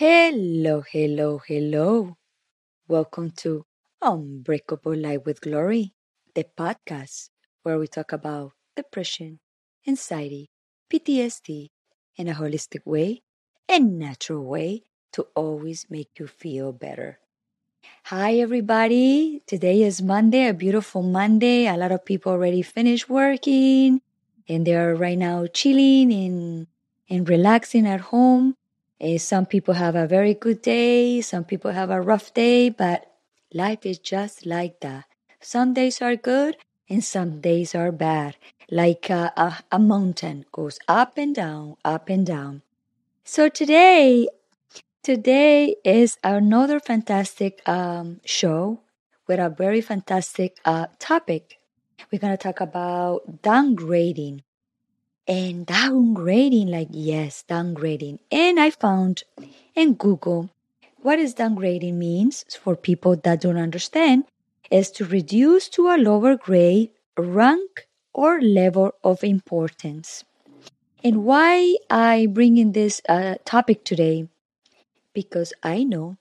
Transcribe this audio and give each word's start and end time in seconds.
Hello, 0.00 0.80
hello, 0.80 1.42
hello. 1.46 2.16
Welcome 2.88 3.32
to 3.44 3.66
Unbreakable 4.00 4.96
Life 4.96 5.26
with 5.26 5.42
Glory, 5.42 5.92
the 6.34 6.46
podcast 6.56 7.28
where 7.64 7.78
we 7.78 7.86
talk 7.86 8.10
about 8.10 8.52
depression, 8.74 9.40
anxiety, 9.86 10.48
PTSD 10.90 11.68
in 12.16 12.28
a 12.28 12.32
holistic 12.32 12.86
way 12.86 13.20
and 13.68 13.98
natural 13.98 14.42
way 14.42 14.84
to 15.12 15.26
always 15.36 15.84
make 15.90 16.08
you 16.18 16.26
feel 16.26 16.72
better. 16.72 17.18
Hi, 18.06 18.36
everybody. 18.36 19.42
Today 19.46 19.82
is 19.82 20.00
Monday, 20.00 20.48
a 20.48 20.54
beautiful 20.54 21.02
Monday. 21.02 21.66
A 21.66 21.76
lot 21.76 21.92
of 21.92 22.06
people 22.06 22.32
already 22.32 22.62
finished 22.62 23.10
working 23.10 24.00
and 24.48 24.66
they're 24.66 24.94
right 24.94 25.18
now 25.18 25.46
chilling 25.46 26.10
and, 26.10 26.68
and 27.10 27.28
relaxing 27.28 27.86
at 27.86 28.00
home. 28.00 28.54
Uh, 29.00 29.16
some 29.16 29.46
people 29.46 29.74
have 29.74 29.96
a 29.96 30.06
very 30.06 30.34
good 30.34 30.60
day, 30.60 31.20
some 31.22 31.44
people 31.44 31.70
have 31.70 31.90
a 31.90 32.00
rough 32.00 32.34
day, 32.34 32.68
but 32.68 33.06
life 33.52 33.86
is 33.86 33.98
just 33.98 34.44
like 34.44 34.80
that. 34.80 35.04
Some 35.40 35.72
days 35.72 36.02
are 36.02 36.16
good 36.16 36.56
and 36.88 37.02
some 37.02 37.40
days 37.40 37.74
are 37.74 37.92
bad. 37.92 38.36
Like 38.70 39.08
a, 39.08 39.32
a, 39.36 39.58
a 39.72 39.78
mountain 39.78 40.44
goes 40.52 40.78
up 40.86 41.16
and 41.16 41.34
down, 41.34 41.76
up 41.84 42.10
and 42.10 42.26
down. 42.26 42.62
So 43.24 43.48
today, 43.48 44.28
today 45.02 45.76
is 45.84 46.18
another 46.22 46.78
fantastic 46.78 47.66
um, 47.66 48.20
show 48.24 48.80
with 49.26 49.40
a 49.40 49.48
very 49.48 49.80
fantastic 49.80 50.58
uh, 50.64 50.86
topic. 50.98 51.58
We're 52.12 52.18
going 52.18 52.36
to 52.36 52.42
talk 52.42 52.60
about 52.60 53.42
downgrading 53.42 54.42
and 55.30 55.64
downgrading 55.64 56.68
like 56.68 56.88
yes 56.90 57.44
downgrading. 57.48 58.18
And 58.32 58.58
i 58.58 58.68
found 58.70 59.22
in 59.76 59.94
google 59.94 60.50
what 61.02 61.20
is 61.20 61.36
downgrading 61.36 61.94
means 61.94 62.44
for 62.60 62.74
people 62.74 63.14
that 63.14 63.40
don't 63.40 63.56
understand 63.56 64.24
is 64.72 64.90
to 64.90 65.04
reduce 65.04 65.68
to 65.68 65.86
a 65.86 65.96
lower 65.96 66.36
grade 66.36 66.90
rank 67.16 67.86
or 68.12 68.40
level 68.40 68.92
of 69.04 69.22
importance. 69.24 70.24
And 71.04 71.24
why 71.24 71.76
i 71.88 72.26
bring 72.26 72.58
in 72.58 72.72
this 72.72 73.00
uh, 73.08 73.36
topic 73.44 73.84
today? 73.84 74.28
Because 75.14 75.52
i 75.62 75.84
know 75.84 76.16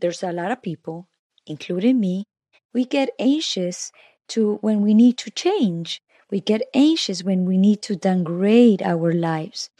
there's 0.00 0.24
a 0.24 0.32
lot 0.32 0.50
of 0.50 0.60
people 0.60 1.06
including 1.46 2.00
me 2.00 2.24
we 2.72 2.84
get 2.84 3.10
anxious 3.20 3.92
to 4.26 4.56
when 4.60 4.80
we 4.82 4.92
need 4.92 5.16
to 5.18 5.30
change 5.30 6.02
we 6.34 6.40
get 6.40 6.68
anxious 6.74 7.22
when 7.22 7.44
we 7.44 7.56
need 7.56 7.80
to 7.80 7.94
downgrade 7.94 8.82
our 8.82 9.12
lives. 9.12 9.70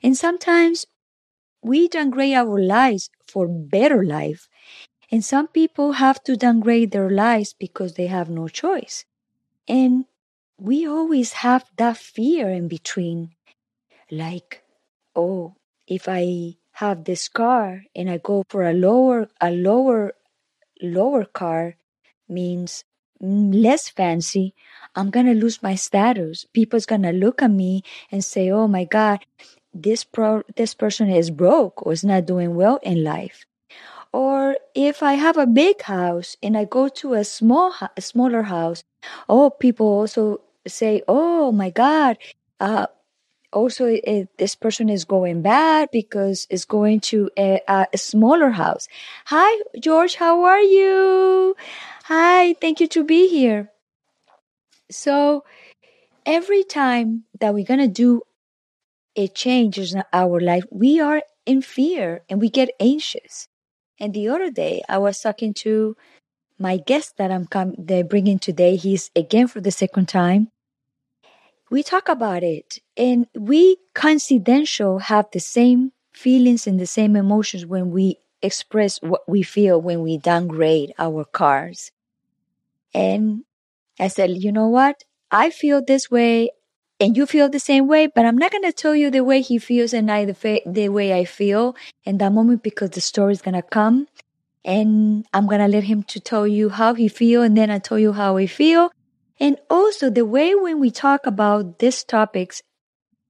And 0.00 0.16
sometimes 0.16 0.86
we 1.60 1.88
downgrade 1.88 2.34
our 2.34 2.56
lives 2.56 3.10
for 3.26 3.48
better 3.48 4.04
life. 4.04 4.48
And 5.10 5.24
some 5.24 5.48
people 5.48 5.94
have 5.98 6.22
to 6.22 6.36
downgrade 6.36 6.92
their 6.92 7.10
lives 7.10 7.52
because 7.58 7.94
they 7.94 8.06
have 8.06 8.30
no 8.30 8.46
choice. 8.46 9.04
And 9.66 10.04
we 10.56 10.86
always 10.86 11.42
have 11.42 11.64
that 11.78 11.96
fear 11.96 12.48
in 12.48 12.68
between. 12.68 13.34
Like, 14.08 14.62
oh, 15.16 15.56
if 15.88 16.06
I 16.08 16.54
have 16.74 17.06
this 17.06 17.26
car 17.26 17.82
and 17.92 18.08
I 18.08 18.18
go 18.18 18.44
for 18.48 18.62
a 18.62 18.72
lower, 18.72 19.26
a 19.40 19.50
lower, 19.50 20.14
lower 20.80 21.24
car 21.24 21.74
means 22.28 22.84
less 23.24 23.88
fancy, 23.88 24.54
I'm 24.94 25.10
going 25.10 25.26
to 25.26 25.34
lose 25.34 25.62
my 25.62 25.74
status. 25.74 26.46
People's 26.52 26.86
going 26.86 27.02
to 27.02 27.12
look 27.12 27.42
at 27.42 27.50
me 27.50 27.82
and 28.12 28.24
say, 28.24 28.50
"Oh 28.50 28.68
my 28.68 28.84
god, 28.84 29.24
this 29.72 30.04
pro 30.04 30.42
this 30.56 30.74
person 30.74 31.10
is 31.10 31.30
broke 31.30 31.84
or 31.86 31.92
is 31.92 32.04
not 32.04 32.26
doing 32.26 32.54
well 32.54 32.78
in 32.82 33.02
life." 33.02 33.46
Or 34.12 34.56
if 34.74 35.02
I 35.02 35.14
have 35.14 35.36
a 35.38 35.46
big 35.46 35.82
house 35.82 36.36
and 36.42 36.56
I 36.56 36.64
go 36.64 36.88
to 37.02 37.14
a 37.14 37.24
small 37.24 37.74
a 37.96 38.00
smaller 38.00 38.42
house, 38.44 38.84
oh, 39.28 39.50
people 39.50 39.86
also 39.86 40.40
say, 40.66 41.02
"Oh 41.08 41.52
my 41.52 41.70
god, 41.70 42.18
uh, 42.60 42.86
also 43.54 43.86
it, 43.86 44.28
this 44.38 44.54
person 44.54 44.88
is 44.88 45.04
going 45.04 45.40
bad 45.40 45.88
because 45.92 46.46
it's 46.50 46.64
going 46.64 47.00
to 47.00 47.30
a, 47.38 47.60
a, 47.68 47.86
smaller 47.96 48.50
house. 48.50 48.88
Hi, 49.26 49.62
George, 49.78 50.16
how 50.16 50.44
are 50.44 50.60
you? 50.60 51.56
Hi, 52.04 52.54
thank 52.54 52.80
you 52.80 52.86
to 52.88 53.02
be 53.04 53.28
here. 53.28 53.72
So 54.90 55.44
every 56.26 56.64
time 56.64 57.24
that 57.40 57.54
we're 57.54 57.64
gonna 57.64 57.88
do 57.88 58.22
a 59.16 59.28
change 59.28 59.78
in 59.78 60.02
our 60.12 60.40
life, 60.40 60.64
we 60.70 61.00
are 61.00 61.22
in 61.46 61.62
fear 61.62 62.22
and 62.28 62.40
we 62.40 62.50
get 62.50 62.70
anxious. 62.80 63.48
And 64.00 64.14
the 64.14 64.28
other 64.28 64.50
day, 64.50 64.82
I 64.88 64.98
was 64.98 65.20
talking 65.20 65.54
to 65.64 65.96
my 66.58 66.78
guest 66.78 67.16
that 67.18 67.32
I'm 67.32 67.46
com- 67.46 67.76
they 67.78 68.02
bringing 68.02 68.38
today. 68.38 68.76
He's 68.76 69.10
again 69.16 69.48
for 69.48 69.60
the 69.60 69.72
second 69.72 70.08
time 70.08 70.50
we 71.70 71.82
talk 71.82 72.08
about 72.08 72.42
it 72.42 72.78
and 72.96 73.26
we 73.34 73.76
coincidential 73.94 74.98
have 75.00 75.26
the 75.32 75.40
same 75.40 75.92
feelings 76.12 76.66
and 76.66 76.78
the 76.78 76.86
same 76.86 77.16
emotions 77.16 77.66
when 77.66 77.90
we 77.90 78.16
express 78.42 79.00
what 79.02 79.22
we 79.28 79.42
feel 79.42 79.80
when 79.80 80.02
we 80.02 80.18
downgrade 80.18 80.92
our 80.98 81.24
cars 81.24 81.90
and 82.94 83.44
i 84.00 84.08
said 84.08 84.30
you 84.30 84.52
know 84.52 84.68
what? 84.68 85.02
I 85.30 85.50
feel 85.50 85.82
this 85.84 86.10
way 86.10 86.50
and 87.00 87.16
you 87.16 87.26
feel 87.26 87.48
the 87.48 87.58
same 87.58 87.88
way 87.88 88.06
but 88.06 88.24
i'm 88.24 88.38
not 88.38 88.52
going 88.52 88.62
to 88.62 88.72
tell 88.72 88.94
you 88.94 89.10
the 89.10 89.24
way 89.24 89.40
he 89.40 89.58
feels 89.58 89.92
and 89.92 90.10
i 90.10 90.24
the, 90.24 90.34
fa- 90.34 90.60
the 90.66 90.88
way 90.88 91.12
i 91.12 91.24
feel 91.24 91.74
in 92.04 92.18
that 92.18 92.32
moment 92.32 92.62
because 92.62 92.90
the 92.90 93.00
story 93.00 93.32
is 93.32 93.42
going 93.42 93.54
to 93.54 93.62
come. 93.62 94.06
And 94.64 95.26
i'm 95.34 95.46
going 95.46 95.60
to 95.60 95.68
let 95.68 95.84
him 95.84 96.02
to 96.04 96.20
tell 96.20 96.46
you 96.46 96.70
how 96.70 96.94
he 96.94 97.08
feel 97.08 97.42
and 97.42 97.56
then 97.56 97.70
i 97.70 97.78
tell 97.78 97.98
you 97.98 98.12
how 98.12 98.36
i 98.36 98.46
feel. 98.46 98.90
And 99.40 99.58
also 99.68 100.10
the 100.10 100.24
way 100.24 100.54
when 100.54 100.78
we 100.78 100.90
talk 100.90 101.26
about 101.26 101.80
these 101.80 102.04
topics, 102.04 102.62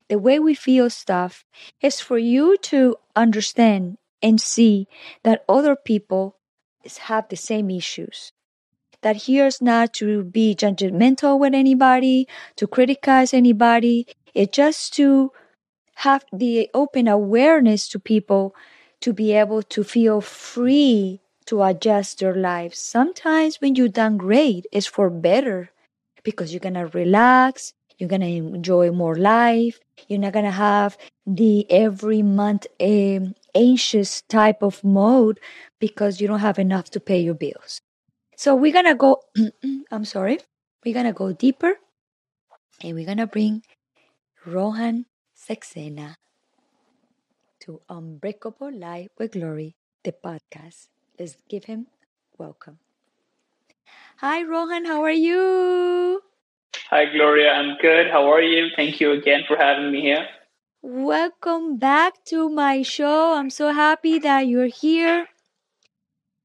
the 0.08 0.18
way 0.18 0.38
we 0.38 0.54
feel 0.54 0.90
stuff 0.90 1.44
is 1.80 2.00
for 2.00 2.18
you 2.18 2.56
to 2.58 2.96
understand 3.16 3.96
and 4.20 4.40
see 4.40 4.86
that 5.22 5.44
other 5.48 5.74
people 5.76 6.36
have 7.08 7.28
the 7.28 7.36
same 7.36 7.70
issues. 7.70 8.30
That 9.04 9.24
here's 9.24 9.60
not 9.60 9.92
to 10.00 10.24
be 10.24 10.54
judgmental 10.54 11.38
with 11.38 11.52
anybody, 11.52 12.26
to 12.56 12.66
criticize 12.66 13.34
anybody. 13.34 14.06
It's 14.34 14.56
just 14.56 14.94
to 14.94 15.30
have 15.96 16.24
the 16.32 16.70
open 16.72 17.06
awareness 17.06 17.86
to 17.90 17.98
people 17.98 18.54
to 19.02 19.12
be 19.12 19.32
able 19.32 19.62
to 19.62 19.84
feel 19.84 20.22
free 20.22 21.20
to 21.44 21.62
adjust 21.62 22.20
their 22.20 22.34
lives. 22.34 22.78
Sometimes 22.78 23.60
when 23.60 23.74
you 23.74 23.90
downgrade, 23.90 24.66
it's 24.72 24.86
for 24.86 25.10
better 25.10 25.70
because 26.22 26.54
you're 26.54 26.60
going 26.60 26.72
to 26.72 26.86
relax, 26.86 27.74
you're 27.98 28.08
going 28.08 28.22
to 28.22 28.56
enjoy 28.56 28.90
more 28.90 29.16
life, 29.16 29.80
you're 30.08 30.18
not 30.18 30.32
going 30.32 30.46
to 30.46 30.50
have 30.50 30.96
the 31.26 31.70
every 31.70 32.22
month 32.22 32.66
um, 32.80 33.34
anxious 33.54 34.22
type 34.22 34.62
of 34.62 34.82
mode 34.82 35.38
because 35.78 36.22
you 36.22 36.26
don't 36.26 36.40
have 36.40 36.58
enough 36.58 36.88
to 36.92 37.00
pay 37.00 37.20
your 37.20 37.34
bills. 37.34 37.82
So 38.36 38.54
we're 38.56 38.72
going 38.72 38.86
to 38.86 38.94
go, 38.96 39.22
I'm 39.90 40.04
sorry, 40.04 40.40
we're 40.84 40.94
going 40.94 41.06
to 41.06 41.12
go 41.12 41.32
deeper 41.32 41.74
and 42.82 42.94
we're 42.94 43.06
going 43.06 43.18
to 43.18 43.28
bring 43.28 43.62
Rohan 44.44 45.06
Saxena 45.36 46.16
to 47.60 47.80
Unbreakable 47.88 48.72
Life 48.72 49.10
with 49.18 49.32
Glory, 49.32 49.76
the 50.02 50.12
podcast. 50.12 50.88
Let's 51.18 51.36
give 51.48 51.64
him 51.64 51.86
welcome. 52.36 52.78
Hi, 54.18 54.42
Rohan. 54.42 54.84
How 54.84 55.02
are 55.04 55.10
you? 55.10 56.20
Hi, 56.90 57.04
Gloria. 57.06 57.52
I'm 57.52 57.76
good. 57.80 58.10
How 58.10 58.32
are 58.32 58.42
you? 58.42 58.68
Thank 58.74 59.00
you 59.00 59.12
again 59.12 59.42
for 59.46 59.56
having 59.56 59.92
me 59.92 60.00
here. 60.00 60.26
Welcome 60.82 61.78
back 61.78 62.24
to 62.26 62.50
my 62.50 62.82
show. 62.82 63.34
I'm 63.34 63.48
so 63.50 63.72
happy 63.72 64.18
that 64.18 64.48
you're 64.48 64.66
here 64.66 65.28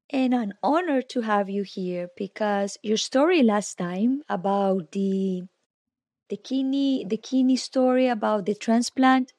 and 0.09 0.33
an 0.33 0.53
honor 0.63 1.01
to 1.01 1.21
have 1.21 1.49
you 1.49 1.63
here 1.63 2.09
because 2.17 2.77
your 2.81 2.97
story 2.97 3.43
last 3.43 3.77
time 3.77 4.23
about 4.29 4.91
the 4.91 5.43
the 6.29 6.37
kidney 6.37 7.05
the 7.07 7.17
kidney 7.17 7.55
story 7.55 8.07
about 8.07 8.45
the 8.45 8.55
transplant 8.55 9.33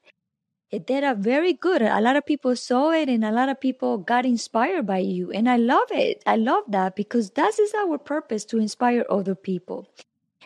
it 0.70 0.86
did 0.86 1.02
a 1.02 1.14
very 1.14 1.52
good. 1.52 1.82
A 1.82 2.00
lot 2.00 2.16
of 2.16 2.24
people 2.24 2.54
saw 2.54 2.92
it 2.92 3.08
and 3.08 3.24
a 3.24 3.32
lot 3.32 3.48
of 3.48 3.60
people 3.60 3.98
got 3.98 4.24
inspired 4.24 4.86
by 4.86 4.98
you. 4.98 5.32
And 5.32 5.50
I 5.50 5.56
love 5.56 5.90
it. 5.90 6.22
I 6.26 6.36
love 6.36 6.64
that 6.68 6.94
because 6.94 7.30
that 7.30 7.58
is 7.58 7.74
our 7.74 7.98
purpose 7.98 8.44
to 8.46 8.58
inspire 8.58 9.04
other 9.10 9.34
people. 9.34 9.88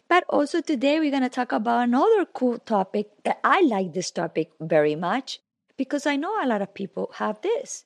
But 0.09 0.25
also 0.29 0.61
today 0.63 0.99
we're 0.99 1.11
going 1.11 1.23
to 1.23 1.29
talk 1.29 1.53
about 1.53 1.85
another 1.85 2.25
cool 2.25 2.59
topic 2.59 3.09
that 3.25 3.39
I 3.45 3.61
like 3.63 3.93
this 3.93 4.11
topic 4.11 4.51
very 4.61 4.95
much 4.95 5.41
because 5.77 6.07
I 6.07 6.17
know 6.17 6.43
a 6.43 6.49
lot 6.49 6.63
of 6.63 6.73
people 6.73 7.11
have 7.17 7.43
this. 7.43 7.85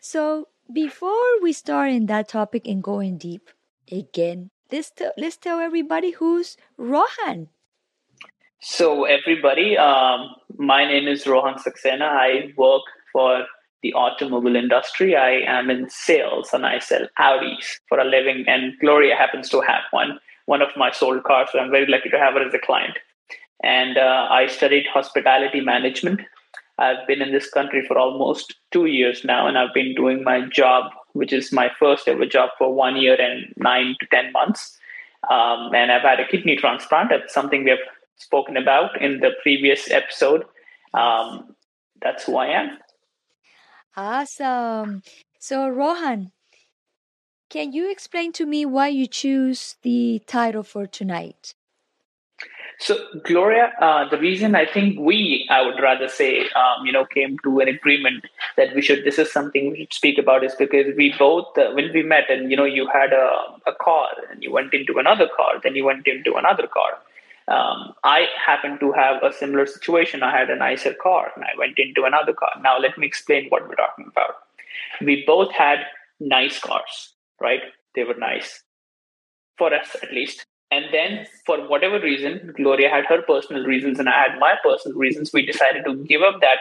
So 0.00 0.48
before 0.72 1.40
we 1.42 1.52
start 1.52 1.90
in 1.90 2.06
that 2.06 2.28
topic 2.28 2.66
and 2.66 2.82
going 2.82 3.18
deep, 3.18 3.50
again, 3.90 4.50
let's, 4.70 4.92
let's 5.16 5.36
tell 5.36 5.60
everybody 5.60 6.12
who's 6.12 6.56
Rohan. 6.76 7.48
So, 8.60 9.04
everybody, 9.04 9.76
um, 9.76 10.34
my 10.56 10.84
name 10.84 11.06
is 11.06 11.26
Rohan 11.26 11.54
Saxena. 11.54 12.02
I 12.02 12.52
work 12.56 12.82
for 13.12 13.46
the 13.82 13.92
automobile 13.92 14.56
industry. 14.56 15.14
I 15.14 15.42
am 15.46 15.70
in 15.70 15.88
sales 15.88 16.50
and 16.52 16.66
I 16.66 16.78
sell 16.80 17.06
Audis 17.20 17.78
for 17.88 17.98
a 17.98 18.04
living. 18.04 18.44
And 18.48 18.72
Gloria 18.80 19.14
happens 19.14 19.48
to 19.50 19.60
have 19.60 19.82
one, 19.90 20.18
one 20.46 20.62
of 20.62 20.70
my 20.76 20.90
sold 20.90 21.22
cars. 21.24 21.50
So 21.52 21.58
I'm 21.60 21.70
very 21.70 21.86
lucky 21.86 22.08
to 22.08 22.18
have 22.18 22.34
her 22.34 22.46
as 22.46 22.54
a 22.54 22.58
client. 22.58 22.98
And 23.62 23.98
uh, 23.98 24.26
I 24.30 24.46
studied 24.46 24.86
hospitality 24.92 25.60
management. 25.60 26.20
I've 26.78 27.06
been 27.06 27.22
in 27.22 27.32
this 27.32 27.48
country 27.48 27.84
for 27.86 27.98
almost 27.98 28.54
two 28.70 28.86
years 28.86 29.24
now, 29.24 29.46
and 29.46 29.56
I've 29.56 29.72
been 29.72 29.94
doing 29.94 30.22
my 30.22 30.42
job, 30.48 30.92
which 31.14 31.32
is 31.32 31.52
my 31.52 31.70
first 31.78 32.06
ever 32.06 32.26
job, 32.26 32.50
for 32.58 32.72
one 32.74 32.96
year 32.96 33.20
and 33.20 33.52
nine 33.56 33.96
to 34.00 34.06
10 34.06 34.32
months. 34.32 34.78
Um, 35.30 35.74
and 35.74 35.90
I've 35.90 36.02
had 36.02 36.20
a 36.20 36.26
kidney 36.28 36.56
transplant. 36.56 37.08
That's 37.10 37.32
something 37.32 37.64
we 37.64 37.70
have 37.70 37.78
spoken 38.16 38.56
about 38.56 39.00
in 39.00 39.20
the 39.20 39.30
previous 39.42 39.90
episode. 39.90 40.44
Um, 40.92 41.56
that's 42.02 42.24
who 42.24 42.36
I 42.36 42.48
am. 42.48 42.78
Awesome. 43.96 45.02
So, 45.38 45.68
Rohan, 45.68 46.32
can 47.48 47.72
you 47.72 47.90
explain 47.90 48.32
to 48.32 48.44
me 48.44 48.66
why 48.66 48.88
you 48.88 49.06
choose 49.06 49.76
the 49.82 50.20
title 50.26 50.62
for 50.62 50.86
tonight? 50.86 51.54
So, 52.78 52.98
Gloria, 53.24 53.72
uh, 53.80 54.08
the 54.10 54.18
reason 54.18 54.54
I 54.54 54.66
think 54.66 54.98
we, 55.00 55.46
I 55.50 55.62
would 55.62 55.80
rather 55.82 56.08
say, 56.08 56.40
um, 56.40 56.84
you 56.84 56.92
know, 56.92 57.06
came 57.06 57.38
to 57.42 57.60
an 57.60 57.68
agreement 57.68 58.26
that 58.58 58.74
we 58.74 58.82
should, 58.82 59.04
this 59.04 59.18
is 59.18 59.32
something 59.32 59.70
we 59.70 59.78
should 59.78 59.94
speak 59.94 60.18
about 60.18 60.44
is 60.44 60.54
because 60.54 60.94
we 60.94 61.14
both, 61.18 61.56
uh, 61.56 61.70
when 61.72 61.90
we 61.94 62.02
met 62.02 62.28
and, 62.28 62.50
you 62.50 62.56
know, 62.56 62.66
you 62.66 62.86
had 62.92 63.14
a, 63.14 63.30
a 63.66 63.72
car 63.80 64.08
and 64.30 64.42
you 64.42 64.52
went 64.52 64.74
into 64.74 64.98
another 64.98 65.26
car, 65.34 65.54
then 65.62 65.74
you 65.74 65.86
went 65.86 66.06
into 66.06 66.34
another 66.34 66.66
car. 66.66 66.98
Um, 67.48 67.94
I 68.04 68.26
happen 68.44 68.78
to 68.80 68.92
have 68.92 69.22
a 69.22 69.32
similar 69.32 69.66
situation. 69.66 70.22
I 70.22 70.36
had 70.36 70.50
a 70.50 70.56
nicer 70.56 70.92
car 70.92 71.32
and 71.34 71.44
I 71.44 71.58
went 71.58 71.78
into 71.78 72.04
another 72.04 72.34
car. 72.34 72.50
Now, 72.62 72.78
let 72.78 72.98
me 72.98 73.06
explain 73.06 73.46
what 73.48 73.66
we're 73.66 73.76
talking 73.76 74.06
about. 74.08 74.34
We 75.00 75.24
both 75.26 75.52
had 75.52 75.78
nice 76.20 76.58
cars, 76.58 77.14
right? 77.40 77.60
They 77.94 78.04
were 78.04 78.14
nice 78.14 78.62
for 79.56 79.72
us, 79.72 79.96
at 80.02 80.12
least. 80.12 80.44
And 80.70 80.86
then, 80.92 81.26
for 81.44 81.58
whatever 81.68 82.00
reason, 82.00 82.52
Gloria 82.56 82.88
had 82.88 83.06
her 83.06 83.22
personal 83.22 83.64
reasons 83.64 83.98
and 83.98 84.08
I 84.08 84.20
had 84.28 84.38
my 84.38 84.54
personal 84.62 84.98
reasons. 84.98 85.32
We 85.32 85.46
decided 85.46 85.84
to 85.84 85.94
give 86.04 86.22
up 86.22 86.40
that 86.40 86.58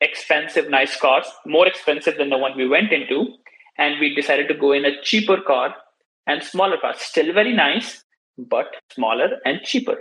expensive, 0.00 0.70
nice 0.70 0.96
car, 0.98 1.22
more 1.46 1.66
expensive 1.66 2.16
than 2.16 2.30
the 2.30 2.38
one 2.38 2.56
we 2.56 2.66
went 2.66 2.92
into. 2.92 3.26
And 3.78 4.00
we 4.00 4.14
decided 4.14 4.48
to 4.48 4.54
go 4.54 4.72
in 4.72 4.84
a 4.84 5.00
cheaper 5.02 5.40
car 5.40 5.74
and 6.26 6.42
smaller 6.42 6.78
car. 6.78 6.94
Still 6.96 7.32
very 7.32 7.52
nice, 7.52 8.04
but 8.38 8.66
smaller 8.90 9.38
and 9.44 9.60
cheaper. 9.62 9.98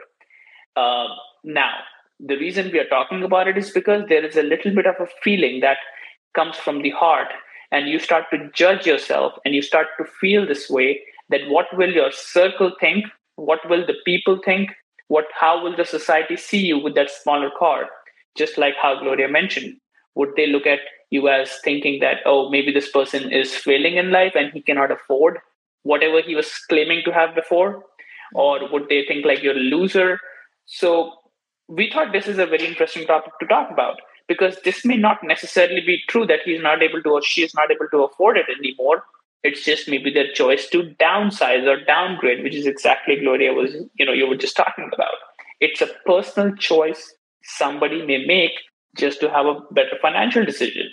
Uh, 0.75 1.07
now, 1.43 1.71
the 2.19 2.37
reason 2.37 2.71
we 2.71 2.79
are 2.79 2.87
talking 2.87 3.23
about 3.23 3.47
it 3.47 3.57
is 3.57 3.71
because 3.71 4.03
there 4.07 4.25
is 4.25 4.37
a 4.37 4.43
little 4.43 4.73
bit 4.73 4.85
of 4.85 4.95
a 4.99 5.07
feeling 5.23 5.59
that 5.61 5.77
comes 6.35 6.55
from 6.55 6.81
the 6.81 6.91
heart, 6.91 7.27
and 7.71 7.87
you 7.87 7.99
start 7.99 8.25
to 8.31 8.49
judge 8.53 8.85
yourself 8.85 9.33
and 9.45 9.55
you 9.55 9.61
start 9.61 9.87
to 9.97 10.05
feel 10.05 10.45
this 10.45 10.69
way 10.69 11.01
that 11.29 11.49
what 11.49 11.65
will 11.73 11.91
your 11.91 12.11
circle 12.11 12.73
think? 12.79 13.05
What 13.49 13.59
will 13.69 13.85
the 13.85 13.95
people 14.05 14.39
think? 14.43 14.71
What, 15.07 15.25
how 15.39 15.61
will 15.63 15.75
the 15.75 15.85
society 15.85 16.37
see 16.37 16.59
you 16.59 16.79
with 16.79 16.95
that 16.95 17.09
smaller 17.09 17.49
car? 17.57 17.89
Just 18.37 18.57
like 18.57 18.75
how 18.81 18.99
Gloria 18.99 19.27
mentioned, 19.27 19.77
would 20.15 20.29
they 20.37 20.47
look 20.47 20.65
at 20.65 20.79
you 21.09 21.27
as 21.27 21.59
thinking 21.63 21.99
that, 22.01 22.17
oh, 22.25 22.49
maybe 22.49 22.71
this 22.71 22.89
person 22.89 23.31
is 23.31 23.53
failing 23.53 23.97
in 23.97 24.11
life 24.11 24.33
and 24.35 24.53
he 24.53 24.61
cannot 24.61 24.91
afford 24.91 25.39
whatever 25.83 26.21
he 26.21 26.35
was 26.35 26.51
claiming 26.69 27.01
to 27.05 27.11
have 27.11 27.35
before? 27.35 27.83
Or 28.33 28.71
would 28.71 28.87
they 28.89 29.03
think 29.05 29.25
like 29.25 29.43
you're 29.43 29.57
a 29.57 29.69
loser 29.75 30.19
so 30.65 31.13
we 31.67 31.89
thought 31.91 32.11
this 32.13 32.27
is 32.27 32.37
a 32.37 32.45
very 32.45 32.65
interesting 32.65 33.05
topic 33.05 33.33
to 33.39 33.47
talk 33.47 33.69
about 33.71 33.97
because 34.27 34.57
this 34.63 34.85
may 34.85 34.97
not 34.97 35.17
necessarily 35.23 35.81
be 35.81 35.99
true 36.07 36.25
that 36.27 36.39
he's 36.45 36.61
not 36.61 36.81
able 36.81 37.03
to 37.03 37.09
or 37.09 37.21
she 37.21 37.43
is 37.43 37.53
not 37.53 37.71
able 37.71 37.87
to 37.91 38.03
afford 38.03 38.37
it 38.37 38.45
anymore. 38.57 39.03
It's 39.43 39.65
just 39.65 39.87
maybe 39.87 40.11
their 40.11 40.31
choice 40.31 40.67
to 40.69 40.95
downsize 40.99 41.65
or 41.65 41.83
downgrade, 41.83 42.43
which 42.43 42.55
is 42.55 42.67
exactly 42.67 43.19
Gloria 43.19 43.53
was, 43.53 43.73
you 43.95 44.05
know, 44.05 44.13
you 44.13 44.27
were 44.27 44.37
just 44.37 44.55
talking 44.55 44.89
about. 44.93 45.15
It's 45.59 45.81
a 45.81 45.89
personal 46.05 46.55
choice 46.55 47.13
somebody 47.43 48.05
may 48.05 48.25
make 48.25 48.51
just 48.95 49.19
to 49.21 49.29
have 49.29 49.45
a 49.45 49.61
better 49.71 49.97
financial 50.01 50.45
decision. 50.45 50.91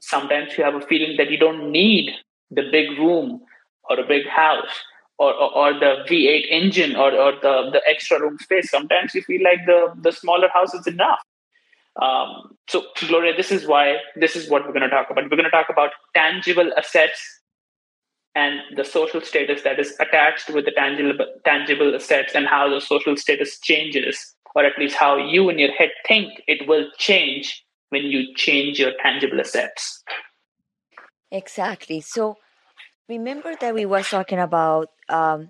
Sometimes 0.00 0.56
you 0.56 0.64
have 0.64 0.74
a 0.74 0.80
feeling 0.80 1.16
that 1.18 1.30
you 1.30 1.36
don't 1.36 1.70
need 1.70 2.14
the 2.50 2.62
big 2.70 2.90
room 2.98 3.40
or 3.90 3.98
a 3.98 4.06
big 4.06 4.26
house 4.26 4.82
or, 5.18 5.34
or, 5.34 5.50
or, 5.56 5.72
the 5.74 6.04
V8 6.08 6.46
engine 6.50 6.94
or, 6.94 7.12
or 7.12 7.32
the, 7.32 7.70
the 7.72 7.82
extra 7.88 8.20
room 8.20 8.38
space. 8.38 8.70
Sometimes 8.70 9.14
you 9.14 9.22
feel 9.22 9.42
like 9.42 9.66
the, 9.66 9.92
the 10.00 10.12
smaller 10.12 10.48
house 10.48 10.72
is 10.72 10.86
enough. 10.86 11.18
Um, 12.00 12.56
so, 12.68 12.84
Gloria, 13.08 13.36
this 13.36 13.50
is 13.50 13.66
why 13.66 13.96
this 14.14 14.36
is 14.36 14.48
what 14.48 14.64
we're 14.64 14.72
going 14.72 14.82
to 14.82 14.88
talk 14.88 15.10
about. 15.10 15.24
We're 15.24 15.30
going 15.30 15.44
to 15.44 15.50
talk 15.50 15.66
about 15.68 15.90
tangible 16.14 16.70
assets 16.78 17.37
and 18.34 18.60
the 18.76 18.84
social 18.84 19.20
status 19.20 19.62
that 19.62 19.78
is 19.80 19.94
attached 20.00 20.50
with 20.50 20.64
the 20.64 20.72
tangible 20.72 21.26
tangible 21.44 21.94
assets 21.94 22.34
and 22.34 22.46
how 22.46 22.68
the 22.68 22.80
social 22.80 23.16
status 23.16 23.58
changes, 23.60 24.34
or 24.54 24.64
at 24.64 24.78
least 24.78 24.96
how 24.96 25.16
you 25.16 25.48
in 25.48 25.58
your 25.58 25.72
head 25.72 25.90
think 26.06 26.42
it 26.46 26.68
will 26.68 26.88
change 26.98 27.64
when 27.90 28.04
you 28.04 28.34
change 28.36 28.78
your 28.78 28.92
tangible 29.02 29.40
assets. 29.40 30.02
Exactly. 31.30 32.00
So 32.00 32.36
remember 33.08 33.54
that 33.60 33.74
we 33.74 33.86
was 33.86 34.08
talking 34.08 34.38
about 34.38 34.88
um, 35.08 35.48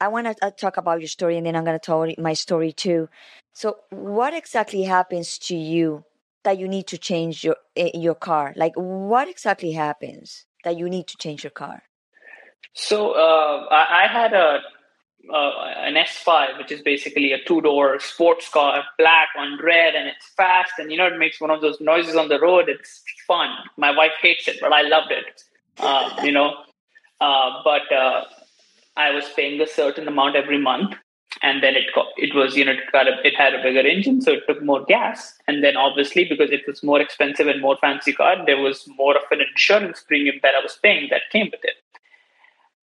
i 0.00 0.08
want 0.08 0.26
to 0.26 0.46
uh, 0.46 0.50
talk 0.50 0.76
about 0.76 1.00
your 1.00 1.08
story 1.08 1.36
and 1.36 1.46
then 1.46 1.54
i'm 1.54 1.64
going 1.64 1.78
to 1.78 1.84
tell 1.84 2.06
my 2.18 2.32
story 2.32 2.72
too 2.72 3.08
so 3.52 3.76
what 3.90 4.34
exactly 4.34 4.82
happens 4.82 5.38
to 5.38 5.56
you 5.56 6.04
that 6.44 6.58
you 6.58 6.68
need 6.68 6.86
to 6.86 6.98
change 6.98 7.44
your 7.44 7.56
eh, 7.76 7.90
your 7.94 8.14
car 8.14 8.52
like 8.56 8.72
what 8.74 9.28
exactly 9.28 9.72
happens 9.72 10.46
that 10.66 10.76
you 10.76 10.90
need 10.96 11.06
to 11.06 11.16
change 11.24 11.42
your 11.48 11.56
car 11.62 11.82
so 12.76 13.12
uh, 13.12 13.66
I, 13.70 14.06
had 14.06 14.34
a 14.34 14.60
uh, 15.32 15.50
an 15.78 15.94
S5, 15.94 16.58
which 16.58 16.70
is 16.70 16.82
basically 16.82 17.32
a 17.32 17.42
two 17.42 17.62
door 17.62 17.98
sports 18.00 18.50
car, 18.50 18.84
black 18.98 19.28
on 19.36 19.58
red, 19.64 19.94
and 19.94 20.06
it's 20.06 20.26
fast. 20.36 20.72
And 20.78 20.92
you 20.92 20.98
know, 20.98 21.06
it 21.06 21.18
makes 21.18 21.40
one 21.40 21.50
of 21.50 21.62
those 21.62 21.80
noises 21.80 22.16
on 22.16 22.28
the 22.28 22.38
road. 22.38 22.68
It's 22.68 23.02
fun. 23.26 23.48
My 23.78 23.96
wife 23.96 24.12
hates 24.20 24.46
it, 24.46 24.58
but 24.60 24.74
I 24.74 24.82
loved 24.82 25.10
it. 25.10 25.42
Um, 25.82 26.24
you 26.24 26.32
know. 26.32 26.54
Uh, 27.18 27.62
but 27.64 27.90
uh, 27.90 28.24
I 28.94 29.10
was 29.10 29.24
paying 29.34 29.58
a 29.62 29.66
certain 29.66 30.06
amount 30.06 30.36
every 30.36 30.58
month, 30.58 30.96
and 31.42 31.62
then 31.62 31.74
it 31.74 31.86
got, 31.94 32.06
it 32.16 32.34
was 32.34 32.56
you 32.56 32.64
know 32.64 32.72
it, 32.72 32.80
got 32.92 33.08
a, 33.08 33.16
it 33.24 33.34
had 33.36 33.54
a 33.54 33.62
bigger 33.62 33.86
engine, 33.86 34.20
so 34.20 34.32
it 34.32 34.42
took 34.46 34.62
more 34.62 34.84
gas, 34.84 35.34
and 35.46 35.62
then 35.62 35.76
obviously 35.76 36.24
because 36.24 36.50
it 36.50 36.62
was 36.66 36.82
more 36.82 37.00
expensive 37.00 37.46
and 37.46 37.60
more 37.60 37.76
fancy 37.76 38.12
car, 38.12 38.36
there 38.46 38.60
was 38.60 38.88
more 38.96 39.16
of 39.16 39.22
an 39.30 39.40
insurance 39.40 40.02
premium 40.06 40.36
that 40.42 40.54
I 40.54 40.62
was 40.62 40.78
paying 40.82 41.08
that 41.10 41.22
came 41.32 41.46
with 41.46 41.60
it. 41.62 41.76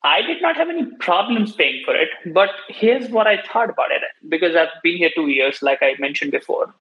I 0.03 0.21
did 0.21 0.41
not 0.41 0.57
have 0.57 0.69
any 0.69 0.85
problems 0.99 1.53
paying 1.53 1.81
for 1.85 1.95
it, 1.95 2.09
but 2.33 2.49
here's 2.67 3.09
what 3.09 3.25
I 3.25 3.41
thought 3.41 3.69
about 3.69 3.91
it 3.91 4.01
because 4.27 4.55
I've 4.55 4.81
been 4.83 4.97
here 4.97 5.11
two 5.15 5.27
years, 5.27 5.61
like 5.61 5.79
I 5.81 5.95
mentioned 5.97 6.31
before. 6.31 6.73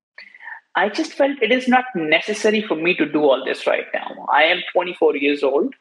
I 0.75 0.89
just 0.89 1.13
felt 1.13 1.43
it 1.43 1.53
is 1.53 1.69
not 1.69 1.85
necessary 1.95 2.63
for 2.63 2.75
me 2.75 2.95
to 2.97 3.07
do 3.07 3.23
all 3.23 3.45
this 3.45 3.67
right 3.67 3.87
now. 3.95 4.27
I 4.33 4.45
am 4.45 4.63
24 4.73 5.17
years 5.17 5.43
old. 5.43 5.75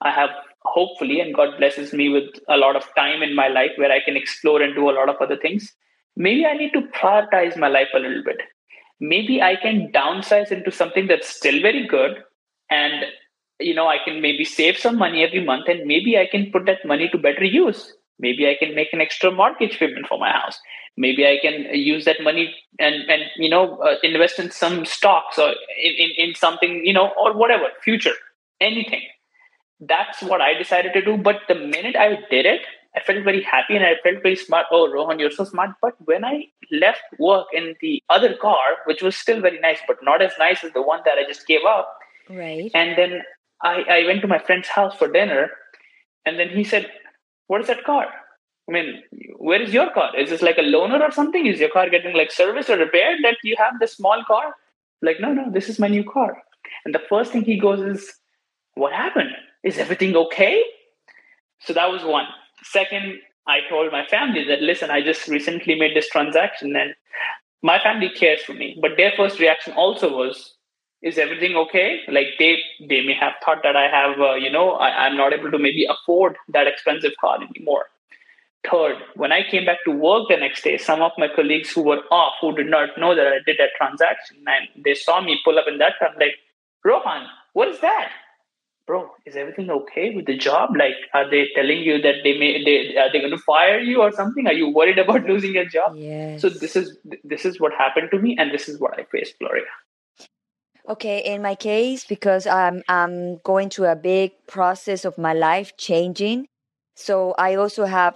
I 0.00 0.10
have 0.10 0.30
hopefully, 0.66 1.20
and 1.20 1.34
God 1.34 1.56
blesses 1.58 1.92
me 1.92 2.08
with 2.08 2.24
a 2.48 2.56
lot 2.56 2.76
of 2.76 2.84
time 2.96 3.22
in 3.22 3.34
my 3.34 3.48
life 3.48 3.70
where 3.76 3.92
I 3.92 4.00
can 4.04 4.16
explore 4.16 4.62
and 4.62 4.74
do 4.74 4.90
a 4.90 4.96
lot 4.98 5.08
of 5.08 5.16
other 5.20 5.36
things. 5.36 5.72
Maybe 6.16 6.46
I 6.46 6.54
need 6.54 6.72
to 6.72 6.82
prioritize 6.98 7.56
my 7.56 7.68
life 7.68 7.88
a 7.94 7.98
little 7.98 8.22
bit. 8.24 8.38
Maybe 9.00 9.42
I 9.42 9.56
can 9.56 9.92
downsize 9.92 10.50
into 10.50 10.70
something 10.70 11.06
that's 11.06 11.28
still 11.28 11.60
very 11.60 11.86
good 11.86 12.16
and 12.70 13.04
you 13.60 13.74
know 13.74 13.86
i 13.86 13.96
can 14.04 14.20
maybe 14.20 14.44
save 14.44 14.76
some 14.76 14.96
money 14.96 15.22
every 15.22 15.44
month 15.44 15.68
and 15.68 15.86
maybe 15.86 16.18
i 16.18 16.26
can 16.26 16.50
put 16.50 16.66
that 16.66 16.84
money 16.84 17.08
to 17.08 17.18
better 17.18 17.44
use 17.44 17.92
maybe 18.18 18.48
i 18.48 18.56
can 18.58 18.74
make 18.74 18.92
an 18.92 19.00
extra 19.00 19.30
mortgage 19.30 19.78
payment 19.78 20.06
for 20.06 20.18
my 20.18 20.30
house 20.30 20.58
maybe 20.96 21.26
i 21.26 21.38
can 21.40 21.66
use 21.74 22.04
that 22.04 22.22
money 22.22 22.54
and 22.78 22.96
and 23.08 23.22
you 23.36 23.48
know 23.48 23.78
uh, 23.78 23.96
invest 24.02 24.38
in 24.38 24.50
some 24.50 24.84
stocks 24.84 25.38
or 25.38 25.50
in, 25.82 25.94
in 26.04 26.10
in 26.16 26.34
something 26.34 26.84
you 26.84 26.92
know 26.92 27.12
or 27.20 27.32
whatever 27.32 27.68
future 27.82 28.16
anything 28.60 29.02
that's 29.80 30.22
what 30.22 30.40
I 30.40 30.54
decided 30.54 30.92
to 30.94 31.04
do. 31.04 31.16
But 31.16 31.40
the 31.48 31.54
minute 31.54 31.96
I 31.96 32.18
did 32.30 32.46
it, 32.46 32.62
I 32.96 33.00
felt 33.00 33.24
very 33.24 33.42
happy 33.42 33.76
and 33.76 33.84
I 33.84 33.96
felt 34.02 34.22
very 34.22 34.36
smart. 34.36 34.66
Oh, 34.70 34.90
Rohan, 34.90 35.18
you're 35.18 35.30
so 35.30 35.44
smart. 35.44 35.70
But 35.82 35.94
when 36.06 36.24
I 36.24 36.46
left 36.70 37.02
work 37.18 37.46
in 37.52 37.74
the 37.82 38.02
other 38.08 38.34
car, 38.34 38.56
which 38.86 39.02
was 39.02 39.14
still 39.14 39.40
very 39.40 39.60
nice, 39.60 39.78
but 39.86 39.98
not 40.02 40.22
as 40.22 40.32
nice 40.38 40.64
as 40.64 40.72
the 40.72 40.82
one 40.82 41.00
that 41.04 41.18
I 41.18 41.24
just 41.24 41.46
gave 41.46 41.64
up. 41.68 41.98
Right. 42.30 42.70
And 42.74 42.96
then 42.96 43.22
I, 43.62 43.84
I 43.88 44.06
went 44.06 44.22
to 44.22 44.28
my 44.28 44.38
friend's 44.38 44.68
house 44.68 44.96
for 44.96 45.08
dinner. 45.08 45.50
And 46.24 46.38
then 46.38 46.48
he 46.48 46.64
said, 46.64 46.90
What 47.48 47.60
is 47.60 47.66
that 47.66 47.84
car? 47.84 48.06
I 48.68 48.72
mean, 48.72 49.02
where 49.36 49.62
is 49.62 49.72
your 49.72 49.92
car? 49.92 50.16
Is 50.18 50.30
this 50.30 50.42
like 50.42 50.58
a 50.58 50.62
loaner 50.62 51.00
or 51.00 51.12
something? 51.12 51.46
Is 51.46 51.60
your 51.60 51.68
car 51.68 51.88
getting 51.88 52.16
like 52.16 52.32
service 52.32 52.68
or 52.68 52.76
repaired 52.78 53.18
that 53.22 53.36
you 53.44 53.54
have 53.58 53.74
this 53.78 53.92
small 53.92 54.24
car? 54.26 54.54
Like, 55.02 55.20
no, 55.20 55.32
no, 55.32 55.52
this 55.52 55.68
is 55.68 55.78
my 55.78 55.86
new 55.86 56.02
car. 56.02 56.42
And 56.84 56.94
the 56.94 57.02
first 57.08 57.30
thing 57.30 57.44
he 57.44 57.60
goes 57.60 57.80
is, 57.80 58.10
What 58.74 58.94
happened? 58.94 59.30
Is 59.66 59.78
everything 59.78 60.16
okay? 60.16 60.62
So 61.60 61.72
that 61.72 61.90
was 61.90 62.02
one. 62.04 62.26
Second, 62.62 63.18
I 63.46 63.58
told 63.68 63.92
my 63.92 64.06
family 64.06 64.44
that, 64.44 64.62
listen, 64.62 64.90
I 64.90 65.02
just 65.02 65.28
recently 65.28 65.74
made 65.74 65.94
this 65.96 66.08
transaction 66.08 66.74
and 66.76 66.94
my 67.62 67.78
family 67.80 68.10
cares 68.10 68.42
for 68.42 68.54
me. 68.54 68.78
But 68.80 68.92
their 68.96 69.12
first 69.16 69.38
reaction 69.40 69.72
also 69.74 70.16
was, 70.16 70.54
is 71.02 71.18
everything 71.18 71.56
okay 71.56 72.00
like 72.08 72.28
they 72.38 72.56
they 72.88 73.00
may 73.08 73.14
have 73.14 73.34
thought 73.44 73.62
that 73.62 73.76
i 73.76 73.86
have 73.86 74.18
uh, 74.18 74.34
you 74.34 74.50
know 74.50 74.72
I, 74.72 74.88
i'm 75.04 75.16
not 75.16 75.32
able 75.32 75.50
to 75.50 75.58
maybe 75.58 75.86
afford 75.94 76.36
that 76.48 76.66
expensive 76.66 77.12
car 77.20 77.38
anymore 77.42 77.84
third 78.68 78.96
when 79.14 79.30
i 79.30 79.42
came 79.48 79.66
back 79.66 79.84
to 79.84 79.90
work 79.90 80.28
the 80.28 80.38
next 80.38 80.64
day 80.64 80.78
some 80.78 81.02
of 81.02 81.12
my 81.18 81.28
colleagues 81.28 81.70
who 81.70 81.82
were 81.82 82.02
off 82.10 82.32
who 82.40 82.54
did 82.56 82.68
not 82.68 82.98
know 82.98 83.14
that 83.14 83.26
i 83.26 83.38
did 83.44 83.58
that 83.58 83.76
transaction 83.76 84.38
and 84.46 84.84
they 84.84 84.94
saw 84.94 85.20
me 85.20 85.38
pull 85.44 85.58
up 85.58 85.66
in 85.68 85.78
that 85.78 85.98
car 85.98 86.10
like 86.18 86.36
rohan 86.82 87.26
what 87.52 87.68
is 87.68 87.80
that 87.80 88.10
bro 88.86 89.10
is 89.24 89.36
everything 89.36 89.70
okay 89.70 90.14
with 90.14 90.26
the 90.26 90.36
job? 90.36 90.76
Like 90.76 90.94
are 91.14 91.28
they 91.30 91.48
telling 91.54 91.78
you 91.78 92.00
that 92.02 92.16
they 92.24 92.38
may 92.38 92.64
they 92.64 92.96
are 92.96 93.10
they 93.12 93.18
going 93.18 93.32
to 93.32 93.38
fire 93.38 93.78
you 93.80 94.02
or 94.02 94.12
something? 94.12 94.46
Are 94.46 94.52
you 94.52 94.68
worried 94.68 94.98
about 95.06 95.24
losing 95.24 95.54
your 95.54 95.66
job? 95.66 95.96
Yes. 95.96 96.40
so 96.40 96.48
this 96.48 96.76
is 96.76 96.96
this 97.24 97.44
is 97.44 97.60
what 97.60 97.72
happened 97.72 98.10
to 98.12 98.18
me 98.18 98.36
and 98.38 98.52
this 98.52 98.68
is 98.68 98.80
what 98.80 98.98
i 98.98 99.04
faced 99.04 99.38
gloria. 99.38 99.64
Okay, 100.88 101.18
in 101.18 101.42
my 101.42 101.56
case, 101.56 102.04
because 102.04 102.46
I'm 102.46 102.82
I'm 102.88 103.38
going 103.38 103.70
through 103.70 103.86
a 103.86 103.96
big 103.96 104.32
process 104.46 105.04
of 105.04 105.18
my 105.18 105.32
life 105.32 105.76
changing, 105.76 106.46
so 106.94 107.34
I 107.38 107.56
also 107.56 107.86
have 107.86 108.14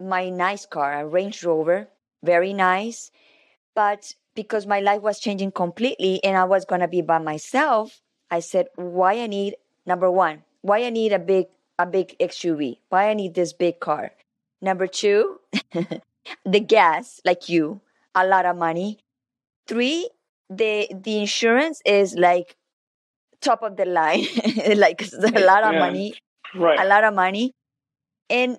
my 0.00 0.28
nice 0.28 0.66
car, 0.66 1.00
a 1.00 1.06
Range 1.06 1.44
Rover, 1.44 1.88
very 2.24 2.52
nice, 2.52 3.10
but 3.74 4.14
because 4.34 4.66
my 4.66 4.80
life 4.80 5.00
was 5.00 5.20
changing 5.20 5.52
completely 5.52 6.22
and 6.24 6.36
I 6.36 6.44
was 6.44 6.64
gonna 6.64 6.88
be 6.88 7.02
by 7.02 7.18
myself, 7.18 8.00
I 8.30 8.40
said, 8.40 8.66
why 8.74 9.20
I 9.20 9.26
need 9.26 9.54
number 9.86 10.10
one, 10.10 10.44
why 10.62 10.84
I 10.84 10.90
need 10.90 11.12
a 11.12 11.18
big 11.18 11.46
a 11.78 11.86
big 11.86 12.16
SUV, 12.20 12.80
why 12.88 13.10
I 13.10 13.14
need 13.14 13.34
this 13.34 13.52
big 13.52 13.80
car. 13.80 14.12
Number 14.62 14.86
two, 14.86 15.40
the 16.44 16.60
gas, 16.60 17.20
like 17.24 17.48
you, 17.48 17.80
a 18.14 18.26
lot 18.26 18.46
of 18.46 18.56
money. 18.56 18.98
Three, 19.68 20.10
the 20.50 20.88
the 20.92 21.18
insurance 21.18 21.82
is 21.84 22.14
like 22.14 22.56
top 23.40 23.62
of 23.62 23.76
the 23.76 23.84
line 23.84 24.24
like 24.76 25.02
a 25.34 25.40
lot 25.40 25.64
of 25.64 25.74
Yeah. 25.74 25.78
money 25.78 26.14
right 26.54 26.78
a 26.80 26.86
lot 26.86 27.04
of 27.04 27.14
money 27.14 27.52
and 28.30 28.58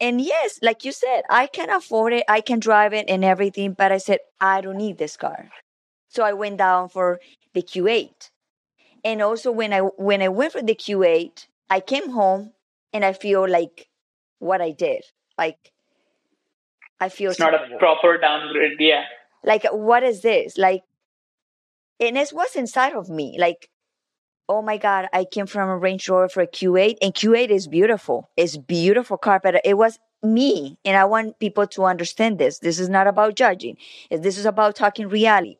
and 0.00 0.20
yes 0.20 0.58
like 0.62 0.84
you 0.84 0.92
said 0.92 1.22
i 1.30 1.46
can 1.46 1.70
afford 1.70 2.12
it 2.12 2.24
i 2.28 2.40
can 2.40 2.58
drive 2.60 2.92
it 2.92 3.06
and 3.08 3.24
everything 3.24 3.72
but 3.72 3.92
i 3.92 3.98
said 3.98 4.18
i 4.40 4.60
don't 4.60 4.76
need 4.76 4.98
this 4.98 5.16
car 5.16 5.50
so 6.08 6.22
i 6.24 6.32
went 6.32 6.58
down 6.58 6.88
for 6.88 7.20
the 7.54 7.62
q8 7.62 8.29
and 9.04 9.22
also 9.22 9.50
when 9.50 9.72
i 9.72 9.80
when 9.80 10.22
i 10.22 10.28
went 10.28 10.52
for 10.52 10.62
the 10.62 10.74
q8 10.74 11.46
i 11.68 11.80
came 11.80 12.10
home 12.10 12.52
and 12.92 13.04
i 13.04 13.12
feel 13.12 13.48
like 13.48 13.88
what 14.38 14.60
i 14.60 14.72
did. 14.72 15.04
Like 15.38 15.72
i 16.98 17.08
feel 17.08 17.30
it's 17.30 17.38
not 17.38 17.54
a 17.54 17.78
proper 17.78 18.18
downgrade 18.18 18.78
yeah. 18.78 19.04
Like 19.44 19.64
what 19.70 20.02
is 20.02 20.20
this? 20.22 20.58
Like 20.58 20.82
and 21.98 22.18
it's 22.18 22.32
what's 22.32 22.56
inside 22.56 22.94
of 22.94 23.08
me. 23.08 23.36
Like 23.38 23.70
oh 24.48 24.62
my 24.62 24.76
god 24.76 25.08
i 25.12 25.24
came 25.24 25.46
from 25.46 25.68
a 25.68 25.76
range 25.76 26.08
rover 26.08 26.28
for 26.28 26.42
a 26.42 26.46
q8 26.46 26.96
and 27.00 27.14
q8 27.14 27.50
is 27.50 27.68
beautiful. 27.68 28.30
It's 28.36 28.56
beautiful 28.56 29.16
car 29.16 29.40
but 29.42 29.60
it 29.64 29.78
was 29.78 29.98
me 30.22 30.78
and 30.84 30.98
i 30.98 31.04
want 31.04 31.38
people 31.38 31.66
to 31.68 31.84
understand 31.84 32.38
this. 32.38 32.58
This 32.58 32.78
is 32.78 32.88
not 32.88 33.06
about 33.06 33.36
judging. 33.36 33.76
This 34.10 34.36
is 34.36 34.46
about 34.46 34.76
talking 34.76 35.08
reality 35.08 35.56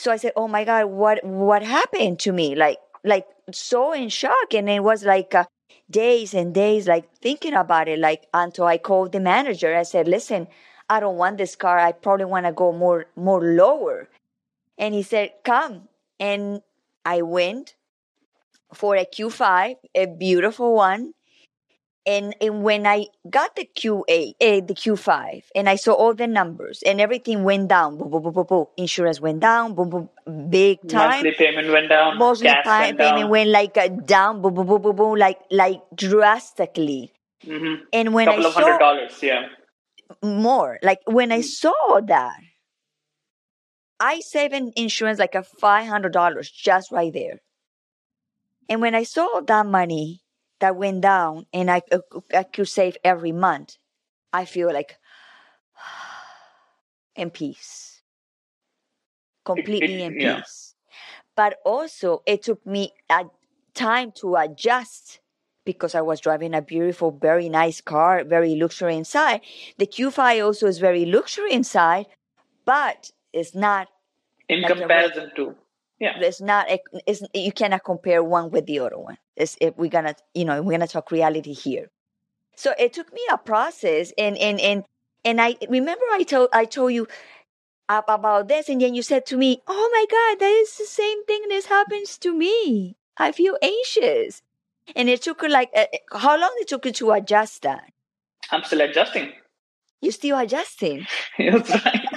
so 0.00 0.10
i 0.10 0.16
said 0.16 0.32
oh 0.36 0.48
my 0.48 0.64
god 0.64 0.86
what 0.86 1.22
what 1.24 1.62
happened 1.62 2.18
to 2.20 2.32
me? 2.32 2.54
Like 2.54 2.78
like 3.04 3.26
so 3.52 3.92
in 3.92 4.08
shock. 4.08 4.54
And 4.54 4.68
it 4.68 4.82
was 4.82 5.04
like 5.04 5.34
uh, 5.34 5.44
days 5.90 6.34
and 6.34 6.54
days 6.54 6.86
like 6.86 7.12
thinking 7.16 7.54
about 7.54 7.88
it 7.88 7.98
like 7.98 8.26
until 8.32 8.64
i 8.64 8.78
called 8.78 9.12
the 9.12 9.20
manager. 9.20 9.76
I 9.76 9.82
said 9.82 10.08
listen 10.08 10.48
i 10.88 11.00
don't 11.00 11.16
want 11.16 11.38
this 11.38 11.56
car. 11.56 11.78
I 11.78 11.92
probably 11.92 12.26
want 12.26 12.46
to 12.46 12.52
go 12.52 12.72
more 12.72 13.06
more 13.16 13.42
lower. 13.42 14.08
And 14.78 14.94
he 14.94 15.02
said 15.02 15.32
come. 15.44 15.88
And 16.18 16.62
i 17.04 17.22
went 17.22 17.74
for 18.72 18.96
a 18.96 19.04
q5 19.04 19.76
a 19.94 20.06
beautiful 20.06 20.74
one 20.74 21.12
and, 22.06 22.34
and 22.40 22.62
when 22.62 22.86
i 22.86 23.06
got 23.28 23.54
the 23.56 23.68
qa 23.76 24.34
eh, 24.40 24.60
the 24.60 24.74
q5 24.74 25.42
and 25.54 25.68
i 25.68 25.76
saw 25.76 25.92
all 25.92 26.14
the 26.14 26.26
numbers 26.26 26.82
and 26.86 27.00
everything 27.00 27.44
went 27.44 27.68
down. 27.68 27.98
Boom, 27.98 28.10
boom, 28.10 28.22
boom, 28.22 28.32
boom, 28.32 28.46
boom. 28.48 28.66
insurance 28.76 29.20
went 29.20 29.40
down. 29.40 29.74
Boom, 29.74 29.90
boom, 29.90 30.08
big 30.48 30.80
time. 30.88 31.10
Monthly 31.10 31.32
payment 31.32 31.68
went 31.70 31.88
down. 31.88 32.18
Mostly 32.18 32.48
gas 32.48 32.64
pay- 32.64 32.86
went 32.86 32.98
payment 32.98 33.20
down. 33.20 33.30
went 33.30 33.50
like 33.50 33.76
uh, 33.76 33.88
down. 33.88 34.42
Boom, 34.42 34.54
boom, 34.54 34.66
boom, 34.66 34.82
boom, 34.82 34.96
boom, 34.96 35.14
like 35.18 35.38
like 35.50 35.80
drastically. 35.94 37.12
Hmm 37.44 37.74
and 37.92 38.14
when 38.14 38.26
couple 38.26 38.46
i 38.46 38.48
of 38.48 38.54
hundred 38.54 38.72
saw 38.72 38.78
dollars 38.78 39.22
yeah. 39.22 39.46
more 40.22 40.78
like 40.82 41.00
when 41.06 41.32
i 41.32 41.40
saw 41.40 42.00
that 42.00 42.36
i 43.98 44.20
saved 44.20 44.54
in 44.54 44.72
insurance 44.76 45.18
like 45.18 45.34
a 45.34 45.44
$500 45.62 46.52
just 46.52 46.90
right 46.90 47.12
there. 47.12 47.40
And 48.68 48.80
when 48.80 48.94
i 48.94 49.02
saw 49.02 49.40
that 49.46 49.66
money 49.66 50.22
that 50.60 50.76
went 50.76 51.00
down 51.00 51.46
and 51.52 51.70
i, 51.70 51.82
uh, 51.92 51.98
uh, 52.14 52.20
I 52.34 52.42
could 52.44 52.68
save 52.68 52.96
every 53.04 53.32
month 53.32 53.76
i 54.32 54.44
feel 54.44 54.72
like 54.72 54.98
in 57.16 57.30
peace 57.30 58.02
completely 59.44 60.02
in 60.02 60.20
yeah. 60.20 60.36
peace 60.36 60.74
but 61.36 61.58
also 61.64 62.22
it 62.26 62.42
took 62.42 62.64
me 62.66 62.92
a 63.08 63.24
time 63.74 64.12
to 64.12 64.36
adjust 64.36 65.20
because 65.64 65.94
I 65.94 66.00
was 66.00 66.20
driving 66.20 66.54
a 66.54 66.62
beautiful, 66.62 67.10
very 67.10 67.48
nice 67.48 67.80
car, 67.80 68.24
very 68.24 68.54
luxury 68.56 68.96
inside. 68.96 69.40
The 69.78 69.86
Q5 69.86 70.44
also 70.44 70.66
is 70.66 70.78
very 70.78 71.04
luxury 71.04 71.52
inside, 71.52 72.06
but 72.64 73.12
it's 73.32 73.54
not. 73.54 73.88
in 74.48 74.62
Like 74.62 74.72
comparison 74.72 75.30
to 75.36 75.54
yeah 76.00 76.18
It's 76.20 76.40
not. 76.40 76.66
It's 77.06 77.22
you 77.34 77.52
cannot 77.52 77.84
compare 77.84 78.22
one 78.24 78.50
with 78.50 78.66
the 78.66 78.80
other 78.80 78.98
one. 78.98 79.18
It's 79.36 79.56
if 79.60 79.76
we're 79.76 79.90
gonna, 79.90 80.14
you 80.34 80.44
know, 80.44 80.62
we're 80.62 80.72
gonna 80.72 80.88
talk 80.88 81.10
reality 81.10 81.52
here. 81.52 81.90
So 82.56 82.74
it 82.78 82.92
took 82.92 83.12
me 83.12 83.20
a 83.30 83.38
process, 83.38 84.12
and 84.18 84.36
and 84.38 84.60
and 84.60 84.84
and 85.24 85.40
I 85.40 85.56
remember 85.68 86.04
I 86.12 86.24
told 86.24 86.48
I 86.52 86.64
told 86.64 86.92
you 86.92 87.06
about 87.88 88.48
this, 88.48 88.68
and 88.68 88.80
then 88.80 88.94
you 88.94 89.02
said 89.02 89.26
to 89.26 89.36
me, 89.36 89.62
"Oh 89.66 89.90
my 89.92 90.06
God, 90.10 90.40
that 90.40 90.52
is 90.62 90.76
the 90.76 90.86
same 90.86 91.24
thing. 91.24 91.42
This 91.48 91.66
happens 91.66 92.18
to 92.18 92.32
me. 92.34 92.96
I 93.16 93.32
feel 93.32 93.56
anxious." 93.62 94.42
And 94.96 95.08
it 95.08 95.22
took 95.22 95.42
her 95.42 95.48
like 95.48 95.70
uh, 95.76 95.86
how 96.12 96.38
long 96.38 96.54
it 96.60 96.68
took 96.68 96.84
you 96.86 96.92
to 96.92 97.12
adjust 97.12 97.62
that? 97.62 97.84
i'm 98.52 98.64
still 98.64 98.80
adjusting 98.80 99.32
You're 100.02 100.12
still 100.12 100.38
adjusting. 100.38 101.06
That's 101.38 101.70
right. 101.84 102.09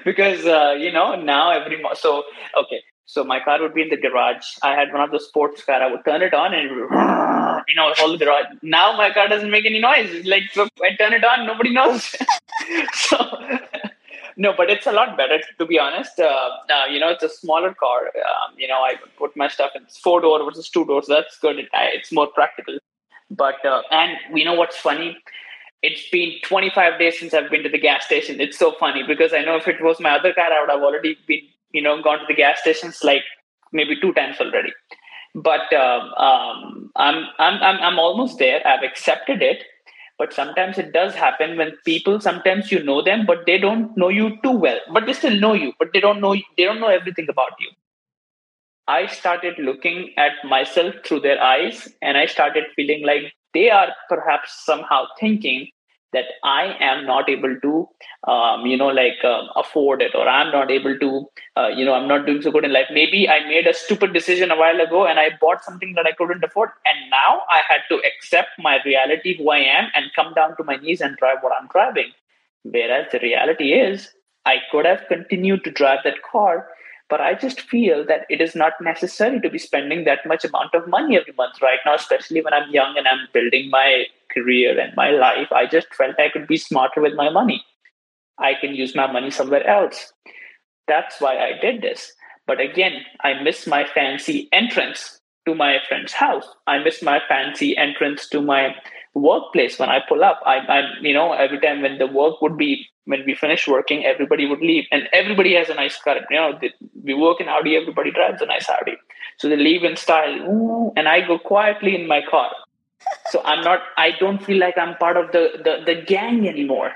because 0.04 0.44
uh, 0.46 0.74
you 0.78 0.92
know 0.92 1.14
now 1.16 1.50
every 1.50 1.80
mo- 1.80 1.94
so 1.94 2.24
okay. 2.56 2.82
So 3.08 3.22
my 3.22 3.38
car 3.38 3.62
would 3.62 3.72
be 3.72 3.82
in 3.82 3.88
the 3.88 3.96
garage. 3.96 4.44
I 4.64 4.74
had 4.74 4.92
one 4.92 5.00
of 5.00 5.12
the 5.12 5.20
sports 5.20 5.62
car. 5.64 5.80
I 5.80 5.88
would 5.88 6.04
turn 6.04 6.22
it 6.22 6.34
on 6.34 6.52
and 6.54 6.68
you 7.68 7.74
know 7.74 7.92
whole 7.96 8.16
garage. 8.18 8.46
Now 8.62 8.96
my 8.96 9.12
car 9.12 9.28
doesn't 9.28 9.50
make 9.50 9.64
any 9.64 9.80
noise. 9.80 10.10
It's 10.10 10.26
like 10.28 10.44
so 10.52 10.68
i 10.82 10.94
turn 10.96 11.12
it 11.12 11.24
on 11.24 11.46
nobody 11.46 11.72
knows. 11.72 12.14
So 12.94 13.16
no 14.36 14.52
but 14.56 14.70
it's 14.70 14.86
a 14.86 14.92
lot 14.92 15.16
better 15.16 15.38
to 15.58 15.66
be 15.66 15.78
honest. 15.78 16.18
Uh, 16.18 16.24
uh, 16.76 16.84
you 16.90 17.00
know 17.00 17.08
it's 17.10 17.22
a 17.22 17.28
smaller 17.28 17.74
car. 17.74 18.06
Um, 18.30 18.54
you 18.56 18.68
know 18.68 18.80
i 18.82 18.94
put 19.18 19.36
my 19.36 19.48
stuff 19.48 19.72
in 19.74 19.86
four 20.02 20.20
door 20.20 20.44
versus 20.44 20.68
two 20.68 20.84
doors. 20.84 21.06
That's 21.08 21.38
good. 21.38 21.58
It, 21.58 21.68
I- 21.72 21.90
it's 21.94 22.12
more 22.12 22.26
practical. 22.28 22.78
But 23.30 23.64
uh, 23.64 23.82
and 23.90 24.16
you 24.34 24.44
know 24.44 24.54
what's 24.54 24.76
funny 24.76 25.18
it's 25.82 26.08
been 26.10 26.32
25 26.44 26.98
days 26.98 27.18
since 27.18 27.34
I've 27.34 27.50
been 27.50 27.62
to 27.62 27.68
the 27.68 27.78
gas 27.78 28.04
station. 28.04 28.40
It's 28.40 28.58
so 28.58 28.72
funny 28.78 29.02
because 29.06 29.32
I 29.32 29.42
know 29.42 29.56
if 29.56 29.68
it 29.68 29.82
was 29.82 30.00
my 30.00 30.10
other 30.10 30.32
car, 30.32 30.50
I 30.50 30.60
would 30.60 30.70
have 30.70 30.82
already 30.82 31.16
been, 31.26 31.42
you 31.72 31.82
know, 31.82 32.02
gone 32.02 32.18
to 32.20 32.24
the 32.26 32.34
gas 32.34 32.60
stations 32.60 33.00
like 33.04 33.22
maybe 33.72 34.00
two 34.00 34.12
times 34.14 34.38
already. 34.40 34.72
But 35.34 35.72
um, 35.74 36.14
um, 36.14 36.90
I'm, 36.96 37.26
I'm, 37.38 37.62
I'm, 37.62 37.80
I'm 37.82 37.98
almost 37.98 38.38
there. 38.38 38.66
I've 38.66 38.82
accepted 38.82 39.42
it. 39.42 39.62
But 40.18 40.32
sometimes 40.32 40.78
it 40.78 40.92
does 40.92 41.14
happen 41.14 41.58
when 41.58 41.76
people, 41.84 42.20
sometimes 42.20 42.72
you 42.72 42.82
know 42.82 43.02
them, 43.02 43.26
but 43.26 43.44
they 43.44 43.58
don't 43.58 43.94
know 43.98 44.08
you 44.08 44.38
too 44.42 44.52
well. 44.52 44.78
But 44.90 45.04
they 45.04 45.12
still 45.12 45.38
know 45.38 45.52
you, 45.52 45.74
but 45.78 45.88
they 45.92 46.00
don't 46.00 46.22
know, 46.22 46.34
they 46.56 46.64
don't 46.64 46.80
know 46.80 46.88
everything 46.88 47.26
about 47.28 47.52
you. 47.60 47.68
I 48.88 49.06
started 49.06 49.58
looking 49.58 50.14
at 50.16 50.32
myself 50.44 50.94
through 51.04 51.20
their 51.20 51.42
eyes 51.42 51.88
and 52.00 52.16
I 52.16 52.26
started 52.26 52.64
feeling 52.74 53.04
like 53.04 53.34
they 53.56 53.70
are 53.70 53.88
perhaps 54.08 54.60
somehow 54.64 55.00
thinking 55.20 55.68
that 56.12 56.26
I 56.44 56.62
am 56.80 57.04
not 57.04 57.28
able 57.28 57.54
to, 57.62 57.88
um, 58.30 58.64
you 58.64 58.76
know, 58.76 58.88
like 58.88 59.22
um, 59.24 59.48
afford 59.56 60.02
it 60.02 60.14
or 60.14 60.28
I'm 60.28 60.50
not 60.52 60.70
able 60.70 60.98
to, 60.98 61.10
uh, 61.56 61.68
you 61.68 61.84
know, 61.84 61.94
I'm 61.94 62.08
not 62.08 62.26
doing 62.26 62.42
so 62.42 62.52
good 62.52 62.64
in 62.64 62.72
life. 62.72 62.86
Maybe 62.90 63.28
I 63.28 63.40
made 63.46 63.66
a 63.66 63.74
stupid 63.74 64.12
decision 64.12 64.50
a 64.50 64.56
while 64.56 64.80
ago 64.80 65.06
and 65.06 65.18
I 65.18 65.30
bought 65.40 65.64
something 65.64 65.94
that 65.94 66.06
I 66.06 66.12
couldn't 66.12 66.44
afford. 66.44 66.70
And 66.90 67.10
now 67.10 67.42
I 67.50 67.60
had 67.68 67.82
to 67.90 68.00
accept 68.10 68.50
my 68.58 68.78
reality, 68.84 69.36
who 69.36 69.50
I 69.50 69.58
am, 69.58 69.90
and 69.94 70.14
come 70.14 70.32
down 70.32 70.56
to 70.56 70.64
my 70.64 70.76
knees 70.76 71.00
and 71.00 71.16
drive 71.16 71.38
what 71.40 71.52
I'm 71.60 71.68
driving. 71.68 72.12
Whereas 72.62 73.06
the 73.12 73.18
reality 73.18 73.72
is, 73.74 74.08
I 74.44 74.56
could 74.70 74.86
have 74.86 75.04
continued 75.08 75.64
to 75.64 75.72
drive 75.72 76.00
that 76.04 76.22
car 76.30 76.68
but 77.08 77.20
I 77.20 77.34
just 77.34 77.60
feel 77.60 78.04
that 78.06 78.26
it 78.28 78.40
is 78.40 78.54
not 78.54 78.72
necessary 78.80 79.40
to 79.40 79.50
be 79.50 79.58
spending 79.58 80.04
that 80.04 80.26
much 80.26 80.44
amount 80.44 80.74
of 80.74 80.88
money 80.88 81.16
every 81.16 81.32
month 81.34 81.62
right 81.62 81.78
now, 81.84 81.94
especially 81.94 82.42
when 82.42 82.52
I'm 82.52 82.70
young 82.70 82.96
and 82.96 83.06
I'm 83.06 83.28
building 83.32 83.70
my 83.70 84.06
career 84.32 84.78
and 84.78 84.94
my 84.96 85.10
life. 85.10 85.52
I 85.52 85.66
just 85.66 85.94
felt 85.94 86.18
I 86.18 86.30
could 86.30 86.48
be 86.48 86.56
smarter 86.56 87.00
with 87.00 87.14
my 87.14 87.30
money. 87.30 87.64
I 88.38 88.54
can 88.60 88.74
use 88.74 88.94
my 88.94 89.10
money 89.10 89.30
somewhere 89.30 89.66
else. 89.66 90.12
That's 90.88 91.20
why 91.20 91.38
I 91.38 91.58
did 91.60 91.80
this. 91.80 92.12
But 92.46 92.60
again, 92.60 93.02
I 93.22 93.40
miss 93.42 93.66
my 93.66 93.84
fancy 93.84 94.48
entrance 94.52 95.20
to 95.46 95.54
my 95.54 95.78
friend's 95.88 96.12
house. 96.12 96.46
I 96.66 96.78
miss 96.78 97.02
my 97.02 97.20
fancy 97.28 97.76
entrance 97.76 98.28
to 98.30 98.40
my 98.40 98.74
workplace 99.14 99.78
when 99.78 99.88
I 99.88 100.00
pull 100.06 100.22
up. 100.22 100.40
I, 100.44 100.58
I, 100.58 100.82
you 101.00 101.14
know, 101.14 101.32
every 101.32 101.60
time 101.60 101.82
when 101.82 101.98
the 101.98 102.06
work 102.06 102.42
would 102.42 102.56
be 102.56 102.86
when 103.06 103.24
we 103.24 103.34
finish 103.34 103.66
working, 103.66 104.04
everybody 104.04 104.46
would 104.46 104.60
leave, 104.60 104.84
and 104.90 105.08
everybody 105.12 105.54
has 105.54 105.68
a 105.68 105.74
nice 105.74 105.96
car. 106.02 106.16
You 106.28 106.36
know, 106.36 106.58
we 107.06 107.14
work 107.14 107.40
in 107.40 107.48
Audi. 107.48 107.76
Everybody 107.76 108.10
drives 108.10 108.42
a 108.42 108.46
nice 108.46 108.68
Audi, 108.68 108.96
so 109.38 109.48
they 109.48 109.56
leave 109.56 109.84
in 109.84 109.96
style, 109.96 110.92
and 110.96 111.08
I 111.08 111.26
go 111.26 111.38
quietly 111.38 111.94
in 111.94 112.06
my 112.06 112.20
car. 112.30 112.50
So 113.30 113.42
I'm 113.44 113.62
not. 113.62 113.80
I 113.96 114.10
don't 114.20 114.44
feel 114.44 114.58
like 114.58 114.76
I'm 114.76 114.96
part 114.96 115.16
of 115.16 115.32
the 115.32 115.44
the, 115.64 115.82
the 115.86 116.02
gang 116.02 116.48
anymore. 116.48 116.92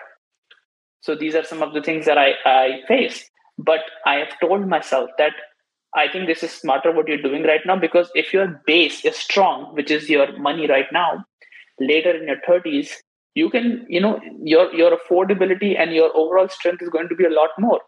So 1.00 1.14
these 1.14 1.34
are 1.34 1.44
some 1.44 1.62
of 1.62 1.72
the 1.72 1.82
things 1.82 2.04
that 2.06 2.18
I 2.18 2.34
I 2.44 2.80
face. 2.88 3.30
But 3.58 3.80
I 4.06 4.14
have 4.16 4.38
told 4.40 4.66
myself 4.66 5.10
that 5.18 5.32
I 5.94 6.08
think 6.08 6.26
this 6.26 6.42
is 6.42 6.52
smarter 6.52 6.92
what 6.92 7.08
you're 7.08 7.22
doing 7.22 7.42
right 7.42 7.60
now 7.66 7.76
because 7.76 8.10
if 8.14 8.32
your 8.32 8.62
base 8.66 9.04
is 9.04 9.16
strong, 9.16 9.74
which 9.74 9.90
is 9.90 10.08
your 10.08 10.36
money 10.38 10.66
right 10.68 10.86
now, 10.92 11.24
later 11.80 12.10
in 12.10 12.28
your 12.28 12.40
30s, 12.48 12.92
you 13.34 13.50
can, 13.50 13.86
you 13.88 14.00
know, 14.00 14.20
your 14.42 14.72
your 14.74 14.96
affordability 14.96 15.78
and 15.78 15.92
your 15.92 16.10
overall 16.16 16.48
strength 16.48 16.82
is 16.82 16.88
going 16.88 17.08
to 17.08 17.14
be 17.14 17.24
a 17.24 17.30
lot 17.30 17.50
more. 17.58 17.80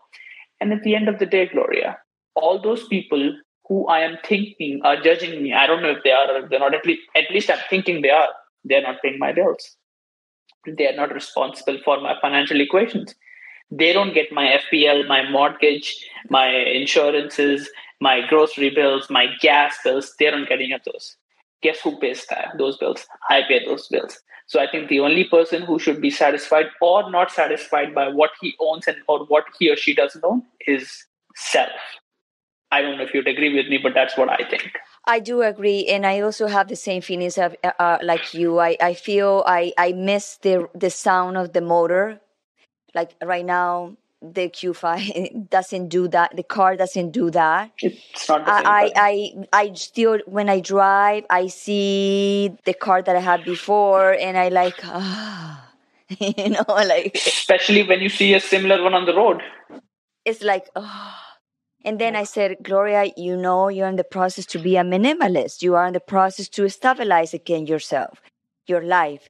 And 0.60 0.72
at 0.72 0.82
the 0.82 0.94
end 0.94 1.08
of 1.08 1.18
the 1.18 1.26
day, 1.26 1.46
Gloria, 1.46 1.98
all 2.34 2.60
those 2.60 2.86
people 2.88 3.36
who 3.68 3.86
I 3.86 4.00
am 4.00 4.18
thinking 4.24 4.80
are 4.84 5.00
judging 5.00 5.42
me. 5.42 5.52
I 5.52 5.66
don't 5.66 5.82
know 5.82 5.90
if 5.90 6.02
they 6.02 6.10
are 6.10 6.30
or 6.30 6.48
they're 6.48 6.58
not. 6.58 6.74
At 6.74 6.86
least, 6.86 7.02
at 7.16 7.30
least 7.30 7.50
I'm 7.50 7.58
thinking 7.70 8.02
they 8.02 8.10
are. 8.10 8.28
They're 8.64 8.82
not 8.82 9.02
paying 9.02 9.18
my 9.18 9.32
bills. 9.32 9.76
They 10.66 10.86
are 10.86 10.96
not 10.96 11.12
responsible 11.12 11.78
for 11.84 12.00
my 12.00 12.14
financial 12.20 12.60
equations. 12.60 13.14
They 13.70 13.92
don't 13.92 14.14
get 14.14 14.30
my 14.32 14.60
FPL, 14.72 15.08
my 15.08 15.28
mortgage, 15.30 15.96
my 16.28 16.48
insurances, 16.48 17.68
my 18.00 18.20
grocery 18.28 18.70
bills, 18.70 19.08
my 19.08 19.26
gas 19.40 19.78
bills. 19.82 20.14
They 20.18 20.30
don't 20.30 20.48
get 20.48 20.60
any 20.60 20.72
of 20.72 20.82
those. 20.84 21.16
Guess 21.62 21.80
who 21.80 21.98
pays 21.98 22.26
that, 22.28 22.54
those 22.58 22.76
bills? 22.76 23.06
I 23.30 23.42
pay 23.48 23.64
those 23.64 23.88
bills. 23.88 24.18
So 24.46 24.60
I 24.60 24.70
think 24.70 24.88
the 24.88 25.00
only 25.00 25.24
person 25.24 25.62
who 25.62 25.78
should 25.78 26.00
be 26.00 26.10
satisfied 26.10 26.66
or 26.80 27.10
not 27.10 27.30
satisfied 27.30 27.94
by 27.94 28.08
what 28.08 28.32
he 28.40 28.54
owns 28.60 28.86
and 28.86 28.98
or 29.08 29.24
what 29.26 29.44
he 29.58 29.70
or 29.70 29.76
she 29.76 29.94
doesn't 29.94 30.24
own 30.24 30.42
is 30.66 31.06
self. 31.34 31.70
I 32.72 32.80
don't 32.80 32.96
know 32.96 33.04
if 33.04 33.12
you'd 33.12 33.28
agree 33.28 33.54
with 33.54 33.68
me, 33.68 33.78
but 33.78 33.92
that's 33.94 34.16
what 34.16 34.30
I 34.30 34.42
think. 34.48 34.72
I 35.04 35.20
do 35.20 35.42
agree, 35.42 35.86
and 35.86 36.06
I 36.06 36.20
also 36.20 36.46
have 36.46 36.68
the 36.68 36.76
same 36.76 37.02
feelings 37.02 37.36
of 37.36 37.54
uh, 37.62 37.72
uh 37.78 37.98
like 38.02 38.34
you. 38.34 38.58
I, 38.58 38.76
I 38.80 38.94
feel 38.94 39.44
I, 39.46 39.72
I 39.76 39.92
miss 39.92 40.38
the 40.38 40.68
the 40.74 40.90
sound 40.90 41.36
of 41.36 41.52
the 41.52 41.60
motor. 41.60 42.20
Like 42.94 43.14
right 43.22 43.44
now, 43.44 43.96
the 44.22 44.48
Q5 44.48 45.50
doesn't 45.50 45.88
do 45.88 46.08
that. 46.08 46.36
The 46.36 46.42
car 46.42 46.76
doesn't 46.76 47.10
do 47.10 47.30
that. 47.30 47.72
It's 47.78 48.28
not 48.28 48.44
the 48.46 48.52
I, 48.52 48.90
I, 48.96 49.32
I, 49.52 49.72
still, 49.74 50.18
when 50.26 50.48
I 50.48 50.60
drive, 50.60 51.24
I 51.28 51.48
see 51.48 52.56
the 52.64 52.74
car 52.74 53.02
that 53.02 53.16
I 53.16 53.20
had 53.20 53.44
before 53.44 54.12
and 54.12 54.38
I 54.38 54.48
like, 54.48 54.78
ah, 54.84 55.72
you 56.18 56.50
know, 56.50 56.64
like. 56.68 57.14
Especially 57.14 57.82
when 57.82 58.00
you 58.00 58.08
see 58.08 58.34
a 58.34 58.40
similar 58.40 58.82
one 58.82 58.94
on 58.94 59.06
the 59.06 59.14
road. 59.14 59.42
It's 60.24 60.42
like, 60.42 60.68
oh. 60.76 61.21
And 61.84 61.98
then 61.98 62.14
I 62.14 62.24
said, 62.24 62.58
Gloria, 62.62 63.12
you 63.16 63.36
know, 63.36 63.68
you're 63.68 63.88
in 63.88 63.96
the 63.96 64.04
process 64.04 64.46
to 64.46 64.58
be 64.58 64.76
a 64.76 64.82
minimalist. 64.82 65.62
You 65.62 65.74
are 65.74 65.86
in 65.86 65.92
the 65.92 66.00
process 66.00 66.48
to 66.50 66.68
stabilize 66.68 67.34
again 67.34 67.66
yourself, 67.66 68.22
your 68.66 68.82
life. 68.82 69.28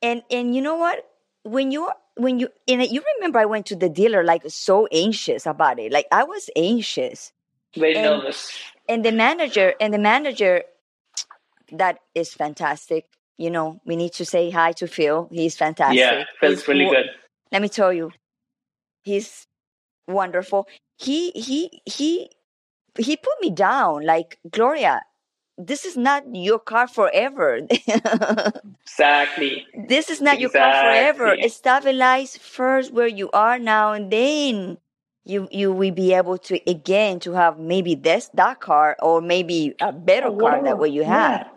And, 0.00 0.22
and 0.30 0.54
you 0.54 0.62
know 0.62 0.76
what? 0.76 1.06
When 1.44 1.70
you 1.70 1.90
when 2.16 2.38
you 2.38 2.48
and 2.68 2.82
you 2.82 3.02
remember 3.16 3.38
I 3.38 3.46
went 3.46 3.66
to 3.66 3.76
the 3.76 3.88
dealer 3.88 4.22
like 4.22 4.42
so 4.48 4.86
anxious 4.92 5.46
about 5.46 5.78
it. 5.78 5.92
Like 5.92 6.06
I 6.12 6.24
was 6.24 6.50
anxious. 6.56 7.32
Very 7.76 7.96
and, 7.96 8.04
nervous. 8.04 8.52
And 8.88 9.04
the 9.04 9.12
manager 9.12 9.74
and 9.80 9.94
the 9.94 9.98
manager 9.98 10.62
that 11.72 11.98
is 12.14 12.34
fantastic. 12.34 13.06
You 13.38 13.50
know, 13.50 13.80
we 13.86 13.96
need 13.96 14.12
to 14.14 14.24
say 14.24 14.50
hi 14.50 14.72
to 14.72 14.86
Phil. 14.86 15.28
He's 15.32 15.56
fantastic. 15.56 15.98
Yeah, 15.98 16.24
Phil's 16.40 16.68
really 16.68 16.84
good. 16.84 17.06
Let 17.50 17.62
me 17.62 17.68
tell 17.68 17.92
you, 17.92 18.12
he's 19.02 19.46
wonderful. 20.06 20.68
He 20.96 21.30
he 21.32 21.82
he 21.86 22.30
he 22.98 23.16
put 23.16 23.40
me 23.40 23.50
down 23.50 24.04
like 24.04 24.38
Gloria 24.50 25.02
this 25.58 25.84
is 25.84 25.96
not 25.96 26.24
your 26.34 26.58
car 26.58 26.88
forever. 26.88 27.60
exactly. 28.84 29.66
This 29.88 30.10
is 30.10 30.20
not 30.20 30.38
exactly. 30.38 30.40
your 30.40 30.50
car 30.50 30.82
forever. 30.82 31.48
Stabilize 31.48 32.36
first 32.36 32.92
where 32.92 33.06
you 33.06 33.30
are 33.32 33.58
now, 33.58 33.92
and 33.92 34.10
then 34.10 34.78
you 35.24 35.48
you 35.50 35.72
will 35.72 35.92
be 35.92 36.14
able 36.14 36.38
to 36.38 36.58
again 36.68 37.20
to 37.20 37.32
have 37.32 37.58
maybe 37.58 37.94
this 37.94 38.30
that 38.34 38.60
car 38.60 38.96
or 39.00 39.20
maybe 39.20 39.74
a 39.80 39.92
better 39.92 40.28
oh, 40.28 40.36
car 40.36 40.62
that 40.62 40.78
way 40.78 40.88
you 40.88 41.04
had. 41.04 41.42
Yeah. 41.42 41.48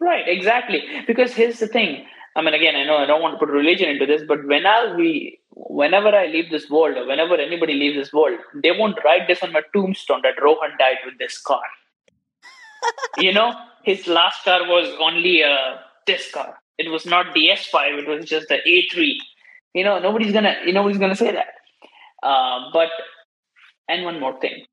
Right, 0.00 0.28
exactly. 0.28 0.84
Because 1.08 1.34
here's 1.34 1.58
the 1.58 1.66
thing. 1.66 2.06
I 2.36 2.42
mean, 2.42 2.54
again, 2.54 2.76
I 2.76 2.84
know 2.84 2.98
I 2.98 3.06
don't 3.06 3.20
want 3.20 3.34
to 3.34 3.38
put 3.38 3.52
religion 3.52 3.88
into 3.88 4.06
this, 4.06 4.22
but 4.26 4.46
when 4.46 4.64
I 4.64 4.94
we, 4.96 5.40
whenever 5.66 6.08
I 6.08 6.26
leave 6.26 6.50
this 6.50 6.70
world, 6.70 6.96
or 6.96 7.06
whenever 7.06 7.36
anybody 7.36 7.74
leaves 7.74 7.96
this 7.96 8.12
world, 8.12 8.38
they 8.62 8.70
won't 8.70 8.98
write 9.04 9.26
this 9.26 9.42
on 9.42 9.52
my 9.52 9.62
tombstone 9.74 10.20
that 10.22 10.42
Rohan 10.42 10.70
died 10.78 10.98
with 11.04 11.18
this 11.18 11.38
car 11.38 11.62
you 13.18 13.32
know, 13.32 13.52
his 13.84 14.06
last 14.06 14.44
car 14.44 14.60
was 14.66 14.94
only 15.00 15.42
a 15.42 15.80
this 16.06 16.30
car. 16.32 16.58
It 16.78 16.90
was 16.90 17.06
not 17.06 17.34
the 17.34 17.48
S5. 17.48 17.98
It 17.98 18.08
was 18.08 18.24
just 18.24 18.48
the 18.48 18.58
A3. 18.66 19.14
You 19.74 19.84
know, 19.84 19.98
nobody's 19.98 20.32
gonna, 20.32 20.56
you 20.64 20.72
know, 20.72 20.80
nobody's 20.80 20.98
gonna 20.98 21.16
say 21.16 21.32
that. 21.32 21.48
Uh, 22.22 22.70
but 22.72 22.88
and 23.88 24.04
one 24.04 24.20
more 24.20 24.38
thing. 24.40 24.64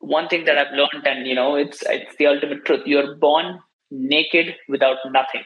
One 0.00 0.28
thing 0.28 0.44
that 0.44 0.58
I've 0.58 0.72
learned, 0.72 1.06
and 1.06 1.26
you 1.26 1.34
know, 1.34 1.54
it's 1.54 1.82
it's 1.82 2.16
the 2.16 2.26
ultimate 2.26 2.64
truth. 2.64 2.82
You're 2.86 3.16
born 3.16 3.60
naked 3.90 4.56
without 4.68 4.98
nothing. 5.10 5.44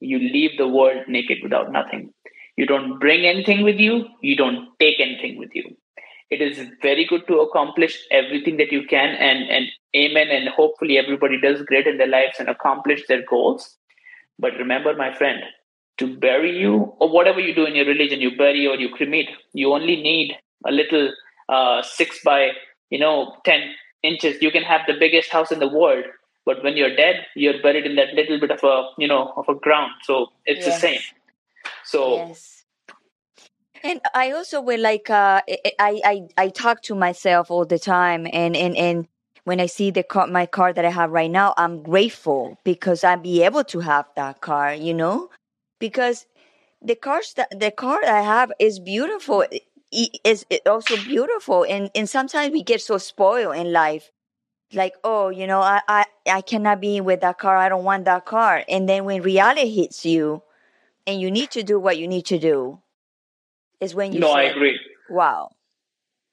You 0.00 0.18
leave 0.18 0.58
the 0.58 0.68
world 0.68 1.08
naked 1.08 1.38
without 1.42 1.72
nothing. 1.72 2.12
You 2.56 2.66
don't 2.66 2.98
bring 2.98 3.26
anything 3.26 3.62
with 3.62 3.78
you. 3.78 4.06
You 4.20 4.36
don't 4.36 4.68
take 4.78 5.00
anything 5.00 5.38
with 5.38 5.50
you 5.54 5.76
it 6.30 6.40
is 6.40 6.58
very 6.82 7.04
good 7.04 7.26
to 7.28 7.40
accomplish 7.40 7.98
everything 8.10 8.56
that 8.56 8.72
you 8.72 8.84
can 8.86 9.14
and 9.16 9.48
and 9.48 9.66
amen 9.96 10.28
and 10.28 10.48
hopefully 10.48 10.98
everybody 10.98 11.40
does 11.40 11.62
great 11.62 11.86
in 11.86 11.98
their 11.98 12.14
lives 12.14 12.38
and 12.38 12.48
accomplish 12.48 13.06
their 13.06 13.24
goals 13.28 13.76
but 14.38 14.56
remember 14.56 14.94
my 14.94 15.12
friend 15.14 15.42
to 15.98 16.16
bury 16.18 16.58
you 16.58 16.92
or 17.00 17.08
whatever 17.08 17.40
you 17.40 17.54
do 17.54 17.64
in 17.64 17.74
your 17.74 17.86
religion 17.86 18.20
you 18.20 18.36
bury 18.36 18.66
or 18.66 18.76
you 18.76 18.88
cremate 18.88 19.30
you 19.52 19.72
only 19.72 19.96
need 19.96 20.36
a 20.66 20.72
little 20.72 21.12
uh, 21.48 21.80
six 21.82 22.20
by 22.24 22.50
you 22.90 22.98
know 22.98 23.34
10 23.44 23.60
inches 24.02 24.42
you 24.42 24.50
can 24.50 24.62
have 24.62 24.82
the 24.86 24.98
biggest 24.98 25.30
house 25.30 25.52
in 25.52 25.60
the 25.60 25.68
world 25.68 26.04
but 26.44 26.62
when 26.62 26.76
you're 26.76 26.94
dead 26.94 27.24
you're 27.34 27.62
buried 27.62 27.86
in 27.86 27.94
that 27.96 28.12
little 28.14 28.40
bit 28.40 28.50
of 28.50 28.62
a 28.64 28.88
you 28.98 29.08
know 29.08 29.32
of 29.36 29.48
a 29.48 29.54
ground 29.54 29.92
so 30.02 30.26
it's 30.44 30.66
yes. 30.66 30.74
the 30.74 30.80
same 30.80 31.00
so 31.86 32.16
yes 32.16 32.56
and 33.82 34.00
I 34.14 34.32
also 34.32 34.60
will 34.60 34.80
like 34.80 35.10
uh, 35.10 35.40
I 35.78 36.00
I 36.04 36.22
I 36.36 36.48
talk 36.48 36.82
to 36.82 36.94
myself 36.94 37.50
all 37.50 37.64
the 37.64 37.78
time, 37.78 38.26
and 38.32 38.56
and 38.56 38.76
and 38.76 39.08
when 39.44 39.60
I 39.60 39.66
see 39.66 39.90
the 39.90 40.02
car, 40.02 40.26
my 40.26 40.46
car 40.46 40.72
that 40.72 40.84
I 40.84 40.90
have 40.90 41.10
right 41.10 41.30
now, 41.30 41.54
I'm 41.56 41.82
grateful 41.82 42.58
because 42.64 43.04
I 43.04 43.16
be 43.16 43.42
able 43.42 43.64
to 43.64 43.80
have 43.80 44.06
that 44.16 44.40
car. 44.40 44.74
You 44.74 44.94
know, 44.94 45.30
because 45.78 46.26
the 46.82 46.94
cars 46.94 47.34
that 47.36 47.58
the 47.58 47.70
car 47.70 48.00
that 48.02 48.14
I 48.14 48.22
have 48.22 48.52
is 48.58 48.78
beautiful. 48.80 49.44
Is 50.24 50.44
also 50.66 50.96
beautiful, 50.96 51.64
and 51.64 51.90
and 51.94 52.08
sometimes 52.08 52.52
we 52.52 52.62
get 52.62 52.82
so 52.82 52.98
spoiled 52.98 53.54
in 53.56 53.72
life 53.72 54.10
like 54.72 54.94
oh 55.04 55.28
you 55.28 55.46
know 55.46 55.60
I, 55.60 55.80
I 55.88 56.04
i 56.26 56.40
cannot 56.40 56.80
be 56.80 57.00
with 57.00 57.20
that 57.20 57.38
car 57.38 57.56
i 57.56 57.68
don't 57.68 57.84
want 57.84 58.04
that 58.06 58.26
car 58.26 58.64
and 58.68 58.88
then 58.88 59.04
when 59.04 59.22
reality 59.22 59.70
hits 59.70 60.04
you 60.04 60.42
and 61.06 61.20
you 61.20 61.30
need 61.30 61.50
to 61.52 61.62
do 61.62 61.78
what 61.78 61.98
you 61.98 62.08
need 62.08 62.26
to 62.26 62.38
do 62.38 62.80
is 63.80 63.94
when 63.94 64.12
you 64.12 64.20
no 64.20 64.32
i 64.32 64.42
agree. 64.42 64.78
Wow. 65.08 65.50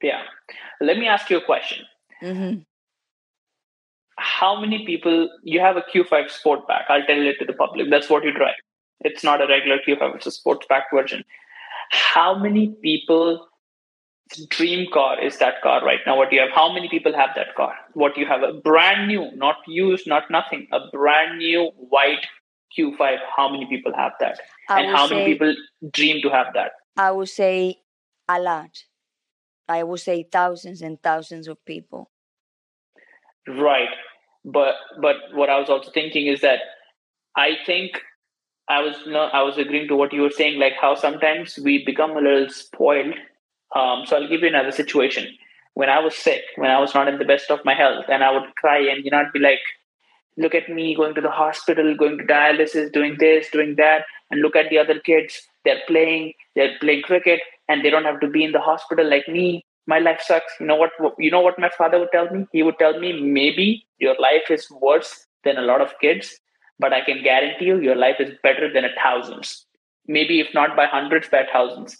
Yeah. 0.02 0.24
Let 0.82 0.98
me 0.98 1.08
ask 1.08 1.30
you 1.30 1.38
a 1.38 1.46
question. 1.46 1.86
Mm-hmm. 2.22 2.60
how 4.18 4.60
many 4.60 4.86
people 4.86 5.30
you 5.44 5.60
have 5.60 5.76
a 5.76 5.84
q5 5.94 6.28
sportback 6.36 6.84
i'll 6.90 7.06
tell 7.08 7.26
it 7.32 7.40
to 7.40 7.46
the 7.46 7.54
public. 7.54 7.90
That's 7.90 8.10
what 8.10 8.24
you 8.24 8.32
drive. 8.32 8.56
It's 9.02 9.24
not 9.24 9.42
a 9.42 9.48
regular 9.48 9.80
q5 9.86 10.16
it's 10.16 10.28
a 10.28 10.32
sportback 10.32 10.84
version. 10.94 11.26
How 11.92 12.38
many 12.38 12.68
people 12.82 13.48
dream 14.50 14.88
car 14.94 15.22
is 15.22 15.38
that 15.40 15.62
car 15.62 15.84
right 15.86 16.00
now? 16.06 16.18
What 16.18 16.30
do 16.30 16.38
you 16.38 16.42
have? 16.42 16.52
How 16.52 16.72
many 16.74 16.88
people 16.90 17.14
have 17.14 17.32
that 17.36 17.56
car? 17.56 17.74
What 17.94 18.16
do 18.16 18.22
you 18.22 18.28
have? 18.28 18.42
A 18.42 18.54
brand 18.54 19.08
new 19.08 19.30
not 19.36 19.58
used 19.68 20.08
not 20.08 20.32
nothing. 20.32 20.68
A 20.72 20.80
brand 20.92 21.38
new 21.40 21.72
white 21.76 22.26
q5 22.78 23.18
how 23.36 23.50
many 23.50 23.66
people 23.66 23.94
have 23.96 24.14
that 24.20 24.40
I 24.70 24.82
and 24.82 24.96
how 24.96 25.08
many 25.08 25.26
people 25.26 25.56
dream 25.92 26.22
to 26.22 26.30
have 26.30 26.54
that 26.54 26.72
I 26.98 27.12
would 27.12 27.30
say 27.30 27.84
a 28.28 28.40
lot. 28.40 28.84
I 29.68 29.84
would 29.84 30.00
say 30.00 30.28
thousands 30.32 30.82
and 30.82 31.02
thousands 31.02 31.48
of 31.48 31.64
people. 31.66 32.12
Right. 33.48 33.90
But 34.46 34.76
but 35.02 35.16
what 35.34 35.50
I 35.50 35.60
was 35.60 35.70
also 35.70 35.92
thinking 35.92 36.28
is 36.28 36.42
that 36.42 36.60
I 37.36 37.58
think 37.66 38.02
I 38.70 38.82
was 38.82 38.96
not 39.08 39.34
I 39.34 39.44
was 39.44 39.58
agreeing 39.58 39.88
to 39.88 39.96
what 39.96 40.14
you 40.14 40.22
were 40.22 40.30
saying, 40.30 40.60
like 40.60 40.74
how 40.80 40.96
sometimes 40.96 41.58
we 41.58 41.84
become 41.86 42.12
a 42.12 42.22
little 42.22 42.50
spoiled. 42.50 43.16
Um, 43.76 44.06
so 44.06 44.18
I'll 44.18 44.28
give 44.28 44.42
you 44.42 44.48
another 44.48 44.72
situation. 44.72 45.28
when 45.76 45.90
I 45.90 46.00
was 46.00 46.16
sick, 46.16 46.44
when 46.56 46.70
I 46.70 46.80
was 46.80 46.94
not 46.94 47.08
in 47.08 47.18
the 47.18 47.26
best 47.26 47.50
of 47.50 47.66
my 47.66 47.74
health, 47.74 48.06
and 48.08 48.24
I 48.24 48.32
would 48.32 48.56
cry 48.56 48.78
and 48.78 49.04
you 49.04 49.10
know, 49.12 49.18
I'd 49.18 49.34
be 49.34 49.40
like, 49.40 49.64
look 50.38 50.56
at 50.56 50.70
me 50.70 50.96
going 50.96 51.16
to 51.16 51.22
the 51.22 51.30
hospital, 51.30 51.96
going 51.96 52.18
to 52.18 52.24
dialysis, 52.24 52.92
doing 52.92 53.16
this, 53.20 53.50
doing 53.52 53.76
that, 53.78 54.06
and 54.32 54.42
look 54.42 54.56
at 54.56 54.70
the 54.70 54.78
other 54.78 55.00
kids. 55.00 55.42
They're 55.66 55.82
playing, 55.88 56.34
they're 56.56 56.78
playing 56.80 57.04
cricket, 57.04 57.40
and 57.70 57.84
they 57.84 57.90
don't 57.90 58.06
have 58.06 58.20
to 58.22 58.28
be 58.28 58.44
in 58.44 58.52
the 58.52 58.60
hospital 58.60 59.10
like 59.10 59.28
me. 59.28 59.66
My 59.88 60.00
life 60.00 60.22
sucks. 60.22 60.54
You 60.60 60.68
know 60.68 60.76
what? 60.76 60.92
You 61.18 61.32
know 61.32 61.42
what 61.42 61.60
my 61.60 61.70
father 61.78 62.00
would 62.00 62.12
tell 62.12 62.30
me? 62.30 62.46
He 62.52 62.64
would 62.64 62.80
tell 62.80 63.00
me, 63.00 63.22
maybe 63.22 63.86
your 64.00 64.16
life 64.20 64.50
is 64.50 64.70
worse 64.72 65.26
than 65.44 65.58
a 65.58 65.62
lot 65.62 65.82
of 65.82 65.94
kids, 66.00 66.40
but 66.80 66.94
I 66.94 67.02
can 67.02 67.22
guarantee 67.24 67.66
you, 67.66 67.80
your 67.80 67.96
life 67.96 68.16
is 68.20 68.34
better 68.44 68.72
than 68.72 68.86
a 68.86 68.90
thousands. 69.02 69.66
Maybe 70.08 70.40
if 70.40 70.54
not 70.54 70.76
by 70.76 70.86
hundreds, 70.86 71.30
by 71.30 71.46
thousands 71.52 71.98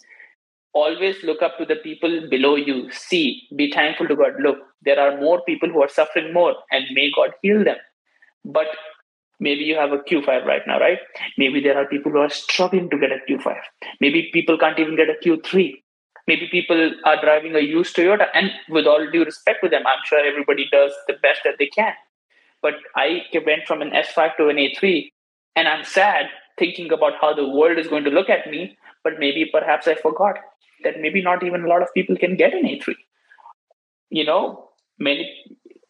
always 0.74 1.22
look 1.22 1.40
up 1.40 1.56
to 1.58 1.64
the 1.64 1.76
people 1.76 2.28
below 2.28 2.56
you. 2.56 2.90
See, 2.90 3.48
be 3.56 3.72
thankful 3.72 4.08
to 4.08 4.16
God. 4.16 4.32
Look, 4.40 4.58
there 4.82 5.00
are 5.00 5.20
more 5.20 5.40
people 5.44 5.70
who 5.70 5.82
are 5.82 5.88
suffering 5.88 6.32
more, 6.32 6.54
and 6.70 6.84
may 6.92 7.10
God 7.16 7.30
heal 7.42 7.64
them. 7.64 7.76
But 8.44 8.66
maybe 9.40 9.64
you 9.64 9.76
have 9.76 9.92
a 9.92 9.98
Q5 9.98 10.44
right 10.44 10.62
now, 10.66 10.78
right? 10.78 10.98
Maybe 11.38 11.60
there 11.60 11.78
are 11.78 11.86
people 11.86 12.12
who 12.12 12.18
are 12.18 12.28
struggling 12.28 12.90
to 12.90 12.98
get 12.98 13.10
a 13.12 13.18
Q5. 13.28 13.56
Maybe 14.00 14.30
people 14.32 14.58
can't 14.58 14.78
even 14.78 14.96
get 14.96 15.08
a 15.08 15.16
Q3. 15.24 15.74
Maybe 16.26 16.48
people 16.50 16.92
are 17.04 17.20
driving 17.20 17.54
a 17.54 17.60
used 17.60 17.94
Toyota, 17.94 18.26
and 18.32 18.50
with 18.70 18.86
all 18.86 19.06
due 19.10 19.24
respect 19.24 19.58
to 19.62 19.68
them, 19.68 19.86
I'm 19.86 20.02
sure 20.04 20.24
everybody 20.24 20.66
does 20.72 20.92
the 21.06 21.14
best 21.20 21.40
that 21.44 21.56
they 21.58 21.66
can. 21.66 21.92
But 22.62 22.74
I 22.96 23.22
went 23.44 23.66
from 23.66 23.82
an 23.82 23.90
S5 23.90 24.38
to 24.38 24.48
an 24.48 24.56
A3, 24.56 25.10
and 25.54 25.68
I'm 25.68 25.84
sad 25.84 26.26
thinking 26.58 26.90
about 26.92 27.12
how 27.20 27.34
the 27.34 27.46
world 27.46 27.78
is 27.78 27.88
going 27.88 28.04
to 28.04 28.10
look 28.10 28.30
at 28.30 28.50
me. 28.50 28.76
But 29.02 29.18
maybe 29.18 29.44
perhaps 29.52 29.86
I 29.86 29.96
forgot 29.96 30.36
that 30.82 30.98
maybe 30.98 31.20
not 31.22 31.42
even 31.44 31.64
a 31.64 31.68
lot 31.68 31.82
of 31.82 31.88
people 31.92 32.16
can 32.16 32.36
get 32.36 32.54
an 32.54 32.62
A3. 32.62 32.94
You 34.08 34.24
know, 34.24 34.70
many. 34.98 35.30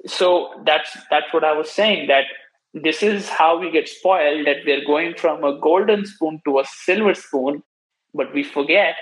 So 0.07 0.63
that's 0.67 0.97
that's 1.11 1.33
what 1.33 1.45
I 1.45 1.53
was 1.53 1.71
saying. 1.71 2.09
That 2.09 2.25
this 2.75 3.03
is 3.03 3.29
how 3.29 3.59
we 3.59 3.71
get 3.71 3.89
spoiled. 3.89 4.47
That 4.47 4.59
we're 4.67 4.85
going 4.85 5.15
from 5.17 5.45
a 5.45 5.59
golden 5.59 6.05
spoon 6.05 6.41
to 6.47 6.59
a 6.59 6.65
silver 6.85 7.15
spoon, 7.15 7.63
but 8.13 8.35
we 8.35 8.43
forget 8.43 8.97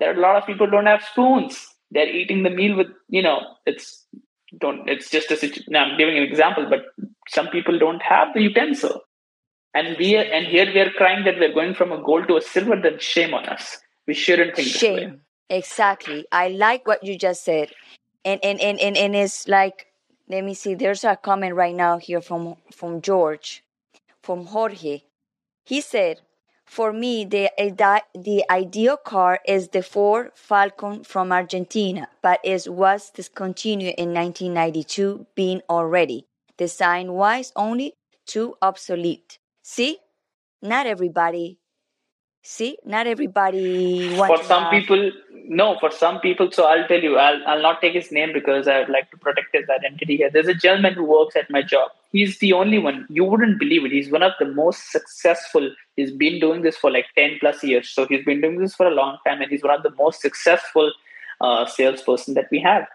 that 0.00 0.16
a 0.16 0.20
lot 0.20 0.36
of 0.36 0.46
people 0.46 0.68
don't 0.70 0.86
have 0.86 1.02
spoons. 1.02 1.66
They're 1.90 2.08
eating 2.08 2.42
the 2.42 2.50
meal 2.50 2.76
with 2.76 2.88
you 3.08 3.22
know. 3.22 3.40
It's 3.66 4.06
don't. 4.58 4.88
It's 4.88 5.10
just 5.10 5.30
a 5.30 5.36
situation. 5.36 5.74
I'm 5.74 5.98
giving 5.98 6.16
an 6.16 6.22
example, 6.22 6.66
but 6.68 6.84
some 7.28 7.48
people 7.48 7.78
don't 7.78 8.02
have 8.02 8.28
the 8.34 8.42
utensil 8.42 9.00
and 9.72 9.96
we 9.98 10.14
are, 10.16 10.22
and 10.22 10.46
here 10.46 10.66
we 10.66 10.78
are 10.78 10.90
crying 10.90 11.24
that 11.24 11.38
we're 11.38 11.52
going 11.52 11.74
from 11.74 11.90
a 11.90 12.00
gold 12.00 12.28
to 12.28 12.36
a 12.36 12.40
silver 12.42 12.78
then 12.80 12.98
shame 12.98 13.32
on 13.32 13.46
us 13.46 13.78
we 14.06 14.12
shouldn't 14.12 14.54
think 14.54 14.68
shame 14.68 15.22
Exactly. 15.50 16.26
I 16.32 16.48
like 16.48 16.86
what 16.86 17.04
you 17.04 17.18
just 17.18 17.44
said. 17.44 17.70
And 18.24 18.40
and, 18.42 18.60
and, 18.60 18.80
and, 18.80 18.96
and 18.96 19.14
it's 19.14 19.46
like 19.46 19.86
let 20.28 20.44
me 20.44 20.54
see, 20.54 20.74
there's 20.74 21.04
a 21.04 21.16
comment 21.16 21.54
right 21.54 21.74
now 21.74 21.98
here 21.98 22.20
from 22.20 22.56
from 22.72 23.00
George, 23.00 23.62
from 24.22 24.46
Jorge. 24.46 25.02
He 25.64 25.80
said, 25.80 26.20
for 26.64 26.92
me, 26.92 27.24
the, 27.24 27.50
eh, 27.60 27.70
the 28.14 28.44
ideal 28.50 28.96
car 28.96 29.40
is 29.46 29.68
the 29.68 29.82
Ford 29.82 30.32
Falcon 30.34 31.04
from 31.04 31.30
Argentina, 31.30 32.08
but 32.22 32.40
it 32.42 32.66
was 32.68 33.10
discontinued 33.10 33.94
in 33.96 34.12
1992, 34.12 35.26
being 35.34 35.62
already 35.68 36.26
design 36.56 37.12
wise 37.12 37.52
only 37.56 37.94
too 38.26 38.54
obsolete. 38.62 39.38
See, 39.62 39.98
not 40.62 40.86
everybody 40.86 41.58
see 42.46 42.76
not 42.84 43.06
everybody 43.06 44.14
for 44.16 44.42
some 44.44 44.68
people 44.68 45.10
no 45.46 45.78
for 45.78 45.90
some 45.90 46.20
people 46.20 46.50
so 46.50 46.64
i'll 46.64 46.86
tell 46.88 47.02
you 47.02 47.16
I'll, 47.18 47.40
I'll 47.46 47.62
not 47.62 47.80
take 47.80 47.94
his 47.94 48.10
name 48.10 48.32
because 48.32 48.66
i 48.66 48.78
would 48.78 48.88
like 48.88 49.10
to 49.10 49.18
protect 49.18 49.54
his 49.54 49.68
identity 49.68 50.16
here. 50.16 50.30
There's 50.30 50.48
a 50.48 50.54
gentleman 50.54 50.94
who 50.94 51.04
works 51.04 51.36
at 51.36 51.50
my 51.50 51.62
job. 51.62 51.90
He's 52.12 52.38
the 52.38 52.52
only 52.52 52.78
one. 52.78 53.06
You 53.08 53.24
wouldn't 53.24 53.58
believe 53.58 53.84
it. 53.84 53.92
He's 53.92 54.10
one 54.10 54.22
of 54.22 54.32
the 54.38 54.46
most 54.46 54.90
successful. 54.90 55.70
He's 55.96 56.10
been 56.10 56.40
doing 56.40 56.62
this 56.62 56.76
for 56.76 56.90
like 56.90 57.06
10 57.16 57.38
plus 57.40 57.62
years. 57.62 57.88
So 57.88 58.06
he's 58.06 58.24
been 58.24 58.40
doing 58.40 58.58
this 58.58 58.74
for 58.74 58.86
a 58.86 58.94
long 58.94 59.18
time 59.26 59.40
and 59.40 59.50
he's 59.50 59.62
one 59.62 59.74
of 59.74 59.82
the 59.82 59.94
most 59.98 60.20
successful 60.20 60.92
uh, 61.40 61.66
salesperson 61.66 62.34
that 62.34 62.48
we 62.50 62.60
have. 62.60 62.86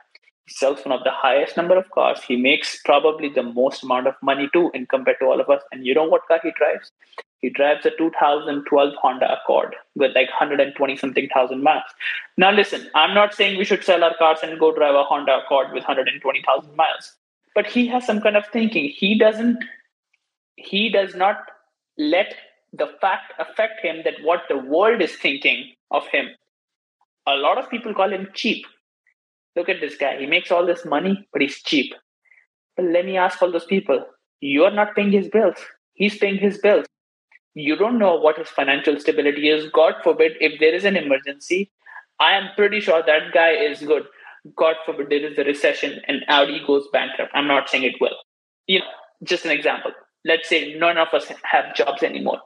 He 0.46 0.54
sells 0.54 0.86
one 0.86 0.98
of 0.98 1.04
the 1.04 1.12
highest 1.12 1.58
number 1.58 1.78
of 1.78 1.90
cars. 1.92 2.22
He 2.28 2.36
makes 2.36 2.82
probably 2.84 3.30
the 3.30 3.44
most 3.44 3.84
amount 3.84 4.08
of 4.08 4.16
money 4.22 4.50
too 4.54 4.72
in 4.74 4.86
compared 4.86 5.18
to 5.20 5.26
all 5.26 5.40
of 5.40 5.50
us. 5.50 5.62
And 5.72 5.86
you 5.86 5.94
know 5.94 6.06
what 6.06 6.28
car 6.28 6.40
he 6.42 6.52
drives 6.58 6.92
he 7.40 7.50
drives 7.50 7.86
a 7.86 7.92
2012 7.98 8.94
Honda 9.02 9.34
Accord 9.34 9.76
with 9.96 10.14
like 10.14 10.28
120 10.28 10.98
something 10.98 11.30
thousand 11.34 11.64
miles. 11.64 11.84
Now, 12.38 12.52
listen, 12.52 12.90
I'm 12.96 13.14
not 13.14 13.34
saying 13.34 13.58
we 13.58 13.66
should 13.66 13.84
sell 13.84 14.04
our 14.04 14.16
cars 14.18 14.40
and 14.44 14.60
go 14.60 14.76
drive 14.76 14.96
a 14.96 15.04
Honda 15.04 15.40
Accord 15.44 15.68
with 15.74 15.84
120,000 15.84 16.76
miles, 16.76 17.16
but 17.56 17.66
he 17.66 17.88
has 17.88 18.06
some 18.06 18.22
kind 18.22 18.36
of 18.36 18.46
thinking. 18.48 18.90
He 18.90 19.18
doesn't, 19.18 19.64
he 20.58 20.90
does 20.90 21.16
not 21.16 21.38
let 21.98 22.36
the 22.74 22.88
fact 23.00 23.34
affect 23.40 23.82
him 23.82 24.02
that 24.04 24.16
what 24.22 24.42
the 24.50 24.58
world 24.58 25.02
is 25.02 25.16
thinking 25.16 25.72
of 25.92 26.06
him. 26.08 26.28
A 27.26 27.36
lot 27.36 27.58
of 27.58 27.70
people 27.70 27.94
call 27.94 28.12
him 28.12 28.30
cheap. 28.34 28.66
Look 29.56 29.70
at 29.70 29.80
this 29.80 29.96
guy. 29.96 30.20
He 30.20 30.26
makes 30.26 30.52
all 30.52 30.66
this 30.66 30.86
money, 30.86 31.28
but 31.32 31.42
he's 31.42 31.62
cheap. 31.64 31.94
But 32.76 32.86
let 32.86 33.06
me 33.06 33.18
ask 33.18 33.42
all 33.42 33.52
those 33.52 33.66
people 33.66 34.06
you're 34.42 34.72
not 34.72 34.96
paying 34.96 35.12
his 35.12 35.28
bills. 35.28 35.58
He's 35.94 36.18
paying 36.18 36.38
his 36.38 36.58
bills 36.60 36.86
you 37.54 37.76
don't 37.76 38.00
know 38.00 38.16
what 38.16 38.38
his 38.38 38.48
financial 38.48 39.00
stability 39.00 39.50
is. 39.50 39.70
God 39.72 39.96
forbid, 40.04 40.34
if 40.40 40.60
there 40.60 40.74
is 40.74 40.86
an 40.86 40.96
emergency, 40.96 41.72
I 42.20 42.34
am 42.34 42.50
pretty 42.56 42.80
sure 42.80 43.02
that 43.06 43.34
guy 43.34 43.52
is 43.52 43.80
good. 43.82 44.04
God 44.56 44.76
forbid 44.86 45.10
there 45.10 45.26
is 45.26 45.38
a 45.38 45.44
recession 45.44 46.00
and 46.08 46.24
Audi 46.28 46.62
goes 46.66 46.88
bankrupt. 46.94 47.32
I'm 47.34 47.48
not 47.48 47.70
saying 47.70 47.84
it 47.84 47.96
will. 48.00 48.16
You 48.68 48.80
know, 48.80 48.86
just 49.24 49.46
an 49.46 49.52
example. 49.52 49.92
Let's 50.26 50.48
say 50.48 50.76
none 50.76 50.98
of 50.98 51.14
us 51.14 51.32
have 51.44 51.76
jobs 51.76 52.04
anymore. 52.04 52.40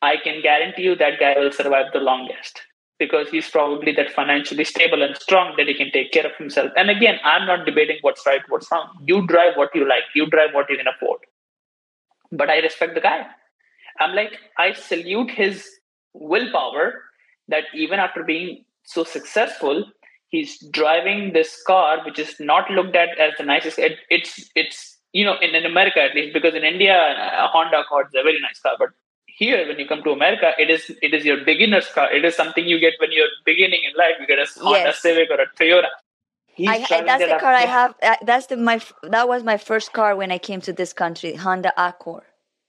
I 0.00 0.16
can 0.16 0.42
guarantee 0.42 0.82
you 0.82 0.96
that 0.96 1.20
guy 1.20 1.38
will 1.38 1.52
survive 1.52 1.86
the 1.92 2.00
longest 2.00 2.62
because 2.98 3.28
he's 3.28 3.50
probably 3.50 3.92
that 3.92 4.10
financially 4.10 4.64
stable 4.64 5.02
and 5.02 5.16
strong 5.16 5.54
that 5.56 5.66
he 5.66 5.74
can 5.74 5.90
take 5.90 6.12
care 6.12 6.26
of 6.26 6.36
himself. 6.36 6.70
And 6.76 6.90
again, 6.90 7.18
I'm 7.24 7.46
not 7.46 7.66
debating 7.66 7.98
what's 8.02 8.24
right, 8.26 8.42
what's 8.48 8.70
wrong. 8.70 8.88
You 9.04 9.26
drive 9.26 9.56
what 9.56 9.74
you 9.74 9.88
like, 9.88 10.04
you 10.14 10.26
drive 10.26 10.50
what 10.52 10.70
you 10.70 10.76
can 10.76 10.86
afford. 10.86 11.20
But 12.30 12.50
I 12.50 12.58
respect 12.58 12.94
the 12.94 13.00
guy 13.00 13.26
I'm 14.02 14.14
like, 14.14 14.32
I 14.58 14.72
salute 14.72 15.30
his 15.30 15.68
willpower 16.12 17.02
that 17.48 17.64
even 17.74 17.98
after 17.98 18.22
being 18.22 18.64
so 18.84 19.04
successful, 19.04 19.84
he's 20.28 20.58
driving 20.70 21.32
this 21.32 21.62
car 21.66 22.04
which 22.04 22.18
is 22.18 22.34
not 22.40 22.70
looked 22.70 22.96
at 22.96 23.18
as 23.18 23.32
the 23.38 23.44
nicest. 23.44 23.78
It, 23.78 23.98
it's 24.10 24.50
it's 24.54 24.98
you 25.12 25.24
know 25.24 25.36
in, 25.40 25.54
in 25.54 25.64
America 25.64 26.00
at 26.00 26.14
least 26.14 26.34
because 26.34 26.54
in 26.54 26.64
India 26.64 26.94
a 26.94 27.46
Honda 27.48 27.80
Accord 27.80 28.06
is 28.08 28.20
a 28.20 28.24
very 28.24 28.40
nice 28.40 28.60
car, 28.60 28.72
but 28.78 28.90
here 29.26 29.66
when 29.68 29.78
you 29.78 29.86
come 29.86 30.02
to 30.02 30.10
America, 30.10 30.52
it 30.58 30.70
is 30.70 30.90
it 31.00 31.14
is 31.14 31.24
your 31.24 31.44
beginner's 31.44 31.88
car. 31.88 32.12
It 32.12 32.24
is 32.24 32.34
something 32.34 32.66
you 32.66 32.80
get 32.80 32.94
when 32.98 33.12
you're 33.12 33.34
beginning 33.44 33.82
in 33.88 33.96
life. 33.96 34.16
You 34.20 34.26
get 34.26 34.38
a 34.38 34.46
Honda 34.60 34.90
yes. 34.90 35.02
Civic 35.02 35.30
or 35.30 35.40
a 35.40 35.48
Toyota. 35.60 35.92
I, 36.58 36.84
that's 37.06 37.24
the 37.24 37.38
car 37.40 37.54
I 37.54 37.62
have. 37.62 37.94
Uh, 38.02 38.16
that's 38.22 38.46
the 38.46 38.56
my 38.56 38.80
that 39.04 39.28
was 39.28 39.42
my 39.42 39.56
first 39.56 39.92
car 39.92 40.16
when 40.16 40.30
I 40.30 40.38
came 40.38 40.60
to 40.62 40.72
this 40.72 40.92
country, 40.92 41.34
Honda 41.34 41.72
Accord. 41.76 42.24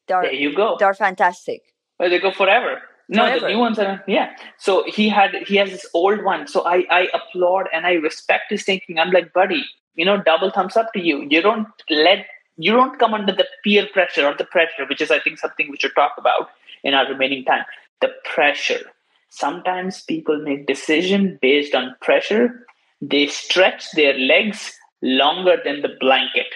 They're, 0.07 0.23
there 0.23 0.33
you 0.33 0.55
go. 0.55 0.75
They're 0.79 0.93
fantastic. 0.93 1.61
Well, 1.99 2.09
they 2.09 2.19
go 2.19 2.31
forever. 2.31 2.81
No, 3.09 3.25
forever. 3.25 3.39
the 3.39 3.47
new 3.53 3.59
ones 3.59 3.79
are 3.79 4.03
yeah. 4.07 4.35
So 4.57 4.83
he 4.87 5.09
had 5.09 5.35
he 5.47 5.57
has 5.57 5.71
this 5.71 5.85
old 5.93 6.23
one. 6.23 6.47
So 6.47 6.65
I 6.65 6.85
I 6.89 7.07
applaud 7.13 7.67
and 7.73 7.85
I 7.85 7.93
respect 7.93 8.45
his 8.49 8.63
thinking. 8.63 8.99
I'm 8.99 9.11
like, 9.11 9.33
buddy, 9.33 9.63
you 9.95 10.05
know, 10.05 10.21
double 10.21 10.51
thumbs 10.51 10.77
up 10.77 10.93
to 10.93 10.99
you. 10.99 11.27
You 11.29 11.41
don't 11.41 11.67
let 11.89 12.25
you 12.57 12.71
don't 12.71 12.99
come 12.99 13.13
under 13.13 13.33
the 13.33 13.47
peer 13.63 13.87
pressure 13.91 14.25
or 14.25 14.35
the 14.35 14.45
pressure, 14.45 14.85
which 14.87 15.01
is 15.01 15.11
I 15.11 15.19
think 15.19 15.39
something 15.39 15.69
we 15.69 15.77
should 15.77 15.95
talk 15.95 16.13
about 16.17 16.49
in 16.83 16.93
our 16.93 17.07
remaining 17.07 17.43
time. 17.45 17.63
The 18.01 18.11
pressure. 18.33 18.81
Sometimes 19.29 20.03
people 20.03 20.39
make 20.43 20.67
decision 20.67 21.39
based 21.41 21.73
on 21.73 21.95
pressure. 22.01 22.65
They 23.01 23.27
stretch 23.27 23.91
their 23.91 24.17
legs 24.17 24.77
longer 25.01 25.57
than 25.63 25.81
the 25.81 25.95
blanket 25.99 26.47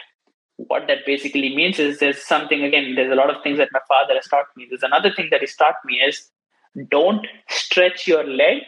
what 0.58 0.88
that 0.88 1.06
basically 1.06 1.56
means 1.56 1.80
is 1.80 2.00
there's 2.00 2.22
something 2.22 2.64
again 2.64 2.96
there's 2.96 3.12
a 3.12 3.16
lot 3.16 3.30
of 3.30 3.42
things 3.44 3.58
that 3.60 3.70
my 3.72 3.80
father 3.88 4.16
has 4.16 4.28
taught 4.28 4.48
me. 4.56 4.66
There's 4.70 4.84
another 4.84 5.14
thing 5.14 5.30
that 5.32 5.42
he's 5.42 5.56
taught 5.56 5.76
me 5.86 5.96
is 5.96 6.30
don't 6.90 7.26
stretch 7.50 8.08
your 8.08 8.24
leg 8.24 8.64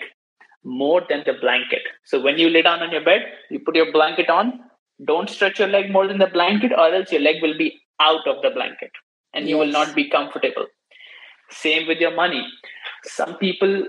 more 0.63 1.01
than 1.09 1.23
the 1.25 1.33
blanket. 1.33 1.81
So 2.05 2.21
when 2.21 2.37
you 2.37 2.49
lay 2.49 2.61
down 2.61 2.81
on 2.81 2.91
your 2.91 3.03
bed 3.03 3.21
you 3.49 3.59
put 3.59 3.75
your 3.75 3.91
blanket 3.91 4.29
on. 4.29 4.59
Don't 5.05 5.29
stretch 5.29 5.59
your 5.59 5.69
leg 5.69 5.91
more 5.91 6.07
than 6.07 6.17
the 6.17 6.27
blanket 6.27 6.73
or 6.73 6.93
else 6.93 7.09
your 7.09 7.21
leg 7.21 7.41
will 7.41 7.57
be 7.57 7.79
out 8.01 8.27
of 8.27 8.41
the 8.41 8.49
blanket 8.49 8.91
and 9.33 9.45
yes. 9.45 9.49
you 9.49 9.57
will 9.57 9.71
not 9.71 9.95
be 9.95 10.09
comfortable. 10.09 10.65
Same 11.49 11.87
with 11.87 11.99
your 11.99 12.13
money. 12.13 12.45
Some 13.05 13.37
people 13.37 13.85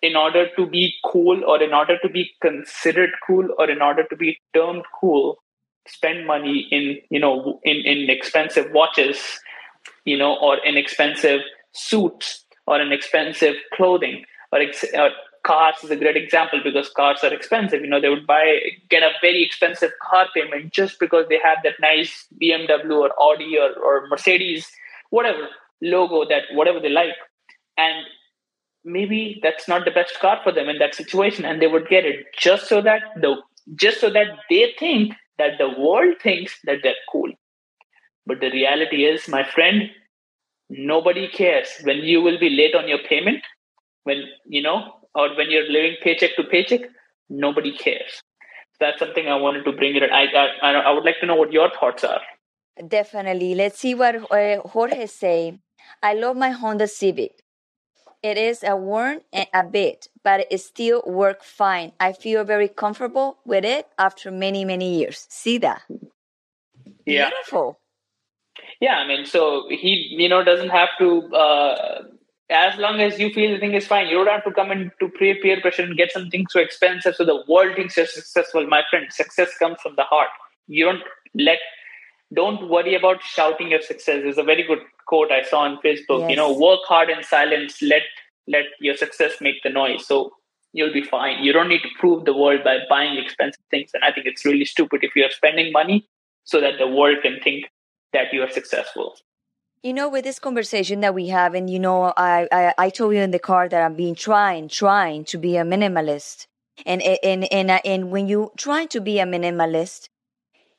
in 0.00 0.16
order 0.16 0.48
to 0.56 0.66
be 0.66 0.94
cool 1.04 1.44
or 1.44 1.62
in 1.62 1.74
order 1.74 1.98
to 1.98 2.08
be 2.08 2.30
considered 2.42 3.10
cool 3.26 3.46
or 3.58 3.70
in 3.70 3.82
order 3.82 4.04
to 4.08 4.16
be 4.16 4.38
termed 4.54 4.84
cool 5.00 5.36
spend 5.86 6.26
money 6.26 6.66
in 6.70 6.98
you 7.10 7.20
know 7.20 7.60
in, 7.64 7.76
in 7.76 8.10
expensive 8.10 8.70
watches 8.72 9.18
you 10.04 10.16
know 10.16 10.36
or 10.36 10.58
in 10.64 10.76
expensive 10.76 11.40
suits 11.72 12.44
or 12.66 12.80
in 12.80 12.92
expensive 12.92 13.54
clothing 13.74 14.24
or, 14.52 14.60
ex- 14.60 14.84
or 14.94 15.10
cars 15.44 15.76
is 15.84 15.90
a 15.90 15.96
great 15.96 16.16
example 16.16 16.60
because 16.64 16.88
cars 16.88 17.20
are 17.22 17.32
expensive. 17.32 17.82
You 17.82 17.86
know, 17.88 18.00
they 18.00 18.08
would 18.08 18.26
buy 18.26 18.58
get 18.88 19.02
a 19.02 19.10
very 19.20 19.44
expensive 19.44 19.92
car 20.02 20.26
payment 20.34 20.72
just 20.72 20.98
because 20.98 21.26
they 21.28 21.38
have 21.42 21.58
that 21.62 21.74
nice 21.80 22.26
BMW 22.42 22.98
or 22.98 23.10
Audi 23.20 23.56
or, 23.58 23.72
or 23.78 24.08
Mercedes, 24.08 24.66
whatever 25.10 25.48
logo 25.82 26.26
that 26.28 26.44
whatever 26.52 26.80
they 26.80 26.88
like, 26.88 27.14
and 27.76 28.06
maybe 28.84 29.38
that's 29.42 29.68
not 29.68 29.84
the 29.84 29.90
best 29.90 30.18
car 30.20 30.40
for 30.42 30.52
them 30.52 30.68
in 30.68 30.78
that 30.78 30.94
situation, 30.94 31.44
and 31.44 31.60
they 31.60 31.66
would 31.66 31.88
get 31.88 32.04
it 32.04 32.26
just 32.36 32.66
so 32.66 32.80
that 32.80 33.02
the 33.20 33.36
just 33.76 34.00
so 34.00 34.10
that 34.10 34.26
they 34.50 34.74
think 34.78 35.14
that 35.38 35.58
the 35.58 35.68
world 35.78 36.16
thinks 36.22 36.58
that 36.64 36.78
they're 36.82 36.94
cool. 37.10 37.30
But 38.26 38.40
the 38.40 38.50
reality 38.50 39.04
is, 39.04 39.28
my 39.28 39.44
friend, 39.44 39.90
nobody 40.70 41.28
cares. 41.28 41.68
When 41.82 41.98
you 41.98 42.22
will 42.22 42.38
be 42.38 42.50
late 42.50 42.74
on 42.74 42.88
your 42.88 43.00
payment 43.08 43.42
when 44.04 44.24
you 44.46 44.62
know 44.62 45.00
or 45.14 45.34
when 45.36 45.50
you're 45.50 45.70
living 45.70 45.96
paycheck 46.02 46.36
to 46.36 46.44
paycheck 46.44 46.82
nobody 47.28 47.76
cares. 47.76 48.22
That's 48.80 48.98
something 48.98 49.28
i 49.28 49.36
wanted 49.36 49.64
to 49.64 49.72
bring 49.72 49.96
it 49.96 50.02
I, 50.02 50.24
I 50.62 50.72
i 50.72 50.92
would 50.92 51.04
like 51.04 51.20
to 51.20 51.26
know 51.26 51.36
what 51.36 51.52
your 51.52 51.70
thoughts 51.70 52.04
are. 52.04 52.20
Definitely. 52.88 53.54
Let's 53.54 53.78
see 53.78 53.94
what 53.94 54.16
uh, 54.30 54.60
jorge 54.68 55.06
say 55.06 55.58
i 56.02 56.14
love 56.14 56.36
my 56.36 56.50
honda 56.50 56.86
civic 56.86 57.43
it 58.24 58.38
is 58.38 58.64
a 58.64 58.74
worn 58.74 59.20
a 59.52 59.62
bit 59.62 60.08
but 60.24 60.46
it 60.50 60.58
still 60.58 61.02
works 61.06 61.46
fine. 61.46 61.92
I 62.00 62.12
feel 62.12 62.42
very 62.44 62.68
comfortable 62.68 63.36
with 63.44 63.64
it 63.64 63.86
after 63.98 64.30
many 64.30 64.64
many 64.64 64.98
years. 64.98 65.26
See 65.28 65.58
that? 65.58 65.82
Yeah. 67.06 67.30
Beautiful. 67.30 67.78
Yeah 68.80 68.96
i 68.96 69.06
mean 69.06 69.26
so 69.26 69.66
he 69.70 69.92
you 70.18 70.28
know 70.28 70.42
doesn't 70.42 70.70
have 70.70 70.88
to 70.98 71.08
uh, 71.34 72.02
as 72.50 72.78
long 72.78 73.00
as 73.00 73.18
you 73.18 73.32
feel 73.32 73.52
the 73.52 73.58
thing 73.58 73.74
is 73.74 73.86
fine 73.86 74.06
you 74.08 74.16
don't 74.16 74.28
have 74.28 74.44
to 74.44 74.52
come 74.52 74.70
into 74.70 75.08
peer 75.18 75.36
peer 75.42 75.60
pressure 75.60 75.82
and 75.82 75.96
get 75.96 76.12
something 76.12 76.46
so 76.50 76.60
expensive 76.60 77.14
so 77.14 77.24
the 77.24 77.42
world 77.48 77.76
thinks 77.76 77.96
you're 77.96 78.06
successful. 78.06 78.66
My 78.66 78.82
friend 78.90 79.06
success 79.12 79.56
comes 79.58 79.78
from 79.82 79.94
the 79.96 80.04
heart. 80.04 80.28
You 80.66 80.84
don't 80.86 81.02
let 81.34 81.58
don't 82.32 82.68
worry 82.68 82.94
about 82.94 83.22
shouting 83.22 83.70
your 83.70 83.82
success 83.82 84.22
is 84.24 84.38
a 84.38 84.42
very 84.42 84.62
good 84.62 84.80
quote 85.06 85.30
i 85.30 85.42
saw 85.42 85.60
on 85.60 85.78
facebook. 85.84 86.20
Yes. 86.20 86.30
you 86.30 86.36
know 86.36 86.52
work 86.52 86.80
hard 86.86 87.10
in 87.10 87.22
silence. 87.22 87.80
Let 87.82 88.02
let 88.46 88.64
your 88.80 88.96
success 88.96 89.32
make 89.40 89.62
the 89.62 89.70
noise. 89.70 90.06
So 90.06 90.32
you'll 90.72 90.92
be 90.92 91.02
fine. 91.02 91.42
You 91.42 91.52
don't 91.52 91.68
need 91.68 91.82
to 91.82 91.88
prove 91.98 92.24
the 92.24 92.36
world 92.36 92.62
by 92.62 92.78
buying 92.88 93.18
expensive 93.18 93.64
things. 93.70 93.90
And 93.94 94.04
i 94.04 94.12
think 94.12 94.26
it's 94.26 94.44
really 94.44 94.64
stupid 94.64 95.04
if 95.04 95.14
you're 95.14 95.30
spending 95.30 95.72
money 95.72 96.06
so 96.44 96.60
that 96.60 96.78
the 96.78 96.86
world 96.86 97.18
can 97.22 97.40
think 97.42 97.66
that 98.12 98.32
you 98.32 98.42
are 98.42 98.50
successful. 98.50 99.16
You 99.82 99.92
know 99.92 100.08
with 100.08 100.24
this 100.24 100.38
conversation 100.38 101.00
that 101.00 101.14
we 101.14 101.28
have 101.28 101.54
and 101.54 101.68
you 101.68 101.78
know 101.78 102.14
I, 102.16 102.48
I 102.50 102.74
i 102.78 102.90
told 102.90 103.14
you 103.14 103.20
in 103.20 103.32
the 103.32 103.38
car 103.38 103.68
that 103.68 103.82
i'm 103.82 103.94
being 103.94 104.14
trying 104.14 104.68
trying 104.68 105.24
to 105.26 105.38
be 105.38 105.56
a 105.56 105.64
minimalist. 105.64 106.46
And 106.86 107.02
and 107.02 107.44
and, 107.52 107.70
and 107.70 108.10
when 108.10 108.26
you 108.26 108.50
trying 108.56 108.88
to 108.88 109.00
be 109.00 109.18
a 109.18 109.26
minimalist 109.26 110.08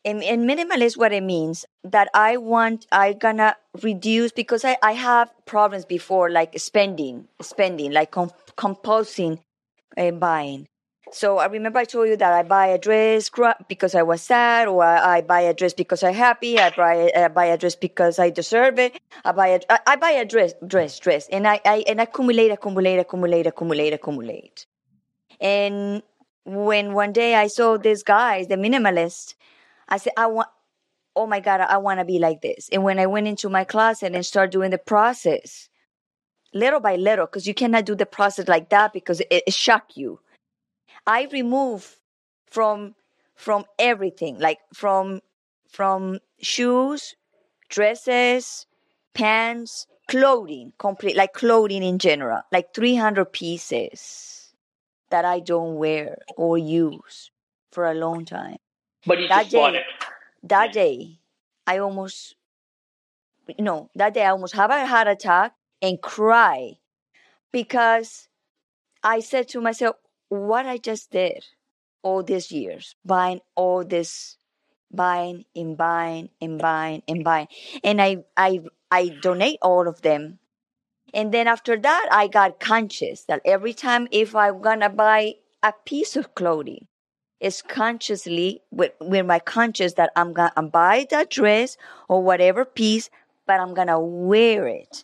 and, 0.06 0.24
and 0.24 0.50
minimalist 0.50 0.98
what 0.98 1.12
it 1.12 1.24
means 1.24 1.66
that 1.84 2.08
i 2.14 2.38
want 2.38 2.86
i 2.92 3.14
gonna 3.14 3.56
reduce 3.82 4.32
because 4.32 4.64
i 4.64 4.78
i 4.84 4.94
have 4.94 5.30
problems 5.46 5.86
before 5.86 6.30
like 6.30 6.58
spending 6.60 7.28
spending 7.42 7.92
like 7.92 8.12
comp- 8.12 8.56
compulsing 8.56 9.40
uh, 9.98 10.12
buying 10.12 10.68
so 11.12 11.38
I 11.38 11.46
remember 11.46 11.80
I 11.80 11.86
told 11.86 12.10
you 12.10 12.18
that 12.18 12.34
I 12.34 12.44
buy 12.44 12.68
a 12.68 12.78
dress 12.78 13.30
because 13.68 13.96
I 13.96 14.02
was 14.04 14.22
sad, 14.22 14.68
or 14.68 14.84
I 14.84 15.22
buy 15.22 15.42
a 15.42 15.54
dress 15.54 15.74
because 15.74 16.04
I'm 16.04 16.14
happy. 16.14 16.60
I 16.60 16.72
buy 16.72 17.12
I 17.16 17.28
buy 17.28 17.46
a 17.46 17.58
dress 17.58 17.76
because 17.76 18.18
I 18.20 18.32
deserve 18.32 18.80
it. 18.80 19.00
I 19.24 19.32
buy 19.32 19.48
a 19.50 19.60
I 19.88 19.96
buy 19.96 20.12
a 20.12 20.26
dress 20.26 20.54
dress 20.66 21.00
dress, 21.00 21.30
and 21.32 21.48
I, 21.48 21.62
I 21.64 21.84
and 21.88 22.02
accumulate, 22.02 22.50
accumulate, 22.52 23.00
accumulate, 23.00 23.48
accumulate, 23.48 23.94
accumulate. 23.94 24.66
And 25.40 26.02
when 26.44 26.94
one 26.94 27.14
day 27.14 27.36
I 27.36 27.48
saw 27.48 27.78
this 27.78 28.04
guy, 28.04 28.44
the 28.44 28.56
minimalist, 28.56 29.36
I 29.88 29.98
said 29.98 30.14
I 30.18 30.28
want. 30.28 30.50
Oh 31.16 31.28
my 31.28 31.40
God, 31.40 31.62
I 31.62 31.78
want 31.78 32.00
to 32.02 32.06
be 32.06 32.20
like 32.20 32.42
this. 32.42 32.68
And 32.74 32.84
when 32.84 33.00
I 33.00 33.06
went 33.06 33.28
into 33.28 33.48
my 33.48 33.64
closet 33.64 34.14
and 34.14 34.26
started 34.26 34.52
doing 34.52 34.72
the 34.72 34.78
process, 34.78 35.70
little 36.54 36.82
by 36.82 36.98
little, 36.98 37.26
because 37.26 37.48
you 37.48 37.54
cannot 37.54 37.86
do 37.86 37.96
the 37.96 38.06
process 38.06 38.50
like 38.50 38.70
that 38.70 38.92
because 38.92 39.22
it, 39.22 39.44
it 39.48 39.54
shock 39.54 39.96
you 39.96 40.20
I 41.08 41.28
remove 41.32 42.00
from 42.48 42.96
from 43.36 43.66
everything, 43.78 44.40
like 44.40 44.60
from 44.74 45.22
from 45.70 46.20
shoes, 46.42 47.16
dresses, 47.70 48.66
pants, 49.14 49.88
clothing, 50.10 50.74
complete 50.78 51.16
like 51.16 51.34
clothing 51.34 51.84
in 51.84 52.00
general, 52.00 52.42
like 52.52 52.74
300 52.74 53.26
pieces 53.32 54.54
that 55.12 55.26
I 55.26 55.40
don't 55.40 55.76
wear 55.76 56.18
or 56.38 56.58
use 56.58 57.32
for 57.72 57.86
a 57.86 57.94
long 57.94 58.26
time. 58.26 58.58
But 59.06 59.20
you 59.20 59.28
that 59.28 59.44
just 59.44 59.52
day, 59.52 59.58
bought 59.58 59.76
it. 59.76 59.86
That 60.44 60.74
day, 60.74 61.20
I 61.68 61.78
almost 61.80 62.36
no, 63.60 63.90
that 63.96 64.14
day 64.14 64.26
I 64.26 64.32
almost 64.32 64.56
have 64.56 64.72
a 64.72 64.86
heart 64.86 65.08
attack 65.08 65.54
and 65.82 66.02
cry 66.02 66.78
because 67.52 68.28
I 69.04 69.20
said 69.20 69.48
to 69.50 69.62
myself, 69.62 69.98
what 70.30 70.66
I 70.66 70.78
just 70.78 71.12
did 71.12 71.46
all 72.02 72.24
these 72.24 72.52
years, 72.52 72.96
buying 73.06 73.42
all 73.56 73.84
this, 73.84 74.38
buying 74.92 75.46
and 75.56 75.78
buying 75.78 76.30
and 76.42 76.60
buying 76.60 77.04
and 77.08 77.24
buying, 77.24 77.48
and 77.84 78.02
I 78.02 78.24
I 78.36 78.62
I 78.92 79.10
donate 79.22 79.60
all 79.62 79.88
of 79.88 80.02
them. 80.02 80.40
And 81.14 81.34
then 81.34 81.48
after 81.48 81.78
that, 81.78 82.08
I 82.12 82.28
got 82.28 82.60
conscious 82.60 83.24
that 83.26 83.42
every 83.46 83.74
time 83.74 84.08
if 84.12 84.36
I'm 84.36 84.62
gonna 84.62 84.90
buy 84.90 85.36
a 85.64 85.74
piece 85.86 86.16
of 86.16 86.36
clothing, 86.36 86.88
it's 87.40 87.62
consciously 87.62 88.62
with, 88.72 88.94
with 89.02 89.26
my 89.26 89.40
conscious 89.40 89.94
that 89.94 90.12
I'm 90.16 90.34
gonna 90.34 90.70
buy 90.72 91.08
that 91.12 91.30
dress 91.30 91.78
or 92.10 92.22
whatever 92.24 92.66
piece, 92.66 93.10
but 93.46 93.60
I'm 93.60 93.74
gonna 93.74 94.00
wear 94.00 94.68
it, 94.68 95.04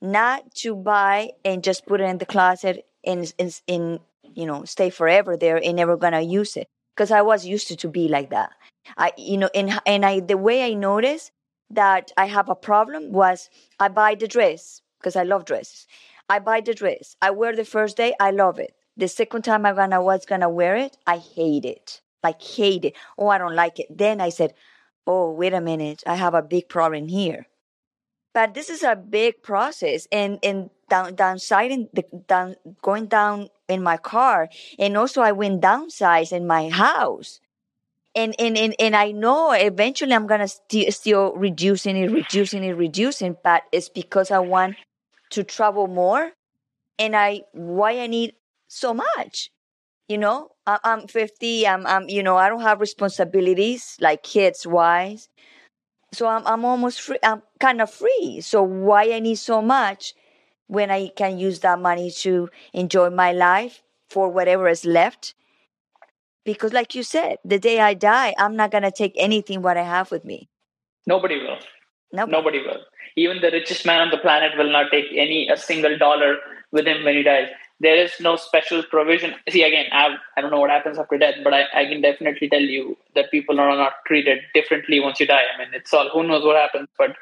not 0.00 0.54
to 0.56 0.74
buy 0.76 1.30
and 1.44 1.64
just 1.64 1.86
put 1.86 2.00
it 2.00 2.04
in 2.04 2.18
the 2.18 2.26
closet 2.26 2.86
and 3.04 3.32
in, 3.38 3.50
in 3.66 4.00
you 4.34 4.46
know 4.46 4.64
stay 4.64 4.90
forever 4.90 5.36
there 5.36 5.60
and 5.62 5.76
never 5.76 5.96
gonna 5.96 6.20
use 6.20 6.56
it 6.56 6.68
because 6.96 7.10
I 7.10 7.22
was 7.22 7.46
used 7.46 7.68
to, 7.68 7.76
to 7.76 7.88
be 7.88 8.08
like 8.08 8.30
that. 8.30 8.50
I 8.96 9.12
you 9.16 9.38
know 9.38 9.50
and 9.54 9.80
and 9.86 10.04
I 10.04 10.20
the 10.20 10.36
way 10.38 10.64
I 10.64 10.74
noticed 10.74 11.32
that 11.70 12.12
I 12.16 12.26
have 12.26 12.48
a 12.48 12.54
problem 12.54 13.12
was 13.12 13.50
I 13.80 13.88
buy 13.88 14.14
the 14.14 14.28
dress 14.28 14.82
because 15.00 15.16
I 15.16 15.22
love 15.24 15.44
dresses. 15.44 15.86
I 16.28 16.38
buy 16.40 16.60
the 16.60 16.74
dress. 16.74 17.16
I 17.22 17.30
wear 17.30 17.54
the 17.56 17.64
first 17.64 17.96
day. 17.96 18.14
I 18.20 18.30
love 18.30 18.58
it. 18.58 18.74
The 18.98 19.08
second 19.08 19.42
time 19.42 19.64
I 19.64 19.72
gonna 19.72 20.02
was 20.02 20.26
gonna 20.26 20.50
wear 20.50 20.76
it, 20.76 20.98
I 21.06 21.18
hate 21.18 21.64
it. 21.64 22.02
Like 22.22 22.42
hate 22.42 22.84
it. 22.84 22.96
Oh, 23.16 23.28
I 23.28 23.38
don't 23.38 23.54
like 23.54 23.78
it. 23.78 23.86
Then 23.96 24.20
I 24.20 24.28
said, 24.28 24.52
Oh, 25.06 25.32
wait 25.32 25.54
a 25.54 25.60
minute. 25.60 26.02
I 26.06 26.16
have 26.16 26.34
a 26.34 26.42
big 26.42 26.68
problem 26.68 27.08
here. 27.08 27.46
But 28.34 28.52
this 28.52 28.68
is 28.68 28.82
a 28.82 28.94
big 28.94 29.42
process, 29.42 30.06
and 30.12 30.38
and 30.42 30.68
down 30.88 31.14
downsizing 31.16 31.88
the 31.92 32.04
down 32.26 32.56
going 32.82 33.06
down 33.06 33.48
in 33.68 33.82
my 33.82 33.96
car 33.96 34.48
and 34.78 34.96
also 34.96 35.20
i 35.20 35.32
went 35.32 35.60
downsize 35.60 36.32
in 36.32 36.46
my 36.46 36.68
house 36.68 37.40
and 38.14 38.34
and 38.38 38.56
and, 38.56 38.74
and 38.78 38.96
i 38.96 39.10
know 39.10 39.52
eventually 39.52 40.12
i'm 40.12 40.26
gonna 40.26 40.48
st- 40.48 40.92
still 40.92 41.34
reducing 41.34 41.96
it 41.96 42.10
reducing 42.10 42.64
it 42.64 42.72
reducing 42.72 43.36
but 43.44 43.62
it's 43.72 43.88
because 43.88 44.30
i 44.30 44.38
want 44.38 44.76
to 45.30 45.44
travel 45.44 45.86
more 45.86 46.32
and 46.98 47.14
i 47.14 47.42
why 47.52 47.98
i 48.00 48.06
need 48.06 48.32
so 48.68 48.94
much 48.94 49.50
you 50.08 50.18
know 50.18 50.50
I, 50.66 50.78
i'm 50.84 51.08
50 51.08 51.66
i'm 51.66 51.86
i'm 51.86 52.08
you 52.08 52.22
know 52.22 52.36
i 52.36 52.48
don't 52.48 52.62
have 52.62 52.80
responsibilities 52.80 53.96
like 54.00 54.22
kids 54.22 54.66
wise 54.66 55.28
so 56.12 56.28
i'm 56.28 56.46
i'm 56.46 56.64
almost 56.64 57.00
free 57.00 57.18
i'm 57.22 57.42
kind 57.60 57.80
of 57.80 57.90
free 57.90 58.40
so 58.40 58.62
why 58.62 59.12
i 59.12 59.18
need 59.18 59.36
so 59.36 59.62
much 59.62 60.14
when 60.68 60.90
I 60.90 61.08
can 61.08 61.38
use 61.38 61.60
that 61.60 61.80
money 61.80 62.10
to 62.22 62.48
enjoy 62.72 63.10
my 63.10 63.32
life 63.32 63.82
for 64.08 64.28
whatever 64.28 64.68
is 64.68 64.84
left. 64.84 65.34
Because, 66.44 66.72
like 66.72 66.94
you 66.94 67.02
said, 67.02 67.38
the 67.44 67.58
day 67.58 67.80
I 67.80 67.94
die, 67.94 68.34
I'm 68.38 68.56
not 68.56 68.70
going 68.70 68.84
to 68.84 68.90
take 68.90 69.12
anything 69.16 69.60
what 69.60 69.76
I 69.76 69.82
have 69.82 70.10
with 70.10 70.24
me. 70.24 70.48
Nobody 71.06 71.38
will. 71.38 71.58
Nobody. 72.12 72.32
Nobody 72.32 72.58
will. 72.60 72.80
Even 73.16 73.40
the 73.42 73.50
richest 73.50 73.84
man 73.84 74.00
on 74.00 74.10
the 74.10 74.18
planet 74.18 74.52
will 74.56 74.70
not 74.70 74.90
take 74.90 75.06
any 75.14 75.48
a 75.48 75.56
single 75.56 75.98
dollar 75.98 76.36
with 76.70 76.86
him 76.86 77.04
when 77.04 77.16
he 77.16 77.22
dies. 77.22 77.48
There 77.80 77.96
is 77.96 78.12
no 78.20 78.36
special 78.36 78.82
provision. 78.82 79.34
See, 79.48 79.62
again, 79.62 79.86
I, 79.92 80.16
I 80.36 80.40
don't 80.40 80.50
know 80.50 80.60
what 80.60 80.70
happens 80.70 80.98
after 80.98 81.16
death, 81.16 81.36
but 81.44 81.54
I, 81.54 81.64
I 81.74 81.84
can 81.84 82.00
definitely 82.00 82.48
tell 82.48 82.60
you 82.60 82.96
that 83.14 83.30
people 83.30 83.60
are 83.60 83.76
not 83.76 83.92
treated 84.06 84.40
differently 84.52 84.98
once 84.98 85.20
you 85.20 85.26
die. 85.26 85.42
I 85.54 85.58
mean, 85.58 85.68
it's 85.72 85.94
all 85.94 86.08
who 86.08 86.24
knows 86.24 86.44
what 86.44 86.56
happens, 86.56 86.88
but 86.98 87.16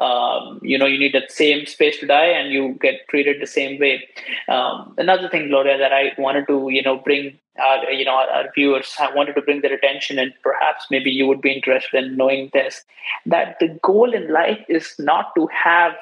um, 0.00 0.60
you 0.62 0.78
know 0.78 0.86
you 0.86 0.98
need 0.98 1.12
that 1.12 1.30
same 1.30 1.66
space 1.66 1.98
to 1.98 2.06
die 2.06 2.26
and 2.26 2.52
you 2.52 2.78
get 2.80 3.06
treated 3.08 3.40
the 3.40 3.46
same 3.46 3.78
way 3.78 4.08
um, 4.48 4.94
another 4.98 5.28
thing 5.28 5.48
gloria 5.48 5.76
that 5.76 5.92
i 5.92 6.12
wanted 6.16 6.46
to 6.46 6.68
you 6.70 6.82
know 6.82 6.96
bring 6.96 7.38
our 7.58 7.90
you 7.90 8.04
know 8.04 8.14
our, 8.14 8.28
our, 8.30 8.44
viewers 8.54 8.94
i 8.98 9.12
wanted 9.14 9.34
to 9.34 9.42
bring 9.42 9.60
their 9.60 9.74
attention 9.74 10.18
and 10.18 10.32
perhaps 10.42 10.86
maybe 10.90 11.10
you 11.10 11.26
would 11.26 11.42
be 11.42 11.52
interested 11.52 12.02
in 12.02 12.16
knowing 12.16 12.50
this 12.54 12.84
that 13.26 13.56
the 13.60 13.68
goal 13.82 14.14
in 14.14 14.32
life 14.32 14.64
is 14.68 14.94
not 14.98 15.34
to 15.34 15.46
have 15.48 15.92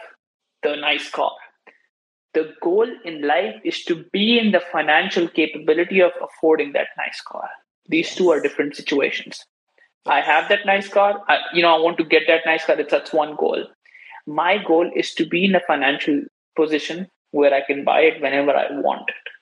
the 0.62 0.76
nice 0.76 1.10
car 1.10 1.32
the 2.38 2.54
goal 2.62 2.88
in 3.04 3.26
life 3.26 3.54
is 3.64 3.82
to 3.84 4.04
be 4.12 4.38
in 4.38 4.52
the 4.52 4.62
financial 4.72 5.28
capability 5.28 6.00
of 6.00 6.12
affording 6.22 6.72
that 6.72 6.88
nice 6.96 7.20
car. 7.20 7.48
These 7.88 8.14
two 8.14 8.30
are 8.30 8.40
different 8.40 8.76
situations. 8.76 9.44
I 10.06 10.20
have 10.20 10.48
that 10.48 10.64
nice 10.64 10.88
car. 10.88 11.20
I, 11.28 11.38
you 11.52 11.62
know, 11.62 11.74
I 11.74 11.80
want 11.80 11.98
to 11.98 12.04
get 12.04 12.28
that 12.28 12.46
nice 12.46 12.64
car. 12.64 12.76
That's 12.76 12.90
that's 12.90 13.12
one 13.12 13.34
goal. 13.36 13.64
My 14.26 14.58
goal 14.70 14.90
is 14.94 15.14
to 15.14 15.26
be 15.26 15.44
in 15.44 15.54
a 15.54 15.60
financial 15.66 16.22
position 16.54 17.08
where 17.30 17.52
I 17.54 17.62
can 17.70 17.84
buy 17.84 18.00
it 18.10 18.22
whenever 18.22 18.52
I 18.52 18.66
want 18.70 19.08
it. 19.08 19.32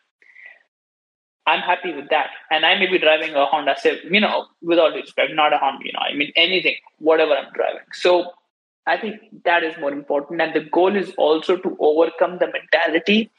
I'm 1.47 1.61
happy 1.61 1.93
with 1.93 2.09
that. 2.11 2.31
And 2.51 2.67
I 2.67 2.77
may 2.79 2.87
be 2.87 2.99
driving 2.99 3.35
a 3.35 3.47
Honda 3.47 3.77
Civic, 3.79 4.05
you 4.11 4.21
know, 4.21 4.47
with 4.63 4.79
all 4.79 4.93
respect, 4.93 5.33
not 5.35 5.53
a 5.53 5.59
Honda, 5.59 5.85
you 5.85 5.93
know, 5.93 6.01
I 6.01 6.15
mean, 6.15 6.33
anything, 6.35 6.75
whatever 6.99 7.35
I'm 7.35 7.53
driving. 7.53 7.87
So 7.93 8.33
I 8.87 8.97
think 8.97 9.17
that 9.45 9.65
is 9.65 9.75
more 9.81 9.93
important. 9.93 10.41
And 10.41 10.55
the 10.55 10.69
goal 10.71 10.97
is 10.97 11.13
also 11.19 11.57
to 11.57 11.77
overcome 11.81 12.39
the 12.39 12.47
mentality 12.47 13.31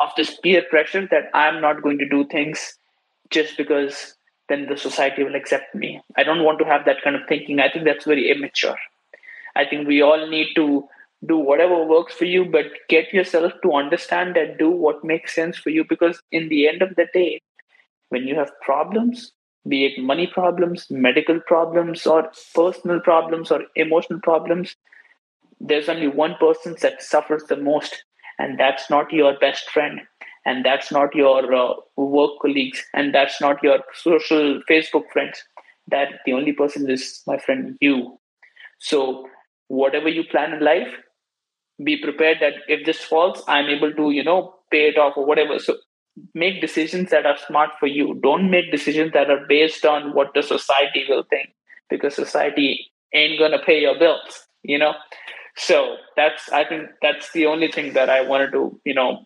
of 0.00 0.10
this 0.16 0.38
peer 0.40 0.62
pressure 0.68 1.06
that 1.10 1.30
I'm 1.34 1.60
not 1.60 1.82
going 1.82 1.98
to 1.98 2.08
do 2.08 2.24
things 2.26 2.78
just 3.30 3.56
because 3.56 4.14
then 4.48 4.66
the 4.68 4.76
society 4.76 5.22
will 5.22 5.34
accept 5.34 5.74
me. 5.74 6.00
I 6.16 6.24
don't 6.24 6.42
want 6.42 6.58
to 6.60 6.64
have 6.64 6.84
that 6.86 7.02
kind 7.02 7.14
of 7.14 7.22
thinking. 7.28 7.60
I 7.60 7.70
think 7.70 7.84
that's 7.84 8.04
very 8.04 8.30
immature. 8.30 8.76
I 9.54 9.64
think 9.66 9.86
we 9.86 10.02
all 10.02 10.28
need 10.28 10.48
to 10.56 10.88
do 11.26 11.36
whatever 11.36 11.84
works 11.84 12.14
for 12.14 12.24
you, 12.24 12.44
but 12.44 12.66
get 12.88 13.12
yourself 13.12 13.52
to 13.62 13.72
understand 13.72 14.36
and 14.36 14.58
do 14.58 14.70
what 14.70 15.04
makes 15.04 15.34
sense 15.34 15.58
for 15.58 15.70
you. 15.70 15.84
Because 15.88 16.22
in 16.32 16.48
the 16.48 16.68
end 16.68 16.80
of 16.80 16.94
the 16.96 17.06
day, 17.12 17.40
when 18.08 18.26
you 18.26 18.36
have 18.36 18.50
problems, 18.62 19.32
be 19.66 19.84
it 19.86 20.02
money 20.02 20.26
problems, 20.26 20.86
medical 20.90 21.40
problems, 21.40 22.06
or 22.06 22.30
personal 22.54 23.00
problems, 23.00 23.50
or 23.50 23.62
emotional 23.76 24.20
problems, 24.20 24.76
there's 25.60 25.88
only 25.88 26.08
one 26.08 26.34
person 26.40 26.76
that 26.82 27.02
suffers 27.02 27.44
the 27.44 27.56
most, 27.56 28.04
and 28.38 28.58
that's 28.58 28.88
not 28.90 29.12
your 29.12 29.38
best 29.38 29.70
friend, 29.70 30.00
and 30.44 30.64
that's 30.64 30.90
not 30.92 31.14
your 31.14 31.54
uh, 31.54 31.74
work 31.96 32.32
colleagues, 32.40 32.84
and 32.94 33.14
that's 33.14 33.40
not 33.40 33.62
your 33.62 33.78
social 33.94 34.60
Facebook 34.70 35.10
friends. 35.12 35.42
That 35.88 36.20
the 36.26 36.32
only 36.34 36.52
person 36.52 36.88
is 36.90 37.22
my 37.26 37.38
friend, 37.38 37.76
you. 37.80 38.18
So, 38.78 39.28
whatever 39.68 40.08
you 40.08 40.24
plan 40.24 40.52
in 40.52 40.60
life, 40.60 40.88
be 41.82 41.96
prepared 42.02 42.38
that 42.40 42.54
if 42.68 42.84
this 42.86 42.98
falls, 43.02 43.42
I'm 43.48 43.66
able 43.68 43.92
to, 43.94 44.10
you 44.10 44.24
know, 44.24 44.56
pay 44.70 44.88
it 44.88 44.98
off 44.98 45.16
or 45.16 45.24
whatever. 45.26 45.58
So, 45.58 45.76
make 46.34 46.60
decisions 46.60 47.10
that 47.10 47.26
are 47.26 47.36
smart 47.46 47.70
for 47.78 47.86
you. 47.86 48.18
Don't 48.22 48.50
make 48.50 48.70
decisions 48.70 49.12
that 49.12 49.30
are 49.30 49.46
based 49.48 49.84
on 49.84 50.14
what 50.14 50.34
the 50.34 50.42
society 50.42 51.06
will 51.08 51.24
think 51.28 51.50
because 51.88 52.14
society 52.14 52.90
ain't 53.14 53.38
going 53.38 53.52
to 53.52 53.58
pay 53.58 53.80
your 53.80 53.98
bills, 53.98 54.46
you 54.62 54.78
know? 54.78 54.94
So 55.56 55.96
that's, 56.16 56.50
I 56.50 56.64
think 56.64 56.90
that's 57.02 57.32
the 57.32 57.46
only 57.46 57.70
thing 57.70 57.94
that 57.94 58.08
I 58.08 58.20
wanted 58.20 58.52
to, 58.52 58.80
you 58.84 58.94
know. 58.94 59.24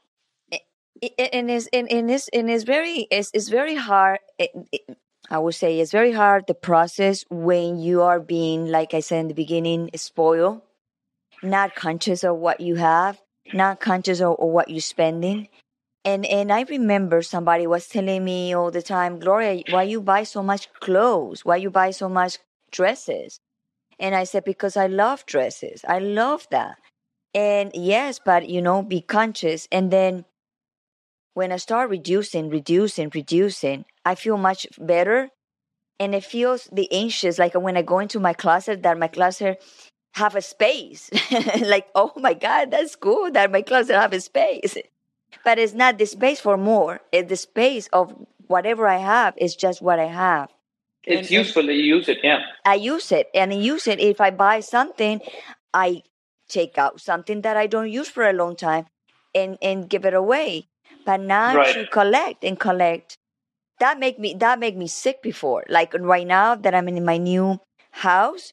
And 1.19 1.51
is 1.51 1.69
and, 1.73 1.91
and 1.91 2.09
is 2.09 2.31
and 2.33 2.49
is 2.49 2.63
very 2.63 3.09
it's, 3.11 3.33
it's 3.35 3.49
very 3.49 3.75
hard. 3.75 4.21
It, 4.39 4.51
it, 4.71 4.97
I 5.29 5.39
would 5.39 5.55
say 5.55 5.81
it's 5.81 5.91
very 5.91 6.13
hard 6.13 6.47
the 6.47 6.55
process 6.55 7.25
when 7.29 7.81
you 7.81 8.03
are 8.03 8.21
being, 8.21 8.67
like 8.67 8.95
I 8.95 9.01
said 9.01 9.21
in 9.21 9.29
the 9.29 9.35
beginning, 9.35 9.91
spoiled, 9.97 10.63
not 11.43 11.75
conscious 11.75 12.23
of 12.23 12.37
what 12.37 12.61
you 12.61 12.77
have, 12.77 13.21
not 13.53 13.81
conscious 13.81 14.21
of, 14.21 14.37
of 14.39 14.49
what 14.49 14.71
you're 14.71 14.81
spending, 14.81 15.49
and 16.05 16.27
and 16.27 16.53
I 16.53 16.63
remember 16.63 17.23
somebody 17.23 17.67
was 17.67 17.87
telling 17.89 18.25
me 18.25 18.55
all 18.55 18.71
the 18.71 18.83
time, 18.83 19.19
Gloria, 19.21 19.63
why 19.71 19.85
you 19.85 20.01
buy 20.01 20.25
so 20.25 20.43
much 20.43 20.73
clothes? 20.81 21.45
Why 21.45 21.57
you 21.57 21.71
buy 21.71 21.93
so 21.93 22.09
much 22.09 22.39
dresses? 22.73 23.39
And 23.99 24.15
I 24.15 24.25
said, 24.25 24.45
because 24.45 24.77
I 24.77 24.87
love 24.89 25.27
dresses. 25.27 25.85
I 25.87 26.01
love 26.01 26.47
that. 26.51 26.77
And 27.35 27.71
yes, 27.75 28.21
but 28.25 28.49
you 28.49 28.61
know, 28.63 28.83
be 28.83 29.01
conscious. 29.01 29.69
And 29.71 29.91
then 29.93 30.25
when 31.35 31.53
I 31.53 31.57
start 31.57 31.91
reducing, 31.91 32.51
reducing, 32.51 33.11
reducing, 33.15 33.85
I 34.05 34.15
feel 34.17 34.37
much 34.37 34.67
better. 34.79 35.31
And 36.01 36.15
it 36.15 36.25
feels 36.25 36.69
the 36.73 36.93
anxious, 36.93 37.39
like 37.39 37.55
when 37.55 37.77
I 37.77 37.83
go 37.83 38.01
into 38.01 38.21
my 38.21 38.33
closet, 38.33 38.83
that 38.83 38.99
my 38.99 39.09
closet 39.09 39.63
have 40.15 40.35
a 40.37 40.43
space. 40.43 41.11
like, 41.61 41.89
oh 41.95 42.13
my 42.17 42.35
God, 42.35 42.71
that's 42.73 42.97
cool 42.97 43.31
that 43.33 43.53
my 43.53 43.63
closet 43.63 43.95
have 43.97 44.13
a 44.13 44.21
space 44.21 44.77
but 45.45 45.59
it's 45.59 45.75
not 45.75 45.99
the 45.99 46.07
space 46.07 46.41
for 46.41 46.57
more. 46.57 47.01
It's 47.13 47.29
the 47.29 47.37
space 47.37 47.89
of 47.93 48.15
whatever 48.47 48.87
I 48.87 48.99
have 48.99 49.35
is 49.37 49.55
just 49.55 49.83
what 49.83 49.99
I 49.99 50.07
have. 50.07 50.51
It's 51.05 51.29
and, 51.29 51.31
useful 51.31 51.65
to 51.65 51.73
use 51.73 52.09
it, 52.09 52.19
yeah. 52.23 52.41
I 52.65 52.75
use 52.75 53.11
it 53.11 53.29
and 53.35 53.53
I 53.53 53.57
use 53.57 53.89
it. 53.89 53.99
If 53.99 54.21
I 54.21 54.31
buy 54.31 54.61
something, 54.61 55.21
I 55.75 56.03
take 56.49 56.79
out 56.79 57.01
something 57.01 57.43
that 57.43 57.57
I 57.57 57.67
don't 57.67 57.91
use 57.91 58.09
for 58.09 58.29
a 58.29 58.33
long 58.33 58.55
time 58.55 58.87
and, 59.35 59.59
and 59.61 59.89
give 59.89 60.05
it 60.05 60.15
away. 60.15 60.69
But 61.05 61.21
now 61.21 61.57
right. 61.57 61.75
to 61.75 61.87
collect 61.87 62.45
and 62.45 62.59
collect. 62.59 63.19
That 63.81 63.99
make 63.99 64.21
me 64.21 64.35
that 64.35 64.61
make 64.61 64.77
me 64.77 64.87
sick 64.87 65.23
before. 65.23 65.65
Like 65.69 65.93
right 65.99 66.27
now 66.27 66.55
that 66.55 66.73
I'm 66.73 66.87
in 66.87 67.05
my 67.05 67.17
new 67.17 67.59
house, 67.91 68.53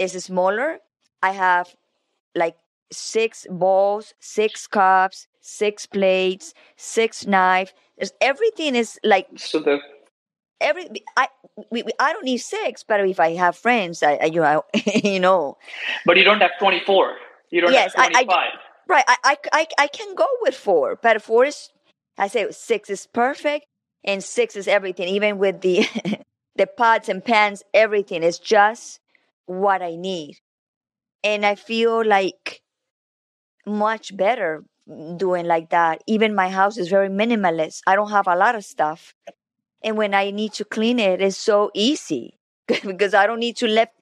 is 0.00 0.12
smaller. 0.24 0.78
I 1.22 1.32
have 1.32 1.74
like 2.34 2.56
six 2.92 3.46
bowls, 3.50 4.14
six 4.20 4.66
cups, 4.66 5.26
six 5.40 5.86
plates, 5.86 6.54
six 6.76 7.26
knife. 7.26 7.72
There's 7.96 8.12
everything 8.20 8.74
is 8.74 8.98
like 9.04 9.26
so 9.36 9.60
the 9.60 9.80
every 10.60 10.88
I 11.16 11.28
we, 11.70 11.82
we, 11.82 11.92
I 11.98 12.12
don't 12.12 12.24
need 12.24 12.38
six, 12.38 12.82
but 12.82 13.00
if 13.00 13.18
I 13.18 13.34
have 13.34 13.56
friends, 13.56 14.02
I, 14.02 14.14
I 14.14 14.24
you 14.26 14.40
know 14.40 14.64
you 15.04 15.20
know. 15.20 15.58
But 16.06 16.16
you 16.16 16.24
don't 16.24 16.40
have 16.40 16.52
twenty 16.58 16.80
four. 16.80 17.16
You 17.50 17.62
don't 17.62 17.72
yes, 17.72 17.94
have 17.94 18.10
twenty 18.10 18.26
five. 18.26 18.50
Right, 18.88 19.04
I, 19.06 19.16
I 19.24 19.36
I 19.52 19.66
I 19.78 19.86
can 19.88 20.14
go 20.14 20.26
with 20.42 20.54
four, 20.54 20.98
but 21.00 21.22
four 21.22 21.44
is 21.46 21.70
I 22.18 22.28
say 22.28 22.50
six 22.50 22.90
is 22.90 23.06
perfect, 23.06 23.66
and 24.04 24.22
six 24.22 24.56
is 24.56 24.68
everything. 24.68 25.08
Even 25.08 25.38
with 25.38 25.60
the 25.60 25.86
the 26.56 26.66
pots 26.66 27.08
and 27.08 27.24
pans, 27.24 27.62
everything 27.72 28.22
is 28.22 28.38
just 28.38 29.00
what 29.46 29.82
I 29.82 29.96
need, 29.96 30.38
and 31.22 31.46
I 31.46 31.54
feel 31.54 32.04
like 32.04 32.59
much 33.66 34.16
better 34.16 34.64
doing 35.16 35.46
like 35.46 35.70
that. 35.70 36.02
Even 36.06 36.34
my 36.34 36.48
house 36.48 36.76
is 36.76 36.88
very 36.88 37.08
minimalist. 37.08 37.82
I 37.86 37.94
don't 37.94 38.10
have 38.10 38.26
a 38.26 38.36
lot 38.36 38.54
of 38.54 38.64
stuff. 38.64 39.14
And 39.82 39.96
when 39.96 40.14
I 40.14 40.30
need 40.30 40.52
to 40.54 40.64
clean 40.64 40.98
it, 40.98 41.20
it's 41.20 41.36
so 41.36 41.70
easy 41.74 42.38
because 42.84 43.14
I 43.14 43.26
don't 43.26 43.40
need 43.40 43.56
to 43.58 43.66
lift 43.66 43.94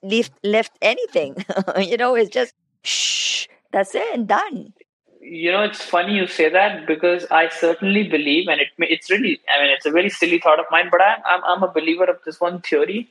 lift 0.43 0.73
anything. 0.83 1.37
you 1.79 1.97
know, 1.97 2.15
it's 2.15 2.31
just 2.31 2.55
shh, 2.83 3.47
that's 3.73 3.95
it 3.95 4.15
and 4.15 4.27
done. 4.27 4.73
You 5.21 5.53
know, 5.53 5.63
it's 5.63 5.83
funny 5.83 6.15
you 6.15 6.27
say 6.27 6.49
that 6.49 6.87
because 6.87 7.27
I 7.31 7.49
certainly 7.49 8.09
believe, 8.09 8.49
and 8.49 8.61
it 8.61 8.69
it's 8.79 9.11
really, 9.11 9.41
I 9.55 9.63
mean, 9.63 9.73
it's 9.73 9.85
a 9.85 9.91
very 9.91 10.09
silly 10.09 10.39
thought 10.39 10.59
of 10.59 10.67
mine, 10.71 10.89
but 10.91 11.03
I'm 11.03 11.21
I'm, 11.27 11.45
I'm 11.45 11.63
a 11.63 11.73
believer 11.73 12.05
of 12.05 12.19
this 12.25 12.41
one 12.41 12.61
theory 12.63 13.09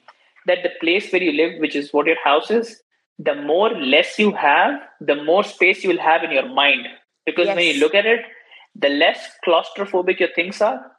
that 0.48 0.64
the 0.64 0.72
place 0.80 1.12
where 1.12 1.22
you 1.22 1.32
live, 1.32 1.60
which 1.60 1.76
is 1.76 1.94
what 1.94 2.08
your 2.08 2.22
house 2.24 2.50
is, 2.50 2.82
the 3.20 3.36
more 3.36 3.70
less 3.70 4.20
you 4.20 4.32
have, 4.34 4.80
the 5.02 5.16
more 5.24 5.44
space 5.44 5.84
you 5.84 5.90
will 5.90 6.00
have 6.00 6.24
in 6.24 6.32
your 6.32 6.48
mind. 6.48 6.88
Because 7.26 7.48
yes. 7.48 7.56
when 7.56 7.66
you 7.66 7.80
look 7.80 7.96
at 7.96 8.06
it, 8.06 8.22
the 8.76 8.90
less 8.90 9.20
claustrophobic 9.46 10.20
your 10.20 10.30
things 10.36 10.62
are, 10.62 10.92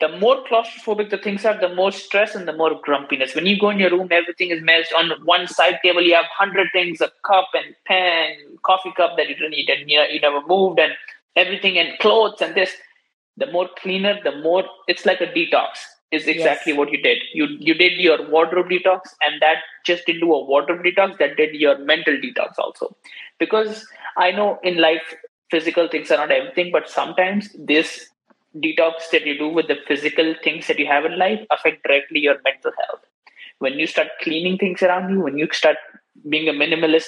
the 0.00 0.08
more 0.18 0.44
claustrophobic 0.44 1.10
the 1.10 1.18
things 1.18 1.44
are, 1.44 1.58
the 1.58 1.74
more 1.74 1.92
stress 1.92 2.34
and 2.34 2.46
the 2.48 2.52
more 2.52 2.80
grumpiness. 2.82 3.34
When 3.34 3.46
you 3.46 3.58
go 3.58 3.70
in 3.70 3.78
your 3.78 3.90
room, 3.90 4.08
everything 4.10 4.50
is 4.50 4.62
messed. 4.62 4.92
On 4.92 5.10
one 5.24 5.46
side 5.46 5.78
table, 5.82 6.02
you 6.02 6.14
have 6.14 6.26
hundred 6.36 6.68
things: 6.72 7.00
a 7.00 7.10
cup 7.24 7.48
and 7.54 7.74
pen, 7.86 8.36
coffee 8.64 8.92
cup 8.96 9.16
that 9.16 9.28
you 9.28 9.34
didn't 9.34 9.54
eat, 9.54 9.70
and 9.70 9.88
you, 9.88 9.98
know, 9.98 10.04
you 10.04 10.20
never 10.20 10.40
moved, 10.46 10.80
and 10.80 10.92
everything, 11.36 11.78
and 11.78 11.98
clothes, 12.00 12.40
and 12.40 12.54
this. 12.54 12.72
The 13.36 13.50
more 13.50 13.68
cleaner, 13.78 14.18
the 14.22 14.36
more 14.42 14.64
it's 14.86 15.06
like 15.06 15.20
a 15.20 15.26
detox 15.26 15.78
is 16.10 16.26
exactly 16.26 16.72
yes. 16.72 16.78
what 16.78 16.92
you 16.92 17.02
did. 17.02 17.18
You 17.32 17.46
you 17.58 17.74
did 17.74 17.94
your 17.94 18.28
wardrobe 18.30 18.68
detox, 18.68 19.00
and 19.22 19.40
that 19.42 19.58
just 19.84 20.06
didn't 20.06 20.20
do 20.20 20.32
a 20.32 20.44
wardrobe 20.44 20.82
detox. 20.84 21.18
That 21.18 21.36
did 21.36 21.54
your 21.54 21.78
mental 21.78 22.14
detox 22.14 22.58
also, 22.58 22.96
because 23.38 23.86
I 24.16 24.30
know 24.30 24.58
in 24.62 24.78
life 24.78 25.14
physical 25.50 25.88
things 25.88 26.10
are 26.10 26.18
not 26.18 26.30
everything, 26.30 26.70
but 26.72 26.88
sometimes 26.88 27.54
this 27.58 28.08
detox 28.56 29.10
that 29.10 29.26
you 29.26 29.36
do 29.36 29.48
with 29.48 29.66
the 29.68 29.76
physical 29.88 30.34
things 30.42 30.66
that 30.68 30.78
you 30.78 30.86
have 30.86 31.04
in 31.04 31.18
life 31.18 31.40
affect 31.50 31.82
directly 31.82 32.20
your 32.20 32.36
mental 32.44 32.72
health. 32.78 33.00
When 33.58 33.74
you 33.74 33.86
start 33.86 34.08
cleaning 34.22 34.58
things 34.58 34.82
around 34.82 35.10
you, 35.10 35.20
when 35.20 35.38
you 35.38 35.48
start 35.52 35.76
being 36.28 36.48
a 36.48 36.52
minimalist, 36.52 37.06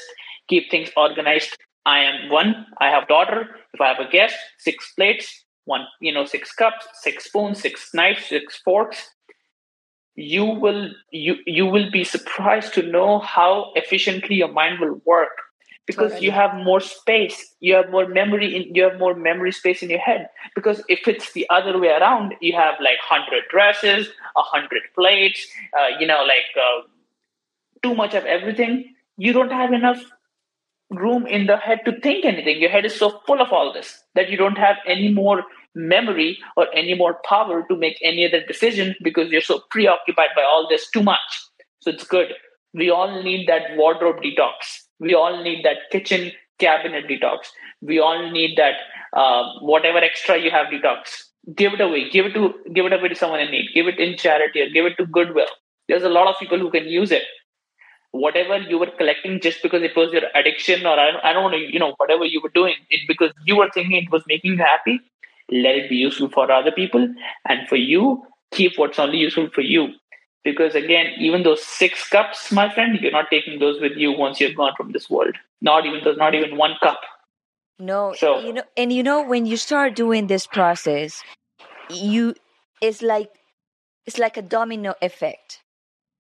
keep 0.49 0.71
things 0.71 0.91
organized. 0.97 1.57
I 1.85 2.01
am 2.01 2.31
one. 2.31 2.67
I 2.79 2.91
have 2.91 3.07
daughter. 3.07 3.49
If 3.73 3.81
I 3.81 3.89
have 3.89 4.01
a 4.01 4.11
guest, 4.11 4.37
six 4.59 4.93
plates 4.95 5.45
one 5.67 5.87
you 6.01 6.13
know 6.13 6.25
six 6.25 6.53
cups 6.53 6.87
six 6.95 7.25
spoons 7.27 7.61
six 7.61 7.91
knives 7.93 8.25
six 8.25 8.57
forks 8.65 9.11
you 10.15 10.45
will 10.45 10.91
you 11.11 11.37
you 11.47 11.67
will 11.67 11.91
be 11.91 12.05
surprised 12.05 12.73
to 12.75 12.83
know 12.83 13.19
how 13.19 13.73
efficiently 13.75 14.37
your 14.37 14.51
mind 14.51 14.81
will 14.81 15.01
work 15.05 15.43
because 15.87 16.13
totally. 16.13 16.27
you 16.27 16.33
have 16.33 16.55
more 16.65 16.81
space 16.81 17.55
you 17.61 17.75
have 17.75 17.91
more 17.91 18.07
memory 18.09 18.57
in 18.57 18.75
you 18.75 18.83
have 18.83 18.99
more 18.99 19.15
memory 19.15 19.53
space 19.53 19.83
in 19.83 19.91
your 19.91 19.99
head 19.99 20.29
because 20.55 20.83
if 20.89 21.07
it's 21.07 21.33
the 21.33 21.47
other 21.51 21.79
way 21.79 21.89
around 21.89 22.35
you 22.41 22.55
have 22.55 22.75
like 22.81 22.99
100 23.11 23.45
dresses 23.51 24.09
100 24.35 24.83
plates 24.95 25.47
uh, 25.79 25.89
you 26.01 26.07
know 26.07 26.25
like 26.25 26.51
uh, 26.57 26.83
too 27.83 27.95
much 27.95 28.15
of 28.15 28.25
everything 28.25 28.95
you 29.19 29.33
don't 29.33 29.53
have 29.53 29.73
enough 29.73 30.03
room 30.91 31.27
in 31.27 31.47
the 31.47 31.57
head 31.57 31.81
to 31.85 32.01
think 32.01 32.25
anything. 32.25 32.61
Your 32.61 32.71
head 32.71 32.85
is 32.85 32.97
so 32.97 33.21
full 33.27 33.41
of 33.41 33.53
all 33.53 33.73
this 33.73 34.03
that 34.15 34.31
you 34.31 34.37
don't 34.37 34.59
have 34.59 34.77
any 34.87 35.13
more 35.13 35.45
memory 35.77 36.39
or 36.57 36.67
any 36.75 36.95
more 36.95 37.21
power 37.29 37.65
to 37.69 37.77
make 37.77 37.99
any 38.03 38.27
other 38.27 38.45
decision 38.45 38.97
because 39.03 39.31
you're 39.31 39.41
so 39.41 39.61
preoccupied 39.71 40.31
by 40.35 40.43
all 40.43 40.67
this 40.69 40.91
too 40.91 41.03
much. 41.03 41.21
So 41.81 41.91
it's 41.91 42.05
good. 42.05 42.33
We 42.75 42.91
all 42.91 43.23
need 43.23 43.47
that 43.47 43.77
wardrobe 43.77 44.17
detox. 44.17 44.53
We 44.99 45.15
all 45.15 45.43
need 45.43 45.65
that 45.65 45.77
kitchen 45.93 46.33
cabinet 46.59 47.07
detox. 47.07 47.49
We 47.83 48.01
all 48.01 48.31
need 48.31 48.57
that 48.57 48.75
uh, 49.13 49.45
whatever 49.61 49.99
extra 49.99 50.39
you 50.39 50.51
have 50.51 50.67
detox. 50.69 51.23
Give 51.55 51.75
it 51.75 51.81
away. 51.81 52.11
Give 52.11 52.27
it 52.27 52.35
to 52.35 52.55
give 52.75 52.87
it 52.87 52.93
away 52.93 53.09
to 53.09 53.15
someone 53.15 53.41
in 53.41 53.51
need. 53.51 53.71
Give 53.75 53.87
it 53.87 54.01
in 54.01 54.17
charity 54.17 54.63
or 54.63 54.71
give 54.71 54.87
it 54.87 54.97
to 54.97 55.07
goodwill. 55.07 55.47
There's 55.89 56.03
a 56.03 56.09
lot 56.09 56.27
of 56.27 56.35
people 56.41 56.59
who 56.59 56.71
can 56.71 56.87
use 56.87 57.13
it 57.13 57.23
whatever 58.17 58.59
you 58.59 58.79
were 58.79 58.91
collecting 58.99 59.41
just 59.41 59.63
because 59.63 59.83
it 59.83 59.95
was 59.97 60.13
your 60.13 60.23
addiction 60.35 60.87
or 60.87 60.99
I 60.99 61.11
don't, 61.11 61.25
I 61.25 61.33
don't 61.33 61.43
want 61.43 61.55
to, 61.55 61.73
you 61.73 61.79
know, 61.79 61.95
whatever 61.99 62.25
you 62.25 62.41
were 62.43 62.51
doing, 62.55 62.75
it 62.91 63.01
because 63.07 63.33
you 63.45 63.57
were 63.57 63.69
thinking 63.73 63.97
it 63.97 64.11
was 64.11 64.23
making 64.27 64.53
you 64.53 64.59
happy, 64.59 65.01
let 65.51 65.77
it 65.77 65.89
be 65.89 65.97
useful 65.97 66.29
for 66.29 66.51
other 66.51 66.73
people. 66.73 67.09
And 67.49 67.69
for 67.69 67.77
you, 67.77 68.23
keep 68.53 68.73
what's 68.77 68.99
only 68.99 69.19
useful 69.19 69.49
for 69.51 69.61
you. 69.61 69.89
Because 70.45 70.75
again, 70.75 71.13
even 71.19 71.43
those 71.43 71.65
six 71.65 72.09
cups, 72.09 72.53
my 72.53 72.73
friend, 72.73 72.99
you're 73.01 73.13
not 73.13 73.31
taking 73.31 73.59
those 73.59 73.81
with 73.81 73.93
you 73.97 74.13
once 74.13 74.41
you're 74.41 74.53
gone 74.53 74.73
from 74.77 74.93
this 74.93 75.11
world. 75.11 75.37
Not 75.61 75.87
even 75.87 76.05
those, 76.05 76.17
not 76.17 76.35
even 76.35 76.57
one 76.57 76.75
cup. 76.83 77.01
No, 77.79 78.15
so, 78.17 78.39
you 78.41 78.53
know, 78.53 78.63
and 78.77 78.93
you 78.93 79.03
know, 79.03 79.23
when 79.23 79.45
you 79.45 79.57
start 79.57 79.95
doing 79.95 80.29
this 80.29 80.47
process, 80.47 81.23
you, 81.91 82.35
it's 82.81 83.03
like, 83.03 83.31
it's 84.07 84.19
like 84.19 84.37
a 84.37 84.43
domino 84.43 84.95
effect 85.03 85.61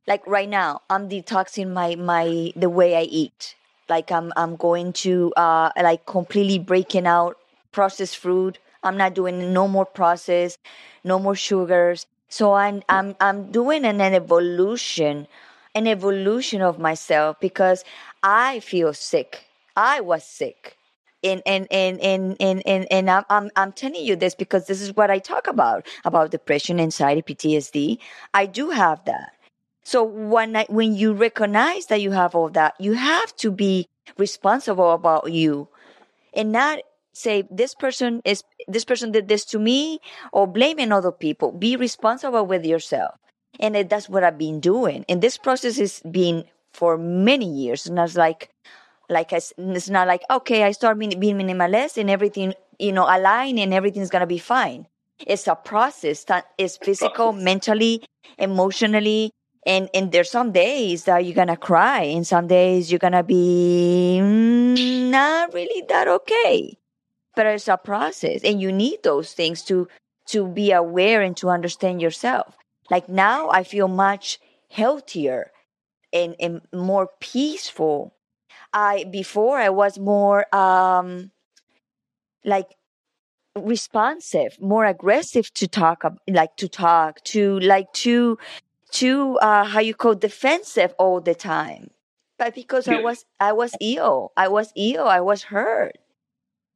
like 0.06 0.26
right 0.26 0.48
now 0.48 0.80
i'm 0.90 1.08
detoxing 1.08 1.72
my 1.72 1.94
my 1.96 2.52
the 2.56 2.68
way 2.68 2.96
i 2.96 3.02
eat 3.02 3.54
like 3.88 4.10
i'm 4.10 4.32
i'm 4.36 4.56
going 4.56 4.92
to 4.92 5.32
uh 5.36 5.70
like 5.82 6.06
completely 6.06 6.58
breaking 6.58 7.06
out 7.06 7.36
processed 7.72 8.16
food 8.16 8.58
i'm 8.82 8.96
not 8.96 9.14
doing 9.14 9.52
no 9.52 9.68
more 9.68 9.86
process, 9.86 10.58
no 11.04 11.18
more 11.18 11.34
sugars. 11.36 12.06
So 12.28 12.52
i'm 12.54 12.82
i'm 12.88 13.14
i'm 13.20 13.50
doing 13.52 13.84
an, 13.84 14.00
an 14.00 14.14
evolution 14.14 15.26
an 15.74 15.86
evolution 15.86 16.62
of 16.62 16.78
myself 16.78 17.38
because 17.40 17.84
i 18.22 18.60
feel 18.60 18.92
sick. 18.94 19.44
I 19.76 20.00
was 20.00 20.24
sick. 20.24 20.76
And 21.22 21.42
and 21.46 21.66
and 21.70 22.00
and 22.00 22.36
and 22.40 22.62
and, 22.66 22.86
and 22.90 23.10
I'm, 23.10 23.24
I'm 23.30 23.50
I'm 23.56 23.72
telling 23.72 24.04
you 24.04 24.16
this 24.16 24.34
because 24.34 24.66
this 24.66 24.80
is 24.80 24.94
what 24.94 25.10
I 25.10 25.18
talk 25.18 25.48
about 25.48 25.86
about 26.04 26.30
depression, 26.30 26.78
anxiety, 26.78 27.22
PTSD. 27.22 27.98
I 28.34 28.46
do 28.46 28.70
have 28.70 29.04
that, 29.06 29.32
so 29.84 30.02
when 30.04 30.56
I, 30.56 30.66
when 30.68 30.94
you 30.96 31.12
recognize 31.12 31.86
that 31.86 32.00
you 32.00 32.10
have 32.10 32.34
all 32.34 32.48
that, 32.50 32.74
you 32.80 32.94
have 32.94 33.34
to 33.36 33.52
be 33.52 33.86
responsible 34.18 34.92
about 34.92 35.32
you 35.32 35.68
and 36.34 36.52
not 36.52 36.80
say 37.16 37.44
this 37.50 37.74
person 37.74 38.20
is 38.24 38.44
this 38.68 38.84
person 38.84 39.12
did 39.12 39.28
this 39.28 39.44
to 39.46 39.58
me 39.58 40.00
or 40.32 40.46
blaming 40.46 40.92
other 40.92 41.12
people. 41.12 41.52
Be 41.52 41.76
responsible 41.76 42.46
with 42.46 42.64
yourself. 42.64 43.14
And 43.58 43.74
that's 43.88 44.08
what 44.08 44.22
I've 44.22 44.38
been 44.38 44.60
doing. 44.60 45.04
And 45.08 45.22
this 45.22 45.38
process 45.38 45.78
has 45.78 46.00
been 46.00 46.44
for 46.72 46.98
many 46.98 47.46
years. 47.46 47.86
And 47.86 47.98
I 47.98 48.02
was 48.02 48.16
like, 48.16 48.50
like 49.08 49.32
I, 49.32 49.40
it's 49.56 49.88
not 49.88 50.06
like, 50.06 50.22
okay, 50.30 50.64
I 50.64 50.72
start 50.72 50.98
being, 50.98 51.18
being 51.18 51.38
minimalist 51.38 51.96
and 51.96 52.10
everything, 52.10 52.52
you 52.78 52.92
know, 52.92 53.04
align 53.04 53.58
and 53.58 53.72
everything's 53.72 54.10
going 54.10 54.20
to 54.20 54.26
be 54.26 54.38
fine. 54.38 54.86
It's 55.26 55.46
a 55.46 55.54
process 55.54 56.24
that 56.24 56.46
is 56.58 56.76
physical, 56.76 57.32
mentally, 57.32 58.04
emotionally, 58.36 59.32
and 59.66 59.90
and 59.92 60.12
there's 60.12 60.30
some 60.30 60.52
days 60.52 61.04
that 61.04 61.24
you're 61.24 61.34
gonna 61.34 61.56
cry 61.56 62.02
and 62.02 62.26
some 62.26 62.46
days 62.46 62.90
you're 62.90 63.00
gonna 63.00 63.24
be 63.24 64.18
mm, 64.22 65.10
not 65.10 65.52
really 65.52 65.82
that 65.88 66.06
okay 66.06 66.78
but 67.36 67.46
it's 67.46 67.68
a 67.68 67.76
process 67.76 68.42
and 68.44 68.60
you 68.60 68.72
need 68.72 69.02
those 69.04 69.34
things 69.34 69.62
to 69.64 69.88
to 70.28 70.48
be 70.48 70.72
aware 70.72 71.22
and 71.22 71.36
to 71.36 71.50
understand 71.50 72.02
yourself. 72.02 72.56
Like 72.90 73.08
now 73.08 73.50
i 73.50 73.62
feel 73.64 73.88
much 73.88 74.40
healthier 74.70 75.52
and, 76.12 76.34
and 76.40 76.62
more 76.72 77.10
peaceful. 77.20 78.14
I 78.72 79.04
before 79.04 79.58
i 79.58 79.70
was 79.70 79.98
more 79.98 80.54
um 80.54 81.30
like 82.44 82.76
responsive 83.56 84.60
more 84.60 84.84
aggressive 84.84 85.52
to 85.54 85.66
talk 85.66 86.04
like 86.28 86.56
to 86.56 86.68
talk 86.68 87.22
to 87.24 87.58
like 87.60 87.92
to 87.94 88.38
to 88.92 89.36
uh, 89.38 89.64
how 89.64 89.80
you 89.80 89.94
call 89.94 90.14
defensive 90.14 90.94
all 90.98 91.20
the 91.20 91.34
time. 91.34 91.90
But 92.38 92.54
because 92.54 92.88
i 92.88 92.96
was 92.98 93.24
i 93.40 93.52
was 93.52 93.76
ill 93.80 94.32
i 94.36 94.48
was 94.48 94.72
ill 94.76 95.06
i 95.08 95.20
was 95.20 95.44
hurt 95.44 95.96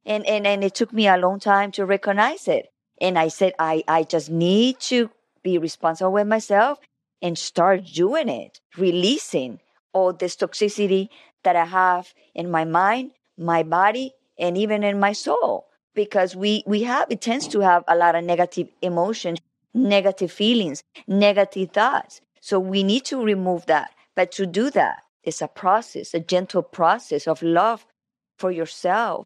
and 0.05 0.25
and 0.25 0.45
and 0.47 0.63
it 0.63 0.75
took 0.75 0.93
me 0.93 1.07
a 1.07 1.17
long 1.17 1.39
time 1.39 1.71
to 1.71 1.85
recognize 1.85 2.47
it 2.47 2.67
and 2.99 3.17
i 3.17 3.27
said 3.27 3.53
i 3.59 3.83
i 3.87 4.03
just 4.03 4.29
need 4.29 4.79
to 4.79 5.09
be 5.43 5.57
responsible 5.57 6.11
with 6.11 6.27
myself 6.27 6.79
and 7.21 7.37
start 7.37 7.85
doing 7.85 8.29
it 8.29 8.59
releasing 8.77 9.59
all 9.93 10.13
this 10.13 10.35
toxicity 10.35 11.09
that 11.43 11.55
i 11.55 11.65
have 11.65 12.13
in 12.35 12.49
my 12.49 12.65
mind 12.65 13.11
my 13.37 13.63
body 13.63 14.13
and 14.39 14.57
even 14.57 14.83
in 14.83 14.99
my 14.99 15.13
soul 15.13 15.67
because 15.93 16.35
we 16.35 16.63
we 16.65 16.83
have 16.83 17.07
it 17.09 17.21
tends 17.21 17.47
to 17.47 17.59
have 17.59 17.83
a 17.87 17.95
lot 17.95 18.15
of 18.15 18.23
negative 18.23 18.67
emotions 18.81 19.39
negative 19.73 20.31
feelings, 20.31 20.83
negative 21.07 21.71
thoughts. 21.71 22.21
So 22.41 22.59
we 22.59 22.83
need 22.83 23.05
to 23.05 23.23
remove 23.23 23.65
that. 23.67 23.91
But 24.15 24.31
to 24.33 24.45
do 24.45 24.69
that 24.71 25.03
is 25.23 25.41
a 25.41 25.47
process, 25.47 26.13
a 26.13 26.19
gentle 26.19 26.63
process 26.63 27.27
of 27.27 27.41
love 27.41 27.85
for 28.37 28.51
yourself 28.51 29.25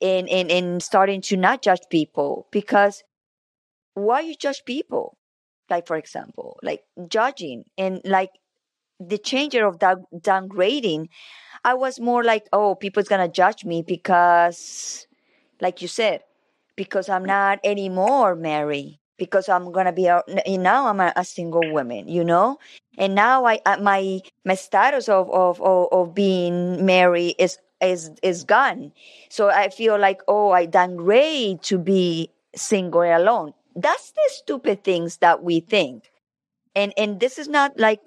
and, 0.00 0.28
and, 0.28 0.50
and 0.50 0.82
starting 0.82 1.20
to 1.22 1.36
not 1.36 1.62
judge 1.62 1.82
people 1.90 2.46
because 2.50 3.02
why 3.94 4.20
you 4.20 4.34
judge 4.34 4.64
people? 4.64 5.16
Like, 5.68 5.86
for 5.86 5.96
example, 5.96 6.58
like 6.62 6.82
judging 7.08 7.64
and 7.78 8.00
like 8.04 8.30
the 8.98 9.18
changer 9.18 9.66
of 9.66 9.78
that 9.78 9.98
downgrading, 10.14 11.08
I 11.64 11.74
was 11.74 12.00
more 12.00 12.24
like, 12.24 12.48
oh, 12.52 12.74
people's 12.74 13.08
gonna 13.08 13.28
judge 13.28 13.64
me 13.64 13.82
because, 13.82 15.06
like 15.60 15.80
you 15.82 15.88
said, 15.88 16.22
because 16.76 17.08
I'm 17.08 17.24
not 17.24 17.60
anymore 17.64 18.34
Mary 18.34 19.00
because 19.16 19.48
I'm 19.50 19.70
gonna 19.70 19.92
be 19.92 20.06
a, 20.06 20.22
now 20.48 20.88
I'm 20.88 20.98
a, 20.98 21.12
a, 21.14 21.24
single 21.24 21.70
woman, 21.72 22.08
you 22.08 22.24
know, 22.24 22.58
and 22.96 23.14
now 23.14 23.44
I 23.44 23.60
uh, 23.66 23.76
my 23.76 24.20
my 24.44 24.54
status 24.54 25.08
of, 25.08 25.30
of 25.30 25.60
of 25.60 25.88
of 25.92 26.14
being 26.14 26.84
married 26.86 27.36
is 27.38 27.58
is 27.80 28.10
is 28.22 28.44
gone, 28.44 28.92
so 29.28 29.48
I 29.50 29.68
feel 29.68 29.98
like 29.98 30.20
oh 30.28 30.50
I 30.50 30.66
done 30.66 30.96
great 30.96 31.62
to 31.64 31.78
be 31.78 32.30
single 32.54 33.02
alone. 33.02 33.54
That's 33.74 34.10
the 34.12 34.28
stupid 34.28 34.84
things 34.84 35.18
that 35.18 35.42
we 35.42 35.60
think, 35.60 36.10
and 36.74 36.92
and 36.96 37.20
this 37.20 37.38
is 37.38 37.48
not 37.48 37.78
like 37.78 38.00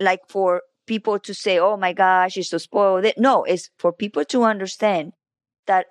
like 0.00 0.20
for 0.28 0.62
people 0.86 1.18
to 1.20 1.32
say 1.34 1.58
oh 1.58 1.76
my 1.76 1.92
gosh 1.92 2.36
you're 2.36 2.44
so 2.44 2.58
spoiled. 2.58 3.06
No, 3.16 3.44
it's 3.44 3.70
for 3.78 3.92
people 3.92 4.24
to 4.26 4.44
understand 4.44 5.12
that 5.66 5.86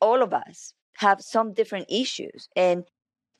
all 0.00 0.22
of 0.22 0.32
us 0.32 0.74
have 0.98 1.20
some 1.22 1.52
different 1.52 1.86
issues 1.88 2.48
and 2.56 2.84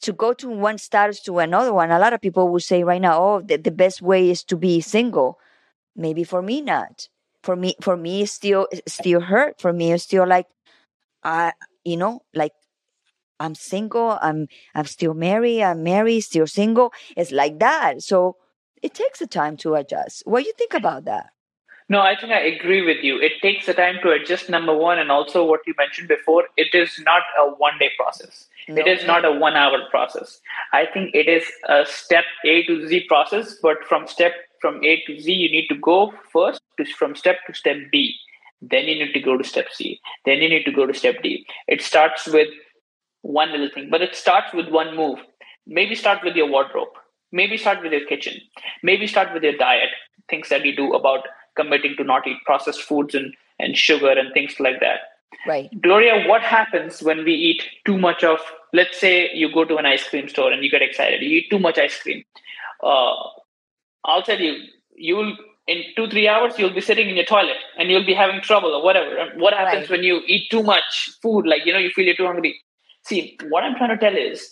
to 0.01 0.13
go 0.13 0.33
to 0.33 0.49
one 0.49 0.79
status 0.79 1.21
to 1.23 1.39
another 1.39 1.73
one, 1.73 1.91
a 1.91 1.99
lot 1.99 2.13
of 2.13 2.21
people 2.21 2.49
will 2.49 2.61
say 2.61 2.85
right 2.85 3.01
now, 3.01 3.21
oh, 3.21 3.41
the, 3.41 3.57
the 3.57 3.71
best 3.71 4.01
way 4.01 4.31
is 4.31 4.45
to 4.45 4.57
be 4.57 4.81
single. 4.81 5.39
Maybe 5.97 6.23
for 6.23 6.41
me 6.41 6.61
not. 6.61 7.09
For 7.49 7.57
me, 7.57 7.77
for 7.81 7.97
me, 7.97 8.25
it's 8.25 8.33
still 8.33 8.69
still 8.87 9.23
hurt. 9.23 9.59
For 9.59 9.73
me, 9.73 9.93
it's 9.93 10.05
still 10.05 10.27
like, 10.29 10.49
I, 11.25 11.55
you 11.83 11.97
know, 11.97 12.21
like 12.35 12.53
I'm 13.41 13.55
single. 13.55 14.19
I'm 14.21 14.49
I'm 14.75 14.85
still 14.85 15.15
married. 15.15 15.63
I'm 15.63 15.83
married, 15.83 16.21
still 16.21 16.47
single. 16.47 16.93
It's 17.17 17.33
like 17.33 17.59
that. 17.61 18.03
So 18.03 18.37
it 18.83 18.93
takes 18.93 19.23
a 19.23 19.27
time 19.27 19.57
to 19.65 19.77
adjust. 19.77 20.25
What 20.27 20.43
do 20.43 20.47
you 20.47 20.53
think 20.59 20.75
about 20.75 21.07
that? 21.07 21.31
No, 21.89 22.01
I 22.01 22.17
think 22.21 22.33
I 22.35 22.41
agree 22.41 22.83
with 22.83 23.03
you. 23.03 23.19
It 23.19 23.41
takes 23.41 23.67
a 23.67 23.73
time 23.73 23.97
to 24.03 24.11
adjust, 24.11 24.51
number 24.51 24.77
one, 24.77 24.99
and 24.99 25.11
also 25.11 25.43
what 25.43 25.61
you 25.67 25.73
mentioned 25.79 26.09
before, 26.09 26.45
it 26.59 26.75
is 26.75 27.01
not 27.07 27.23
a 27.39 27.49
one 27.49 27.79
day 27.79 27.93
process. 27.97 28.47
No. 28.69 28.83
It 28.83 28.87
is 28.87 29.07
not 29.07 29.25
a 29.25 29.33
one 29.33 29.57
hour 29.57 29.79
process. 29.89 30.39
I 30.75 30.85
think 30.85 31.15
it 31.15 31.29
is 31.29 31.45
a 31.67 31.87
step 31.87 32.25
A 32.45 32.67
to 32.67 32.87
Z 32.87 33.07
process, 33.09 33.57
but 33.63 33.79
from 33.89 34.07
step 34.07 34.35
from 34.61 34.83
A 34.85 35.03
to 35.07 35.21
Z, 35.21 35.33
you 35.33 35.51
need 35.51 35.69
to 35.69 35.77
go 35.77 36.13
first 36.33 36.61
to, 36.77 36.85
from 36.85 37.15
step 37.15 37.37
to 37.47 37.55
step 37.55 37.77
B. 37.91 38.15
Then 38.61 38.87
you 38.87 39.05
need 39.05 39.13
to 39.13 39.21
go 39.21 39.37
to 39.37 39.45
step 39.45 39.67
C. 39.73 40.01
Then 40.25 40.39
you 40.39 40.49
need 40.49 40.65
to 40.65 40.73
go 40.73 40.87
to 40.87 40.95
step 40.95 41.23
D. 41.23 41.47
It 41.69 41.83
starts 41.83 42.27
with 42.27 42.49
one 43.23 43.51
little 43.53 43.71
thing, 43.73 43.89
but 43.91 44.03
it 44.03 44.15
starts 44.15 44.53
with 44.53 44.69
one 44.69 44.97
move. 44.97 45.19
Maybe 45.67 45.95
start 45.95 46.21
with 46.25 46.35
your 46.35 46.49
wardrobe. 46.49 46.89
Maybe 47.31 47.57
start 47.57 47.83
with 47.83 47.93
your 47.93 48.07
kitchen. 48.07 48.41
Maybe 48.83 49.07
start 49.07 49.33
with 49.35 49.43
your 49.43 49.57
diet, 49.57 49.91
things 50.31 50.49
that 50.49 50.65
you 50.65 50.75
do 50.75 50.93
about 50.95 51.27
committing 51.57 51.95
to 51.99 52.05
not 52.05 52.27
eat 52.27 52.39
processed 52.47 52.83
foods 52.83 53.15
and, 53.15 53.35
and 53.59 53.77
sugar 53.77 54.11
and 54.11 54.33
things 54.33 54.59
like 54.59 54.81
that. 54.81 55.01
Right. 55.47 55.69
Gloria, 55.81 56.27
what 56.27 56.43
happens 56.43 57.03
when 57.03 57.25
we 57.25 57.35
eat 57.35 57.63
too 57.85 57.99
much 57.99 58.25
of, 58.25 58.39
let's 58.73 58.99
say 58.99 59.31
you 59.35 59.53
go 59.53 59.65
to 59.65 59.77
an 59.77 59.87
ice 59.87 60.09
cream 60.09 60.29
store 60.29 60.53
and 60.53 60.65
you 60.65 60.71
get 60.71 60.83
excited, 60.83 61.21
you 61.21 61.39
eat 61.39 61.51
too 61.51 61.59
much 61.59 61.79
ice 61.79 62.01
cream. 62.01 62.25
Uh, 62.83 63.15
I'll 64.09 64.23
tell 64.23 64.41
you, 64.41 64.55
you'll 64.97 65.37
in 65.73 65.83
two 65.97 66.09
three 66.09 66.27
hours 66.27 66.59
you'll 66.59 66.75
be 66.75 66.81
sitting 66.81 67.11
in 67.11 67.17
your 67.17 67.27
toilet 67.27 67.59
and 67.79 67.91
you'll 67.91 68.07
be 68.07 68.15
having 68.15 68.41
trouble 68.41 68.71
or 68.75 68.83
whatever. 68.83 69.27
What 69.37 69.55
happens 69.55 69.83
Right. 69.83 69.91
when 69.91 70.03
you 70.03 70.23
eat 70.27 70.51
too 70.51 70.63
much 70.63 71.11
food? 71.23 71.47
Like 71.47 71.67
you 71.67 71.73
know 71.75 71.79
you 71.87 71.91
feel 71.91 72.07
you're 72.07 72.17
too 72.17 72.27
hungry. 72.27 72.55
See 73.05 73.39
what 73.51 73.65
i'm 73.65 73.77
trying 73.81 73.91
to 73.97 73.99
tell 74.05 74.17
is 74.17 74.47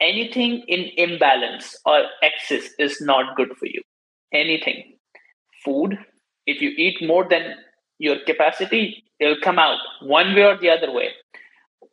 anything 0.00 0.64
in 0.68 0.90
imbalance 1.04 1.76
or 1.86 1.98
excess 2.22 2.68
is 2.88 3.00
not 3.00 3.36
good 3.36 3.54
for 3.60 3.66
you. 3.66 3.82
Anything. 4.32 4.82
Food 5.64 5.96
if 6.46 6.60
you 6.60 6.70
eat 6.86 7.06
more 7.06 7.24
than 7.28 7.54
your 7.98 8.16
capacity 8.26 9.04
it'll 9.20 9.40
come 9.48 9.58
out 9.60 9.78
one 10.02 10.34
way 10.34 10.44
or 10.44 10.56
the 10.58 10.70
other 10.70 10.90
way. 10.92 11.10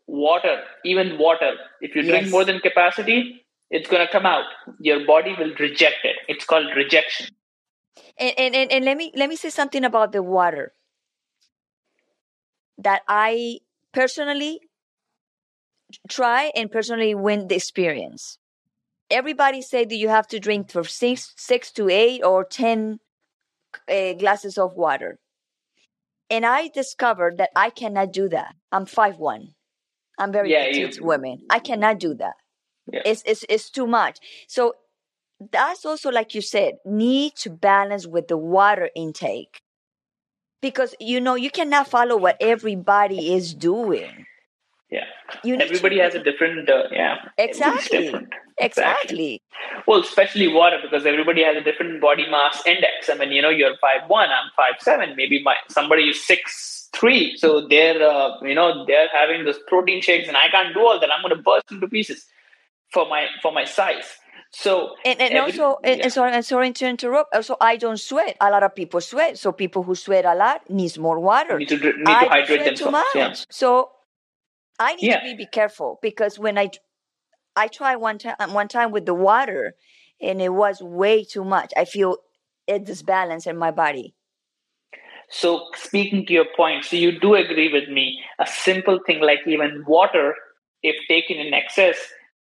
Water 0.08 0.64
even 0.84 1.18
water. 1.20 1.52
If 1.82 1.96
you 1.96 2.02
drink 2.02 2.32
more 2.32 2.44
than 2.46 2.60
capacity 2.62 3.46
it's 3.70 3.90
going 3.90 4.06
to 4.06 4.12
come 4.12 4.26
out 4.26 4.46
your 4.80 5.06
body 5.06 5.36
will 5.38 5.54
reject 5.60 6.00
it 6.04 6.18
it's 6.28 6.46
called 6.46 6.68
rejection 6.76 7.28
And, 8.18 8.34
and, 8.38 8.56
and, 8.56 8.72
and 8.72 8.86
let 8.86 8.98
me 8.98 9.12
let 9.16 9.30
me 9.30 9.36
say 9.36 9.50
something 9.50 9.84
about 9.86 10.12
the 10.12 10.22
water 10.24 10.74
that 12.78 13.02
I 13.08 13.60
personally 13.94 14.60
try 16.10 16.52
and 16.56 16.72
personally 16.72 17.16
win 17.16 17.48
the 17.48 17.56
experience. 17.56 18.38
Everybody 19.10 19.62
say 19.62 19.86
that 19.86 19.96
you 19.96 20.10
have 20.10 20.28
to 20.28 20.40
drink 20.40 20.70
for 20.72 20.84
six 20.84 21.34
six 21.38 21.72
to 21.74 21.90
eight 21.90 22.24
or 22.24 22.44
ten 22.44 23.00
uh, 23.90 24.14
glasses 24.14 24.58
of 24.58 24.74
water, 24.76 25.20
and 26.30 26.46
I 26.46 26.68
discovered 26.70 27.38
that 27.38 27.50
I 27.56 27.70
cannot 27.70 28.14
do 28.14 28.30
that. 28.30 28.56
I'm 28.72 28.86
five 28.86 29.18
one. 29.18 29.56
I'm 30.20 30.32
very 30.32 30.52
Yeah, 30.52 30.68
you- 30.68 30.88
petite 30.88 31.02
woman. 31.02 31.40
I 31.50 31.60
cannot 31.60 32.00
do 32.00 32.14
that. 32.16 32.36
Yeah. 32.92 33.02
It's, 33.06 33.24
it's 33.26 33.46
it's 33.50 33.70
too 33.70 33.88
much. 33.88 34.20
So 34.48 34.76
that's 35.52 35.86
also 35.86 36.12
like 36.12 36.36
you 36.36 36.42
said 36.42 36.76
need 36.86 37.36
to 37.38 37.50
balance 37.50 38.08
with 38.08 38.28
the 38.28 38.38
water 38.38 38.90
intake. 38.96 39.62
Because 40.62 40.94
you 41.00 41.22
know 41.22 41.36
you 41.36 41.50
cannot 41.50 41.88
follow 41.88 42.18
what 42.18 42.36
everybody 42.42 43.34
is 43.34 43.54
doing. 43.54 44.26
Yeah. 44.92 45.06
You 45.44 45.56
everybody 45.56 45.98
to, 45.98 46.04
has 46.04 46.16
a 46.16 46.24
different 46.24 46.70
uh, 46.70 46.84
yeah 46.92 47.18
Exactly. 47.38 48.00
different. 48.00 48.34
exactly. 48.60 49.42
Well 49.88 50.02
especially 50.02 50.48
water 50.52 50.80
because 50.82 51.06
everybody 51.06 51.44
has 51.44 51.56
a 51.56 51.62
different 51.62 52.02
body 52.02 52.30
mass 52.30 52.62
index. 52.66 53.10
I 53.10 53.16
mean 53.16 53.32
you 53.32 53.42
know 53.42 53.50
you're 53.50 53.78
five 53.78 54.10
one 54.10 54.30
i'm 54.30 54.50
five 54.58 54.82
seven. 54.82 55.16
Maybe 55.16 55.42
my 55.42 55.56
somebody 55.70 56.10
is 56.10 56.26
six 56.26 56.90
three. 56.92 57.38
So 57.38 57.66
they're 57.66 58.02
uh, 58.02 58.42
you 58.42 58.56
know 58.56 58.86
they're 58.86 59.08
having 59.14 59.46
those 59.46 59.60
protein 59.68 60.02
shakes 60.02 60.28
and 60.28 60.36
i 60.36 60.50
can't 60.50 60.74
do 60.74 60.82
all 60.82 61.00
that. 61.00 61.10
I'm 61.16 61.22
going 61.22 61.38
to 61.38 61.42
burst 61.42 61.72
into 61.72 61.88
pieces 61.88 62.26
for 62.92 63.08
my 63.10 63.28
for 63.42 63.52
my 63.52 63.64
size 63.66 64.18
so 64.52 64.90
and, 65.06 65.20
and 65.22 65.34
every- 65.34 65.60
also 65.60 65.80
and, 65.84 65.98
yeah. 65.98 66.04
and 66.06 66.14
sorry, 66.14 66.32
and 66.34 66.46
sorry 66.46 66.72
to 66.72 66.88
interrupt 66.88 67.34
also 67.36 67.56
i 67.62 67.76
don't 67.78 68.00
sweat 68.00 68.36
a 68.42 68.50
lot 68.50 68.64
of 68.64 68.74
people 68.76 69.00
sweat 69.02 69.38
so 69.38 69.52
people 69.52 69.84
who 69.84 69.96
sweat 69.96 70.26
a 70.26 70.36
lot 70.36 70.68
needs 70.70 70.98
more 70.98 71.20
water 71.20 71.58
need 71.60 71.70
to 71.70 71.78
need 71.78 71.84
to 71.84 71.94
don't 72.04 72.30
hydrate 72.30 72.48
sweat 72.48 72.76
too 72.78 72.86
themselves 72.86 72.92
much. 72.92 73.16
yeah 73.16 73.34
So 73.50 73.92
I 74.80 74.96
need 74.96 75.08
Yeah. 75.08 75.20
to 75.20 75.24
be, 75.24 75.36
be 75.36 75.46
careful 75.46 76.00
because 76.02 76.40
when 76.40 76.58
I 76.58 76.70
I 77.56 77.68
tried 77.68 77.98
one 77.98 78.18
time 78.18 78.36
um, 78.40 78.54
one 78.54 78.68
time 78.68 78.92
with 78.92 79.06
the 79.06 79.14
water 79.14 79.76
and 80.22 80.42
it 80.42 80.50
was 80.54 80.82
way 80.82 81.24
too 81.24 81.44
much. 81.44 81.72
I 81.78 81.86
feel 81.86 82.18
a 82.68 82.80
disbalance 82.80 83.48
in 83.48 83.58
my 83.58 83.72
body. 83.72 84.16
So, 85.30 85.68
speaking 85.76 86.26
to 86.26 86.34
your 86.34 86.46
point, 86.56 86.86
so 86.86 86.96
you 86.96 87.20
do 87.20 87.36
agree 87.36 87.72
with 87.72 87.88
me, 87.90 88.20
a 88.40 88.48
simple 88.48 89.00
thing 89.06 89.22
like 89.22 89.40
even 89.46 89.84
water, 89.88 90.36
if 90.82 90.96
taken 91.08 91.38
in 91.38 91.54
excess, 91.54 91.98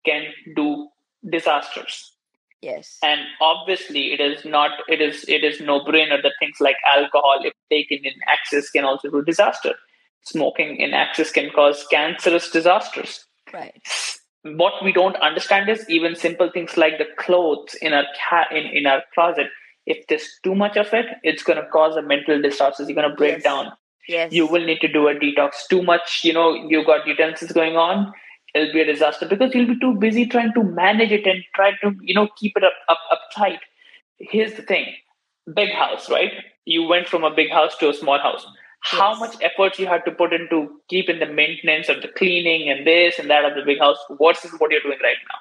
can 0.04 0.24
do 0.56 0.88
disasters. 1.30 2.12
Yes. 2.60 2.98
And 3.02 3.20
obviously, 3.42 4.12
it 4.14 4.20
is 4.20 4.44
not, 4.44 4.70
it 4.88 5.00
is, 5.02 5.24
it 5.28 5.44
is 5.44 5.60
no 5.60 5.80
brainer 5.80 6.22
that 6.22 6.32
things 6.38 6.56
like 6.60 6.76
alcohol, 6.96 7.40
if 7.42 7.52
taken 7.70 7.98
in 8.04 8.14
excess, 8.28 8.70
can 8.70 8.84
also 8.84 9.10
do 9.10 9.22
disaster. 9.22 9.74
Smoking 10.22 10.76
in 10.78 10.94
excess 10.94 11.30
can 11.30 11.50
cause 11.50 11.86
cancerous 11.90 12.50
disasters. 12.50 13.26
Right. 13.52 13.82
What 14.44 14.82
we 14.82 14.92
don't 14.92 15.16
understand 15.16 15.68
is 15.68 15.84
even 15.90 16.16
simple 16.16 16.50
things 16.50 16.76
like 16.78 16.96
the 16.98 17.06
clothes 17.18 17.74
in 17.82 17.92
our 17.92 18.04
ca- 18.28 18.48
in, 18.50 18.64
in 18.66 18.86
our 18.86 19.02
closet. 19.14 19.48
If 19.86 20.06
there's 20.06 20.28
too 20.42 20.54
much 20.54 20.78
of 20.78 20.92
it, 20.94 21.04
it's 21.22 21.42
going 21.42 21.62
to 21.62 21.68
cause 21.68 21.96
a 21.96 22.02
mental 22.02 22.40
disasters. 22.40 22.88
You're 22.88 22.94
going 22.96 23.10
to 23.10 23.16
break 23.16 23.34
Yes. 23.34 23.42
down 23.42 23.72
Yes. 24.08 24.32
you 24.32 24.46
will 24.46 24.64
need 24.64 24.80
to 24.80 24.88
do 24.88 25.08
a 25.08 25.14
detox. 25.14 25.66
Too 25.68 25.82
much, 25.82 26.20
you 26.24 26.32
know, 26.32 26.54
you 26.54 26.84
got 26.84 27.06
utensils 27.06 27.52
going 27.52 27.76
on, 27.76 28.12
it'll 28.54 28.72
be 28.72 28.80
a 28.80 28.84
disaster 28.86 29.26
because 29.26 29.54
you'll 29.54 29.66
be 29.74 29.78
too 29.80 29.94
busy 29.94 30.26
trying 30.26 30.52
to 30.54 30.62
manage 30.64 31.12
it 31.12 31.26
and 31.26 31.44
try 31.54 31.72
to, 31.82 31.94
you 32.02 32.14
know, 32.14 32.28
keep 32.36 32.56
it 32.56 32.64
up, 32.64 32.72
up, 32.88 32.98
up 33.12 33.20
tight. 33.34 33.60
Here's 34.18 34.54
the 34.54 34.62
thing 34.62 34.86
big 35.54 35.70
house, 35.72 36.10
right? 36.10 36.32
You 36.64 36.84
went 36.84 37.08
from 37.08 37.24
a 37.24 37.34
big 37.34 37.50
house 37.50 37.76
to 37.78 37.90
a 37.90 37.94
small 37.94 38.18
house. 38.18 38.46
How 38.80 39.14
much 39.18 39.36
effort 39.42 39.78
you 39.78 39.86
had 39.86 40.04
to 40.06 40.12
put 40.12 40.32
into 40.32 40.80
keeping 40.88 41.18
the 41.18 41.26
maintenance 41.26 41.88
of 41.88 42.02
the 42.02 42.08
cleaning 42.08 42.70
and 42.70 42.86
this 42.86 43.18
and 43.18 43.30
that 43.30 43.44
of 43.44 43.54
the 43.54 43.62
big 43.64 43.78
house 43.80 43.98
versus 44.20 44.52
what 44.58 44.70
you're 44.70 44.82
doing 44.82 44.98
right 45.02 45.16
now? 45.30 45.38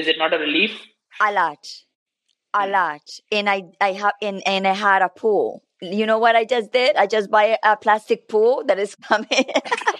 Is 0.00 0.06
it 0.08 0.18
not 0.18 0.34
a 0.34 0.38
relief? 0.38 0.80
a 1.20 1.32
lot. 1.32 1.66
A 2.54 2.66
Hmm. 2.66 2.72
lot. 2.72 3.02
And 3.32 3.48
I 3.50 3.64
I 3.80 3.92
have 3.92 4.14
and, 4.22 4.42
and 4.46 4.66
I 4.66 4.74
had 4.74 5.02
a 5.02 5.08
pool. 5.08 5.62
You 5.80 6.06
know 6.06 6.18
what 6.18 6.34
I 6.36 6.44
just 6.44 6.72
did? 6.72 6.96
I 6.96 7.06
just 7.06 7.30
buy 7.30 7.58
a, 7.62 7.76
plastic 7.76 8.28
pool 8.28 8.64
that 8.66 8.78
is 8.78 8.94
coming 9.02 9.44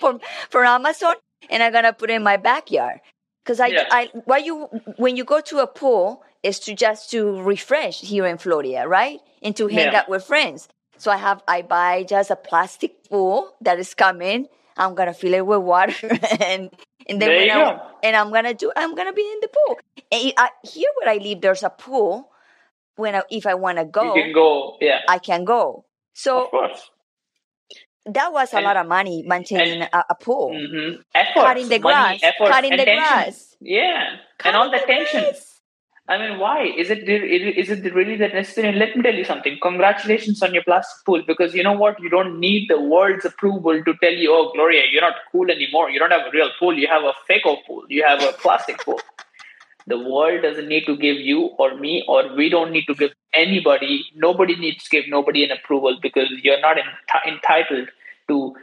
from 0.01 0.21
from 0.51 0.65
Amazon 0.67 1.15
and 1.51 1.63
I'm 1.63 1.73
gonna 1.73 1.93
put 1.93 2.11
it 2.11 2.15
in 2.15 2.23
my 2.23 2.37
backyard. 2.37 3.01
Because 3.45 3.61
I, 3.61 3.69
Yeah. 3.69 3.87
I 3.91 4.11
why 4.25 4.39
you 4.39 4.67
when 4.97 5.17
you 5.17 5.25
go 5.25 5.41
to 5.41 5.59
a 5.61 5.67
pool 5.67 6.23
is 6.43 6.59
to 6.61 6.75
just 6.75 7.11
to 7.13 7.41
refresh 7.43 8.01
here 8.01 8.27
in 8.27 8.39
Florida, 8.39 8.87
right? 8.89 9.21
And 9.43 9.55
to 9.57 9.69
hang 9.69 9.93
Yeah. 9.93 10.01
out 10.01 10.09
with 10.09 10.25
friends. 10.25 10.69
So 10.99 11.11
I 11.13 11.17
have 11.17 11.43
I 11.47 11.63
buy 11.63 12.03
just 12.03 12.31
a 12.31 12.37
plastic 12.37 13.09
pool 13.09 13.55
that 13.61 13.79
is 13.79 13.95
coming. 13.95 14.49
I'm 14.77 14.95
gonna 14.95 15.15
fill 15.15 15.35
it 15.35 15.47
with 15.47 15.61
water 15.61 16.11
and 16.41 16.71
and 17.09 17.23
then 17.23 17.31
I, 17.31 17.47
go. 17.47 17.81
and 18.03 18.17
I'm 18.17 18.33
gonna 18.33 18.55
do 18.55 18.73
I'm 18.77 18.95
gonna 18.97 19.13
be 19.13 19.23
in 19.23 19.39
the 19.41 19.49
pool. 19.49 19.79
And 20.11 20.33
I, 20.37 20.51
here 20.65 20.91
where 21.01 21.11
I 21.15 21.19
live, 21.19 21.41
there's 21.41 21.63
a 21.63 21.71
pool. 21.71 22.31
When 22.99 23.15
I, 23.15 23.23
if 23.31 23.47
I 23.47 23.55
want 23.55 23.79
to 23.79 23.85
go, 23.85 24.15
You 24.15 24.23
can 24.25 24.33
go, 24.33 24.77
yeah, 24.81 25.01
I 25.09 25.19
can 25.19 25.45
go. 25.45 25.85
So 26.15 26.51
that 28.07 28.33
was 28.33 28.53
a 28.53 28.57
And- 28.57 28.65
lot 28.65 28.77
of 28.77 28.87
money 28.87 29.23
maintaining 29.27 29.83
a, 29.83 30.05
a 30.11 30.15
pool. 30.15 30.51
hmm 30.53 31.01
Efforts, 31.15 31.35
Cutting 31.47 31.69
the 31.69 31.79
money, 31.79 32.19
grass, 32.19 32.21
efforts, 32.23 32.51
cutting 32.51 32.71
the 32.73 32.85
tension. 32.85 32.97
grass, 32.97 33.57
Yeah, 33.61 34.17
Cutting 34.39 34.47
and 34.47 34.57
all 34.57 34.71
the 34.71 34.79
the 34.79 34.87
tension. 34.87 35.21
grass. 35.23 35.55
I 36.11 36.17
mean, 36.17 36.39
why 36.39 36.65
is 36.65 36.89
it? 36.91 37.07
Is 37.07 37.69
it 37.71 37.95
really 37.95 38.17
that 38.17 38.33
necessary? 38.33 38.73
Let 38.73 38.97
me 38.97 39.03
tell 39.03 39.15
you 39.15 39.25
something. 39.25 39.59
Congratulations 39.61 40.43
on 40.43 40.55
your 40.55 40.63
plastic 40.65 41.05
pool 41.05 41.23
because 41.27 41.55
you 41.55 41.63
know 41.63 41.75
what? 41.75 42.01
You 42.01 42.09
don't 42.09 42.41
need 42.41 42.69
the 42.71 42.81
world's 42.81 43.27
approval 43.27 43.83
to 43.85 43.95
tell 44.03 44.15
you, 44.15 44.33
"Oh, 44.33 44.51
Gloria, 44.55 44.85
you're 44.91 45.03
not 45.03 45.17
cool 45.31 45.51
anymore. 45.51 45.91
You 45.91 45.99
don't 45.99 46.11
have 46.11 46.27
a 46.27 46.31
real 46.33 46.49
pool. 46.59 46.73
You 46.85 46.89
have 46.89 47.05
a 47.05 47.13
fake 47.27 47.45
pool. 47.67 47.85
You 47.91 48.05
have 48.05 48.23
a 48.23 48.33
plastic 48.45 48.83
pool." 48.87 48.99
The 49.89 49.99
world 49.99 50.43
doesn't 50.43 50.69
need 50.69 50.85
to 50.87 50.97
give 50.97 51.17
you 51.17 51.51
or 51.59 51.75
me, 51.77 52.05
or 52.07 52.35
we 52.37 52.49
don't 52.49 52.73
need 52.73 52.85
to 52.87 52.95
give 52.95 53.13
anybody. 53.33 54.05
Nobody 54.15 54.57
needs 54.57 54.85
to 54.85 54.91
give 54.91 55.09
nobody 55.09 55.45
an 55.45 55.51
approval 55.51 55.99
because 56.03 56.29
you're 56.43 56.61
not 56.61 56.77
enti- 56.77 57.33
entitled 57.33 57.89
to 58.29 58.55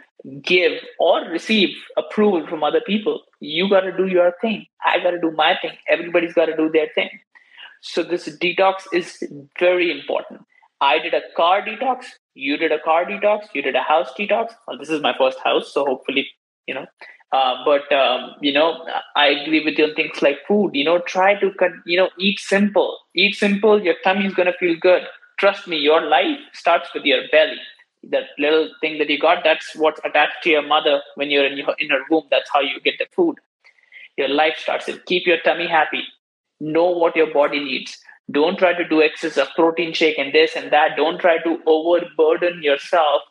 give 0.42 0.74
or 1.00 1.22
receive 1.22 1.76
approval 1.98 2.48
from 2.48 2.64
other 2.64 2.82
people. 2.86 3.22
You 3.40 3.70
got 3.70 3.82
to 3.82 3.96
do 3.96 4.08
your 4.08 4.34
thing. 4.42 4.66
I 4.86 5.00
got 5.00 5.12
to 5.12 5.20
do 5.20 5.32
my 5.32 5.56
thing. 5.62 5.78
Everybody's 5.90 6.34
got 6.34 6.46
to 6.46 6.56
do 6.56 6.70
their 6.70 6.90
thing. 6.94 7.10
So 7.82 8.04
this 8.04 8.28
detox 8.38 8.84
is 8.94 9.24
very 9.60 9.92
important. 9.92 10.42
I 10.82 11.00
did 11.00 11.14
a 11.14 11.22
car 11.36 11.62
detox. 11.62 12.06
You 12.34 12.58
did 12.58 12.72
a 12.72 12.80
car 12.80 13.06
detox. 13.06 13.48
You 13.54 13.62
did 13.62 13.76
a 13.76 13.82
house 13.82 14.12
detox. 14.18 14.54
Well, 14.68 14.78
this 14.78 14.90
is 14.90 15.02
my 15.02 15.14
first 15.18 15.40
house, 15.44 15.74
so 15.74 15.86
hopefully, 15.86 16.28
you 16.68 16.74
know. 16.74 16.86
Uh, 17.32 17.56
but 17.66 17.92
um, 17.92 18.32
you 18.42 18.54
know, 18.54 18.88
I 19.16 19.28
agree 19.28 19.64
with 19.64 19.78
you 19.78 19.86
on 19.86 19.96
things 19.96 20.22
like 20.22 20.40
food. 20.48 20.72
You 20.74 20.86
know, 20.86 21.00
try 21.00 21.36
to 21.40 21.52
cut. 21.54 21.72
You 21.86 21.98
know, 21.98 22.10
eat 22.18 22.40
simple. 22.40 22.98
Eat 23.16 23.36
simple. 23.36 23.82
Your 23.82 23.96
tummy 24.04 24.26
is 24.26 24.34
gonna 24.34 24.54
feel 24.60 24.76
good. 24.80 25.04
Trust 25.38 25.68
me, 25.68 25.78
your 25.78 26.02
life 26.02 26.40
starts 26.54 26.94
with 26.94 27.04
your 27.04 27.24
belly. 27.32 27.60
That 28.10 28.26
little 28.38 28.70
thing 28.82 29.00
that 29.00 29.10
you 29.10 29.20
got, 29.20 29.44
that's 29.44 29.76
what's 29.76 30.00
attached 30.06 30.44
to 30.44 30.50
your 30.50 30.62
mother 30.62 31.02
when 31.16 31.30
you're 31.32 31.46
in 31.46 31.58
your 31.58 31.76
in 31.80 31.90
her 31.90 32.02
womb. 32.10 32.26
That's 32.32 32.50
how 32.54 32.62
you 32.62 32.80
get 32.82 33.00
the 33.00 33.08
food. 33.12 33.38
Your 34.18 34.30
life 34.30 34.58
starts 34.58 34.88
it. 34.88 35.06
Keep 35.06 35.28
your 35.28 35.40
tummy 35.42 35.68
happy 35.68 36.04
know 36.60 36.90
what 36.90 37.16
your 37.16 37.32
body 37.34 37.60
needs 37.60 37.98
don't 38.32 38.58
try 38.58 38.74
to 38.74 38.88
do 38.88 39.02
excess 39.02 39.38
of 39.38 39.48
protein 39.56 39.94
shake 39.94 40.18
and 40.18 40.34
this 40.34 40.56
and 40.56 40.72
that 40.72 40.96
don't 40.96 41.20
try 41.20 41.38
to 41.40 41.60
overburden 41.68 42.64
yourself 42.64 43.22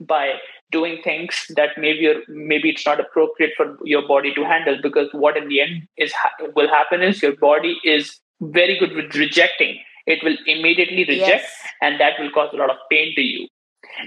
by 0.00 0.34
doing 0.72 1.00
things 1.02 1.46
that 1.56 1.70
maybe 1.76 2.00
you're, 2.00 2.22
maybe 2.28 2.70
it's 2.70 2.86
not 2.86 3.00
appropriate 3.00 3.52
for 3.56 3.76
your 3.84 4.06
body 4.06 4.32
to 4.34 4.44
handle 4.44 4.78
because 4.82 5.08
what 5.12 5.36
in 5.36 5.48
the 5.48 5.60
end 5.60 5.88
is 5.96 6.12
will 6.54 6.68
happen 6.68 7.02
is 7.02 7.22
your 7.22 7.36
body 7.36 7.78
is 7.84 8.20
very 8.40 8.78
good 8.78 8.92
with 8.94 9.14
rejecting. 9.14 9.78
It 10.06 10.22
will 10.24 10.36
immediately 10.46 11.04
reject 11.04 11.44
Yes. 11.44 11.50
and 11.82 12.00
that 12.00 12.18
will 12.18 12.30
cause 12.30 12.50
a 12.52 12.56
lot 12.56 12.70
of 12.70 12.76
pain 12.90 13.14
to 13.16 13.22
you. 13.22 13.48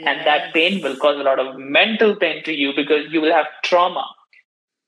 And 0.06 0.26
that 0.26 0.54
pain 0.54 0.82
will 0.82 0.96
cause 0.96 1.20
a 1.20 1.24
lot 1.24 1.40
of 1.40 1.58
mental 1.58 2.16
pain 2.16 2.44
to 2.46 2.54
you 2.54 2.74
because 2.76 3.12
you 3.12 3.22
will 3.22 3.34
have 3.34 3.46
trauma. 3.64 4.06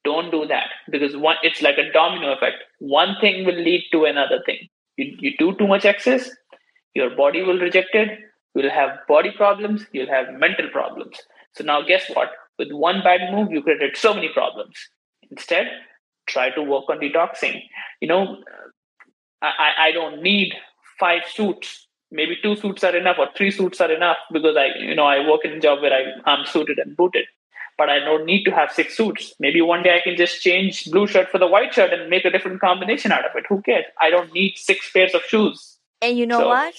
Don't 0.03 0.32
do 0.32 0.45
that 0.47 0.70
because 0.89 1.16
one 1.18 1.36
it's 1.43 1.62
like 1.62 1.78
a 1.78 1.91
domino 1.91 2.34
effect. 2.34 2.58
One 2.80 3.16
thing 3.20 3.45
will 3.45 3.56
lead 3.56 3.84
to 3.91 4.06
another 4.06 4.41
thing. 4.45 4.70
You, 4.97 5.16
you 5.20 5.38
do 5.38 5.53
too 5.56 5.68
much 5.68 5.86
excess 5.86 6.30
your 6.93 7.10
body 7.16 7.41
will 7.43 7.60
reject 7.60 7.93
it 7.93 8.20
You'll 8.56 8.72
have 8.72 8.99
body 9.08 9.32
problems, 9.36 9.86
you'll 9.91 10.10
have 10.10 10.34
mental 10.34 10.70
problems. 10.72 11.18
So 11.53 11.64
now, 11.64 11.82
guess 11.82 12.10
what? 12.14 12.30
With 12.58 12.72
one 12.72 13.01
bad 13.03 13.34
move, 13.34 13.51
you 13.51 13.62
created 13.62 13.97
so 13.97 14.14
many 14.14 14.30
problems. 14.30 14.76
Instead, 15.30 15.68
try 16.26 16.49
to 16.51 16.62
work 16.62 16.86
on 16.89 16.99
detoxing. 16.99 17.62
You 17.99 18.08
know, 18.08 18.38
I, 19.41 19.72
I 19.80 19.91
don't 19.91 20.22
need 20.22 20.53
five 20.99 21.24
suits. 21.28 21.88
Maybe 22.12 22.38
two 22.41 22.56
suits 22.56 22.84
are 22.84 22.95
enough, 22.95 23.18
or 23.20 23.28
three 23.36 23.51
suits 23.51 23.82
are 23.82 23.91
enough 23.91 24.18
because 24.32 24.56
I, 24.56 24.68
you 24.80 24.95
know, 24.95 25.06
I 25.06 25.28
work 25.28 25.41
in 25.43 25.51
a 25.51 25.60
job 25.60 25.82
where 25.82 25.93
I, 25.93 26.30
I'm 26.30 26.45
suited 26.45 26.80
and 26.80 26.95
booted. 26.95 27.26
But 27.78 27.89
I 27.89 27.99
don't 27.99 28.26
need 28.26 28.45
to 28.45 28.51
have 28.51 28.72
six 28.72 28.95
suits. 28.95 29.34
Maybe 29.38 29.62
one 29.62 29.84
day 29.84 29.97
I 29.97 30.01
can 30.01 30.16
just 30.16 30.41
change 30.41 30.89
blue 30.91 31.08
shirt 31.08 31.30
for 31.30 31.39
the 31.39 31.47
white 31.47 31.74
shirt 31.74 31.91
and 31.91 32.10
make 32.10 32.24
a 32.24 32.30
different 32.30 32.62
combination 32.62 33.12
out 33.12 33.26
of 33.26 33.32
it. 33.36 33.43
Who 33.49 33.62
cares? 33.62 33.84
I 34.01 34.10
don't 34.10 34.32
need 34.32 34.53
six 34.56 34.89
pairs 34.91 35.14
of 35.14 35.24
shoes. 35.24 35.78
And 36.01 36.18
you 36.18 36.26
know 36.26 36.39
so, 36.39 36.47
what? 36.47 36.74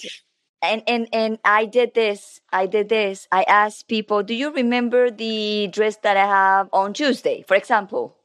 And 0.61 0.83
and 0.87 1.07
and 1.13 1.39
I 1.43 1.65
did 1.65 1.93
this. 1.93 2.41
I 2.51 2.65
did 2.65 2.89
this. 2.89 3.27
I 3.31 3.43
asked 3.43 3.87
people, 3.87 4.23
"Do 4.23 4.33
you 4.33 4.51
remember 4.51 5.11
the 5.11 5.67
dress 5.71 5.97
that 6.03 6.17
I 6.17 6.25
have 6.25 6.69
on 6.73 6.93
Tuesday?" 6.93 7.43
For 7.47 7.55
example. 7.55 8.15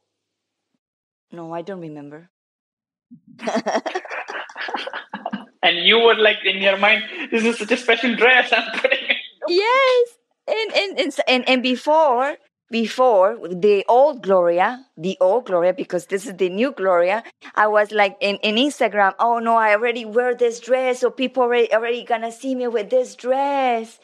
No, 1.30 1.54
I 1.54 1.62
don't 1.62 1.80
remember. 1.80 2.28
and 5.62 5.78
you 5.78 5.98
were 5.98 6.14
like 6.14 6.44
in 6.44 6.58
your 6.58 6.76
mind, 6.76 7.04
"This 7.30 7.44
is 7.44 7.58
such 7.58 7.72
a 7.72 7.76
special 7.76 8.14
dress 8.16 8.52
I'm 8.52 8.80
putting." 8.80 9.16
Yes, 9.48 10.08
and 10.46 10.72
and 10.74 10.98
and 10.98 11.16
and, 11.28 11.48
and 11.48 11.62
before 11.62 12.36
before 12.72 13.38
the 13.48 13.84
old 13.86 14.22
Gloria, 14.22 14.86
the 14.96 15.16
old 15.20 15.44
Gloria, 15.46 15.74
because 15.74 16.06
this 16.06 16.26
is 16.26 16.34
the 16.36 16.48
new 16.48 16.72
Gloria, 16.72 17.22
I 17.54 17.68
was 17.68 17.92
like 17.92 18.16
in, 18.20 18.36
in 18.38 18.56
Instagram, 18.56 19.14
oh 19.20 19.38
no, 19.38 19.56
I 19.56 19.74
already 19.74 20.04
wear 20.06 20.34
this 20.34 20.58
dress, 20.58 21.00
so 21.00 21.10
people 21.10 21.44
already 21.44 21.72
already 21.72 22.02
gonna 22.02 22.32
see 22.32 22.54
me 22.54 22.66
with 22.66 22.90
this 22.90 23.14
dress. 23.14 24.00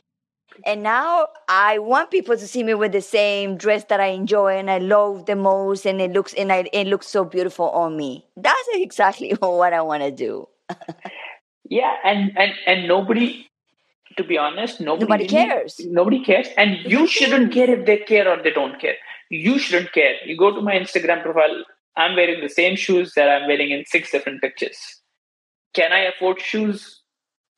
And 0.67 0.83
now 0.83 1.29
I 1.49 1.79
want 1.79 2.11
people 2.11 2.37
to 2.37 2.47
see 2.47 2.63
me 2.63 2.75
with 2.75 2.93
the 2.93 3.01
same 3.01 3.57
dress 3.57 3.85
that 3.85 4.01
I 4.01 4.09
enjoy 4.09 4.59
and 4.59 4.71
I 4.71 4.79
love 4.79 5.25
the 5.27 5.37
most, 5.37 5.87
and 5.87 6.01
it 6.01 6.13
looks 6.13 6.35
and 6.35 6.53
I, 6.53 6.69
it 6.73 6.87
looks 6.87 7.09
so 7.09 7.25
beautiful 7.25 7.71
on 7.71 7.97
me. 7.97 8.27
That's 8.37 8.69
exactly 8.75 9.31
what 9.41 9.73
I 9.73 9.81
want 9.81 10.03
to 10.03 10.11
do. 10.11 10.47
yeah, 11.65 11.95
and 12.05 12.37
and 12.37 12.53
and 12.67 12.87
nobody 12.87 13.49
to 14.17 14.25
be 14.25 14.39
honest, 14.39 14.81
nobody, 14.81 15.05
nobody 15.05 15.29
cares. 15.29 15.81
Nobody 15.81 16.25
cares. 16.25 16.49
And 16.57 16.79
you 16.85 17.07
shouldn't 17.07 17.53
care 17.53 17.71
if 17.71 17.87
they 17.87 17.99
care 17.99 18.29
or 18.29 18.43
they 18.43 18.51
don't 18.51 18.81
care. 18.81 18.97
You 19.31 19.59
shouldn't 19.59 19.93
care. 19.93 20.15
You 20.25 20.37
go 20.37 20.55
to 20.55 20.61
my 20.61 20.75
Instagram 20.75 21.23
profile, 21.23 21.65
I'm 21.97 22.17
wearing 22.17 22.41
the 22.41 22.49
same 22.49 22.77
shoes 22.77 23.15
that 23.15 23.29
I'm 23.29 23.47
wearing 23.49 23.71
in 23.71 23.85
six 23.87 24.11
different 24.11 24.41
pictures. 24.41 24.79
Can 25.75 25.93
I 25.93 26.01
afford 26.01 26.41
shoes? 26.41 27.03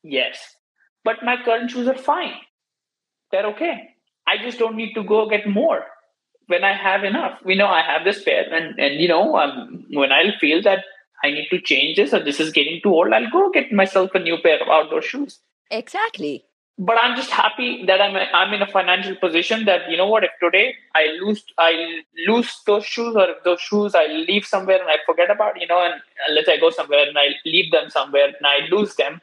Yes. 0.03 0.55
But 1.03 1.23
my 1.23 1.37
current 1.43 1.71
shoes 1.71 1.87
are 1.87 1.97
fine. 1.97 2.33
They're 3.31 3.47
okay. 3.47 3.89
I 4.27 4.37
just 4.37 4.59
don't 4.59 4.75
need 4.75 4.93
to 4.93 5.03
go 5.03 5.29
get 5.29 5.47
more 5.47 5.85
when 6.47 6.63
I 6.63 6.73
have 6.73 7.03
enough. 7.03 7.39
We 7.43 7.55
know 7.55 7.67
I 7.67 7.81
have 7.81 8.03
this 8.03 8.23
pair, 8.23 8.53
and, 8.53 8.77
and 8.79 8.99
you 8.99 9.07
know, 9.07 9.37
um, 9.37 9.85
when 9.91 10.11
I 10.11 10.37
feel 10.39 10.61
that 10.63 10.83
I 11.23 11.31
need 11.31 11.47
to 11.49 11.61
change 11.61 11.95
this 11.95 12.13
or 12.13 12.19
this 12.19 12.39
is 12.39 12.51
getting 12.51 12.81
too 12.81 12.89
old, 12.89 13.13
I'll 13.13 13.29
go 13.29 13.49
get 13.51 13.71
myself 13.71 14.11
a 14.13 14.19
new 14.19 14.37
pair 14.37 14.61
of 14.61 14.67
outdoor 14.67 15.01
shoes. 15.01 15.39
Exactly 15.71 16.45
but 16.77 16.97
I'm 16.99 17.15
just 17.15 17.29
happy 17.29 17.85
that 17.85 18.01
I'm 18.01 18.15
I'm 18.33 18.53
in 18.53 18.61
a 18.61 18.67
financial 18.67 19.15
position 19.15 19.65
that 19.65 19.89
you 19.89 19.97
know 19.97 20.07
what 20.07 20.23
if 20.23 20.31
today 20.41 20.73
I 20.95 21.17
lose 21.21 21.43
I 21.57 22.01
lose 22.27 22.61
those 22.65 22.85
shoes 22.85 23.15
or 23.15 23.29
if 23.29 23.43
those 23.43 23.61
shoes 23.61 23.93
I 23.93 24.07
leave 24.07 24.45
somewhere 24.45 24.79
and 24.79 24.89
I 24.89 24.97
forget 25.05 25.29
about 25.29 25.59
you 25.61 25.67
know 25.67 25.83
and 25.83 26.01
let's 26.33 26.47
say 26.47 26.53
I 26.53 26.57
go 26.57 26.71
somewhere 26.71 27.07
and 27.07 27.17
I 27.17 27.35
leave 27.45 27.71
them 27.71 27.89
somewhere 27.89 28.27
and 28.27 28.45
I 28.45 28.67
lose 28.71 28.95
them 28.95 29.21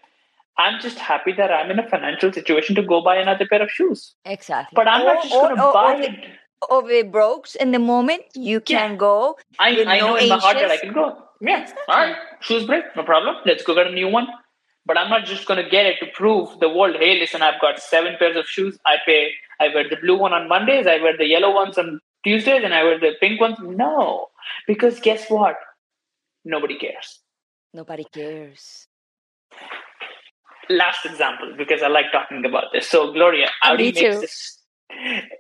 I'm 0.59 0.81
just 0.81 0.99
happy 0.99 1.33
that 1.33 1.53
I'm 1.53 1.71
in 1.71 1.79
a 1.79 1.89
financial 1.89 2.33
situation 2.33 2.75
to 2.77 2.83
go 2.83 3.01
buy 3.01 3.17
another 3.17 3.47
pair 3.47 3.63
of 3.63 3.71
shoes. 3.71 4.15
Exactly. 4.25 4.75
But 4.75 4.89
I'm 4.89 5.03
or, 5.03 5.05
not 5.05 5.23
just 5.23 5.33
going 5.33 5.57
to 5.57 5.63
buy 5.73 5.95
or 5.95 6.03
it. 6.03 6.25
Or 6.69 6.91
it 6.91 7.13
breaks 7.13 7.55
in 7.55 7.71
the 7.71 7.79
moment, 7.79 8.23
you 8.35 8.61
can 8.61 8.97
go. 8.97 9.37
I, 9.61 9.85
I 9.85 10.01
know 10.01 10.17
in 10.17 10.29
my 10.29 10.39
heart 10.39 10.57
that 10.57 10.73
I 10.73 10.77
can 10.77 10.93
go. 10.93 11.17
Yeah. 11.41 11.63
Exactly. 11.63 11.85
All 11.87 11.97
right. 11.97 12.17
Shoes 12.41 12.67
break, 12.67 12.85
no 12.97 13.05
problem. 13.05 13.37
Let's 13.47 13.63
go 13.63 13.77
get 13.77 13.87
a 13.87 13.93
new 13.93 14.09
one. 14.09 14.27
But 14.89 14.97
I'm 14.97 15.11
not 15.11 15.27
just 15.27 15.47
going 15.47 15.63
to 15.63 15.69
get 15.69 15.85
it 15.85 15.97
to 16.01 16.07
prove 16.15 16.59
the 16.61 16.69
world, 16.71 16.97
hey, 16.99 17.21
listen, 17.21 17.43
I've 17.43 17.61
got 17.61 17.79
seven 17.79 18.17
pairs 18.19 18.39
of 18.39 18.47
shoes. 18.47 18.79
I 18.87 18.97
pay, 19.05 19.33
I 19.61 19.69
wear 19.69 19.87
the 19.87 19.97
blue 19.97 20.17
one 20.19 20.33
on 20.33 20.49
Mondays, 20.49 20.87
I 20.87 20.97
wear 20.97 21.15
the 21.15 21.27
yellow 21.27 21.55
ones 21.55 21.77
on 21.77 22.01
Tuesdays, 22.25 22.63
and 22.65 22.73
I 22.73 22.83
wear 22.83 22.99
the 22.99 23.13
pink 23.21 23.39
ones. 23.39 23.59
No, 23.61 24.29
because 24.67 24.99
guess 24.99 25.29
what? 25.29 25.57
Nobody 26.43 26.79
cares. 26.79 27.21
Nobody 27.75 28.07
cares. 28.15 28.87
Last 30.71 31.05
example, 31.05 31.55
because 31.59 31.83
I 31.83 31.89
like 31.89 32.07
talking 32.11 32.43
about 32.47 32.73
this. 32.73 32.89
So, 32.89 33.13
Gloria, 33.13 33.51
oh, 33.63 33.73
Audi 33.73 33.93
makes 33.93 34.21
this. 34.21 34.59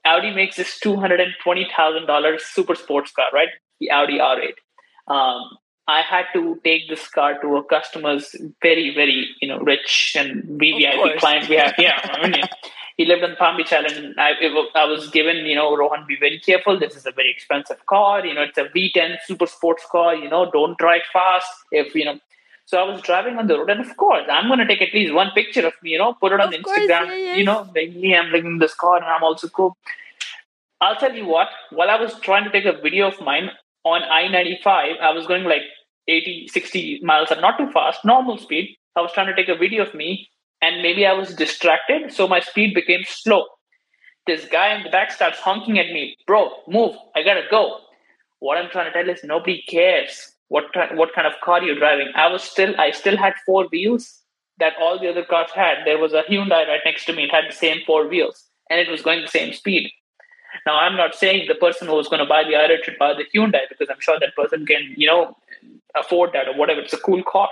Audi 0.04 0.34
makes 0.34 0.56
this 0.56 0.78
two 0.78 0.96
hundred 0.96 1.20
and 1.20 1.32
twenty 1.42 1.66
thousand 1.74 2.06
dollars 2.06 2.44
super 2.44 2.74
sports 2.74 3.12
car, 3.12 3.26
right? 3.32 3.48
The 3.80 3.90
Audi 3.90 4.18
R8. 4.18 4.52
Um, 5.12 5.42
I 5.88 6.02
had 6.02 6.26
to 6.34 6.60
take 6.64 6.88
this 6.88 7.08
car 7.08 7.40
to 7.40 7.56
a 7.56 7.64
customer's 7.64 8.36
very, 8.62 8.94
very, 8.94 9.26
you 9.40 9.48
know, 9.48 9.58
rich 9.58 10.14
and 10.18 10.44
VVIP 10.44 11.18
client 11.18 11.48
we 11.48 11.56
have. 11.56 11.74
Yeah, 11.78 11.98
I 12.04 12.28
mean, 12.28 12.42
he 12.98 13.06
lived 13.06 13.24
on 13.24 13.36
Palm 13.36 13.56
Beach 13.56 13.72
Island. 13.72 13.96
And 13.96 14.20
I, 14.20 14.32
I 14.74 14.84
was 14.84 15.08
given, 15.08 15.38
you 15.46 15.54
know, 15.54 15.74
Rohan, 15.74 16.04
be 16.06 16.16
very 16.20 16.38
careful. 16.38 16.78
This 16.78 16.94
is 16.94 17.06
a 17.06 17.12
very 17.12 17.30
expensive 17.30 17.86
car. 17.86 18.26
You 18.26 18.34
know, 18.34 18.42
it's 18.42 18.58
a 18.58 18.64
V10 18.64 19.16
super 19.24 19.46
sports 19.46 19.86
car. 19.90 20.14
You 20.14 20.28
know, 20.28 20.50
don't 20.50 20.76
drive 20.76 21.02
fast. 21.10 21.50
If 21.72 21.94
you 21.94 22.04
know, 22.04 22.18
so 22.66 22.76
I 22.78 22.82
was 22.82 23.00
driving 23.00 23.38
on 23.38 23.46
the 23.46 23.56
road, 23.58 23.70
and 23.70 23.80
of 23.80 23.96
course, 23.96 24.26
I'm 24.30 24.46
going 24.48 24.58
to 24.58 24.66
take 24.66 24.82
at 24.82 24.92
least 24.92 25.14
one 25.14 25.30
picture 25.30 25.66
of 25.66 25.72
me. 25.82 25.92
You 25.92 25.98
know, 25.98 26.12
put 26.20 26.32
it 26.32 26.40
on 26.40 26.52
of 26.52 26.60
Instagram. 26.60 26.64
Course, 26.64 26.88
yeah, 26.88 27.14
yeah. 27.14 27.34
You 27.36 27.44
know, 27.44 27.70
like 27.74 27.94
me, 27.94 28.14
I'm 28.14 28.26
looking 28.26 28.58
this 28.58 28.74
car, 28.74 28.96
and 28.96 29.06
I'm 29.06 29.22
also 29.22 29.48
cool. 29.48 29.74
I'll 30.82 30.96
tell 30.96 31.14
you 31.14 31.24
what. 31.24 31.48
While 31.70 31.88
I 31.88 31.98
was 31.98 32.20
trying 32.20 32.44
to 32.44 32.50
take 32.50 32.66
a 32.66 32.78
video 32.78 33.08
of 33.08 33.18
mine 33.22 33.50
on 33.84 34.02
I-95, 34.02 35.00
I 35.00 35.12
was 35.12 35.26
going 35.26 35.44
like 35.44 35.62
80, 36.08 36.48
60 36.48 37.00
miles 37.02 37.30
are 37.30 37.40
not 37.40 37.58
too 37.58 37.70
fast, 37.70 38.04
normal 38.04 38.38
speed. 38.38 38.76
I 38.96 39.00
was 39.00 39.12
trying 39.12 39.28
to 39.28 39.36
take 39.36 39.48
a 39.48 39.56
video 39.56 39.84
of 39.84 39.94
me 39.94 40.28
and 40.60 40.82
maybe 40.82 41.06
I 41.06 41.12
was 41.12 41.34
distracted, 41.34 42.12
so 42.12 42.26
my 42.26 42.40
speed 42.40 42.74
became 42.74 43.02
slow. 43.06 43.44
This 44.26 44.46
guy 44.46 44.74
in 44.74 44.82
the 44.82 44.90
back 44.90 45.12
starts 45.12 45.38
honking 45.38 45.78
at 45.78 45.86
me, 45.86 46.16
bro, 46.26 46.50
move, 46.66 46.96
I 47.14 47.22
gotta 47.22 47.44
go. 47.50 47.78
What 48.40 48.58
I'm 48.58 48.70
trying 48.70 48.92
to 48.92 48.92
tell 48.92 49.08
is 49.08 49.22
nobody 49.24 49.62
cares 49.68 50.32
what 50.48 50.64
what 50.94 51.14
kind 51.14 51.26
of 51.26 51.34
car 51.44 51.62
you're 51.62 51.78
driving. 51.78 52.10
I 52.14 52.28
was 52.28 52.42
still 52.42 52.78
I 52.78 52.90
still 52.90 53.16
had 53.16 53.34
four 53.46 53.68
wheels 53.70 54.22
that 54.58 54.74
all 54.80 54.98
the 54.98 55.08
other 55.08 55.24
cars 55.24 55.50
had. 55.54 55.78
There 55.84 55.98
was 55.98 56.12
a 56.12 56.22
Hyundai 56.22 56.66
right 56.66 56.80
next 56.84 57.04
to 57.06 57.12
me, 57.12 57.24
it 57.24 57.30
had 57.30 57.44
the 57.48 57.54
same 57.54 57.82
four 57.86 58.08
wheels, 58.08 58.44
and 58.70 58.80
it 58.80 58.90
was 58.90 59.02
going 59.02 59.22
the 59.22 59.28
same 59.28 59.52
speed. 59.52 59.90
Now 60.66 60.78
I'm 60.78 60.96
not 60.96 61.14
saying 61.14 61.46
the 61.48 61.54
person 61.54 61.88
who 61.88 61.94
was 61.94 62.08
going 62.08 62.20
to 62.20 62.28
buy 62.28 62.44
the 62.44 62.56
i 62.56 62.68
should 62.82 62.98
buy 62.98 63.14
the 63.14 63.24
Hyundai 63.34 63.68
because 63.68 63.88
I'm 63.90 64.00
sure 64.00 64.18
that 64.18 64.34
person 64.34 64.66
can, 64.66 64.94
you 64.96 65.06
know, 65.06 65.36
afford 65.96 66.32
that 66.32 66.48
or 66.48 66.56
whatever. 66.56 66.80
It's 66.80 66.92
a 66.92 66.98
cool 66.98 67.22
car. 67.22 67.48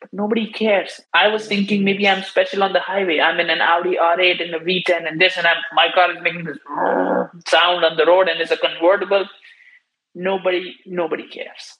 But 0.00 0.12
nobody 0.12 0.52
cares. 0.52 1.00
I 1.14 1.28
was 1.28 1.46
thinking 1.46 1.82
maybe 1.82 2.06
I'm 2.06 2.22
special 2.22 2.62
on 2.62 2.72
the 2.72 2.80
highway. 2.80 3.20
I'm 3.20 3.40
in 3.40 3.48
an 3.48 3.60
Audi 3.60 3.96
R8 3.96 4.42
and 4.42 4.54
a 4.54 4.58
V10 4.60 5.08
and 5.08 5.20
this, 5.20 5.36
and 5.36 5.46
I'm, 5.46 5.56
my 5.72 5.88
car 5.94 6.10
is 6.12 6.22
making 6.22 6.44
this 6.44 6.58
sound 7.48 7.84
on 7.84 7.96
the 7.96 8.04
road 8.04 8.28
and 8.28 8.40
it's 8.40 8.50
a 8.50 8.56
convertible. 8.56 9.26
Nobody, 10.14 10.74
nobody 10.86 11.26
cares. 11.28 11.78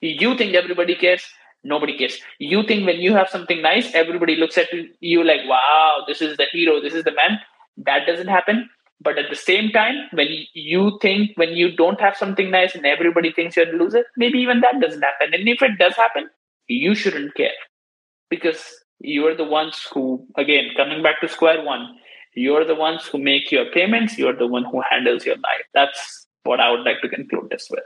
You 0.00 0.36
think 0.36 0.54
everybody 0.54 0.94
cares? 0.94 1.22
Nobody 1.64 1.96
cares. 1.96 2.20
You 2.38 2.62
think 2.62 2.86
when 2.86 3.00
you 3.00 3.14
have 3.14 3.28
something 3.28 3.62
nice, 3.62 3.92
everybody 3.94 4.36
looks 4.36 4.58
at 4.58 4.68
you 5.00 5.24
like, 5.24 5.40
wow, 5.46 6.04
this 6.06 6.20
is 6.20 6.36
the 6.36 6.46
hero, 6.52 6.80
this 6.80 6.94
is 6.94 7.04
the 7.04 7.12
man. 7.12 7.40
That 7.78 8.06
doesn't 8.06 8.28
happen. 8.28 8.68
But 9.00 9.18
at 9.18 9.28
the 9.28 9.36
same 9.36 9.70
time, 9.70 9.94
when 10.12 10.28
you 10.54 10.98
think, 11.02 11.32
when 11.36 11.50
you 11.50 11.76
don't 11.76 12.00
have 12.00 12.16
something 12.16 12.50
nice 12.50 12.74
and 12.74 12.86
everybody 12.86 13.32
thinks 13.32 13.56
you're 13.56 13.68
a 13.68 13.76
loser, 13.76 14.04
maybe 14.16 14.38
even 14.38 14.60
that 14.60 14.80
doesn't 14.80 15.02
happen. 15.02 15.34
And 15.34 15.48
if 15.48 15.62
it 15.62 15.78
does 15.78 15.94
happen, 15.94 16.30
you 16.66 16.94
shouldn't 16.94 17.34
care 17.34 17.50
because 18.30 18.64
you're 19.00 19.36
the 19.36 19.44
ones 19.44 19.86
who, 19.92 20.26
again, 20.36 20.70
coming 20.76 21.02
back 21.02 21.20
to 21.20 21.28
square 21.28 21.62
one, 21.62 21.96
you're 22.34 22.64
the 22.64 22.74
ones 22.74 23.06
who 23.06 23.18
make 23.18 23.52
your 23.52 23.66
payments, 23.72 24.18
you're 24.18 24.36
the 24.36 24.46
one 24.46 24.64
who 24.64 24.82
handles 24.90 25.24
your 25.24 25.36
life. 25.36 25.66
That's 25.74 26.26
what 26.44 26.60
I 26.60 26.70
would 26.70 26.82
like 26.82 27.00
to 27.02 27.08
conclude 27.08 27.48
this 27.50 27.68
with. 27.70 27.84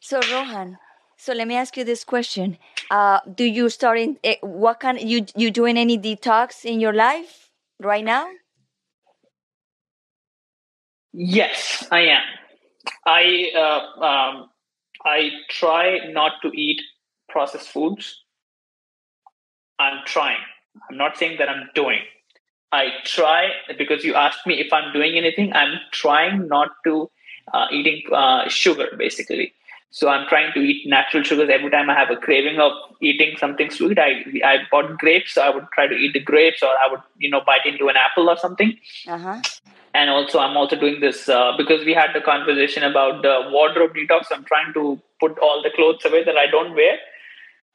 So, 0.00 0.20
Rohan, 0.32 0.78
so 1.16 1.34
let 1.34 1.46
me 1.46 1.54
ask 1.54 1.76
you 1.76 1.84
this 1.84 2.04
question: 2.04 2.56
uh, 2.90 3.20
Do 3.34 3.44
you 3.44 3.68
start 3.68 3.98
in 3.98 4.18
eh, 4.24 4.36
what 4.40 4.80
kind? 4.80 5.00
You 5.00 5.26
you 5.36 5.50
doing 5.50 5.76
any 5.76 5.98
detox 5.98 6.64
in 6.64 6.80
your 6.80 6.94
life 6.94 7.50
right 7.78 8.04
now? 8.04 8.26
Yes, 11.12 11.86
I 11.90 12.00
am. 12.00 12.22
I 13.06 13.50
uh, 13.56 14.04
um, 14.04 14.50
I 15.04 15.30
try 15.48 15.98
not 16.10 16.32
to 16.42 16.48
eat 16.48 16.80
processed 17.28 17.68
foods. 17.68 18.22
I'm 19.78 20.00
trying. 20.04 20.38
I'm 20.88 20.96
not 20.96 21.16
saying 21.16 21.38
that 21.38 21.48
I'm 21.48 21.68
doing. 21.74 22.00
I 22.72 22.90
try 23.04 23.50
because 23.76 24.04
you 24.04 24.14
asked 24.14 24.46
me 24.46 24.60
if 24.60 24.72
I'm 24.72 24.92
doing 24.92 25.16
anything. 25.16 25.52
I'm 25.52 25.80
trying 25.90 26.46
not 26.46 26.68
to 26.84 27.10
uh, 27.52 27.66
eating 27.72 28.02
uh, 28.12 28.48
sugar, 28.48 28.88
basically. 28.96 29.52
So 29.92 30.08
I'm 30.08 30.28
trying 30.28 30.52
to 30.52 30.60
eat 30.60 30.88
natural 30.88 31.24
sugars 31.24 31.50
every 31.52 31.70
time 31.70 31.90
I 31.90 31.94
have 31.94 32.10
a 32.10 32.16
craving 32.16 32.60
of 32.60 32.70
eating 33.00 33.36
something 33.38 33.70
sweet. 33.70 33.98
I 33.98 34.24
I 34.44 34.58
bought 34.70 34.98
grapes, 34.98 35.34
so 35.34 35.42
I 35.42 35.50
would 35.50 35.66
try 35.74 35.88
to 35.88 35.94
eat 35.94 36.12
the 36.12 36.20
grapes, 36.20 36.62
or 36.62 36.68
I 36.68 36.88
would 36.88 37.00
you 37.18 37.28
know 37.28 37.40
bite 37.44 37.66
into 37.66 37.88
an 37.88 37.96
apple 37.96 38.30
or 38.30 38.36
something. 38.36 38.78
Uh-huh. 39.08 39.40
And 39.94 40.08
also, 40.08 40.38
I'm 40.38 40.56
also 40.56 40.76
doing 40.76 41.00
this 41.00 41.28
uh, 41.28 41.52
because 41.56 41.84
we 41.84 41.92
had 41.94 42.10
the 42.14 42.20
conversation 42.20 42.82
about 42.84 43.22
the 43.22 43.48
wardrobe 43.50 43.94
detox. 43.94 44.26
I'm 44.30 44.44
trying 44.44 44.72
to 44.74 45.00
put 45.18 45.38
all 45.40 45.62
the 45.62 45.70
clothes 45.74 46.04
away 46.04 46.22
that 46.24 46.36
I 46.36 46.46
don't 46.46 46.74
wear, 46.74 46.96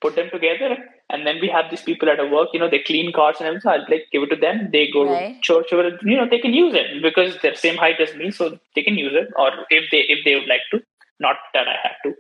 put 0.01 0.16
them 0.16 0.30
together, 0.32 0.78
and 1.09 1.26
then 1.28 1.39
we 1.41 1.47
have 1.49 1.70
these 1.70 1.82
people 1.82 2.09
at 2.09 2.20
work. 2.32 2.49
You 2.53 2.59
know, 2.59 2.70
they 2.70 2.80
clean 2.80 3.11
cars 3.11 3.38
and 3.39 3.47
everything. 3.47 3.61
So 3.61 3.72
I'll 3.72 3.86
like 3.89 4.07
give 4.13 4.24
it 4.24 4.30
to 4.30 4.36
them. 4.38 4.70
They 4.72 4.89
go 4.91 5.03
Right. 5.11 5.41
church 5.41 5.74
over. 5.74 5.88
it. 5.88 5.99
You 6.03 6.16
know, 6.18 6.28
they 6.30 6.39
can 6.39 6.53
use 6.53 6.74
it 6.74 7.01
because 7.01 7.38
they're 7.41 7.55
same 7.55 7.76
height 7.76 7.99
as 7.99 8.16
me, 8.16 8.32
so 8.32 8.57
they 8.76 8.84
can 8.84 8.97
use 8.97 9.13
it. 9.13 9.34
Or 9.38 9.51
if 9.70 9.91
they 9.91 10.01
if 10.16 10.24
they 10.24 10.36
would 10.36 10.47
like 10.47 10.66
to, 10.72 10.82
not 11.20 11.38
that 11.53 11.68
I 11.68 11.76
have 11.84 11.97
to. 12.05 12.13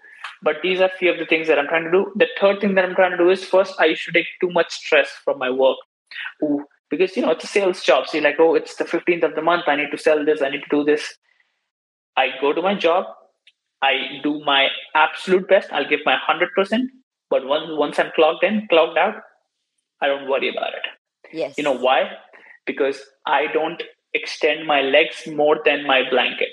But 0.43 0.57
these 0.61 0.81
are 0.81 0.89
few 0.99 1.11
of 1.11 1.19
the 1.19 1.25
things 1.25 1.47
that 1.47 1.57
I'm 1.57 1.67
trying 1.67 1.85
to 1.85 1.91
do. 1.91 2.11
The 2.15 2.27
third 2.39 2.59
thing 2.59 2.75
that 2.75 2.85
I'm 2.85 2.95
trying 2.95 3.11
to 3.11 3.17
do 3.17 3.29
is 3.29 3.43
first 3.45 3.75
I 3.79 3.93
should 3.93 4.13
take 4.13 4.27
too 4.41 4.49
much 4.51 4.73
stress 4.73 5.09
from 5.23 5.39
my 5.39 5.49
work. 5.49 5.77
Ooh, 6.43 6.65
because 6.89 7.15
you 7.15 7.23
know 7.23 7.31
it's 7.31 7.43
a 7.43 7.47
sales 7.47 7.83
job. 7.83 8.07
So 8.07 8.17
you're 8.17 8.23
like, 8.23 8.39
oh, 8.39 8.55
it's 8.55 8.75
the 8.75 8.85
15th 8.85 9.23
of 9.23 9.35
the 9.35 9.41
month. 9.41 9.63
I 9.67 9.75
need 9.75 9.91
to 9.91 9.97
sell 9.97 10.23
this. 10.23 10.41
I 10.41 10.49
need 10.49 10.61
to 10.61 10.69
do 10.69 10.83
this. 10.83 11.15
I 12.17 12.29
go 12.39 12.53
to 12.53 12.61
my 12.61 12.75
job. 12.75 13.05
I 13.81 14.19
do 14.23 14.41
my 14.45 14.69
absolute 14.95 15.47
best. 15.47 15.71
I'll 15.71 15.87
give 15.87 15.99
my 16.05 16.17
hundred 16.17 16.49
percent. 16.55 16.89
But 17.29 17.45
once 17.45 17.65
once 17.69 17.99
I'm 17.99 18.11
clocked 18.15 18.43
in, 18.43 18.67
clocked 18.69 18.97
out, 18.97 19.15
I 20.01 20.07
don't 20.07 20.29
worry 20.29 20.49
about 20.49 20.73
it. 20.73 20.85
Yes. 21.33 21.55
You 21.57 21.63
know 21.63 21.77
why? 21.77 22.11
Because 22.65 23.01
I 23.25 23.47
don't 23.53 23.81
extend 24.13 24.65
my 24.65 24.81
legs 24.81 25.27
more 25.27 25.59
than 25.65 25.85
my 25.85 26.09
blanket. 26.09 26.51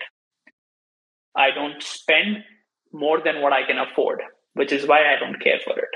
I 1.37 1.51
don't 1.51 1.83
spend 1.83 2.45
more 2.93 3.21
than 3.23 3.41
what 3.41 3.53
I 3.53 3.65
can 3.67 3.79
afford, 3.79 4.21
which 4.55 4.73
is 4.73 4.87
why 4.87 5.01
I 5.15 5.19
don't 5.19 5.41
care 5.41 5.61
for 5.65 5.79
it. 5.79 5.89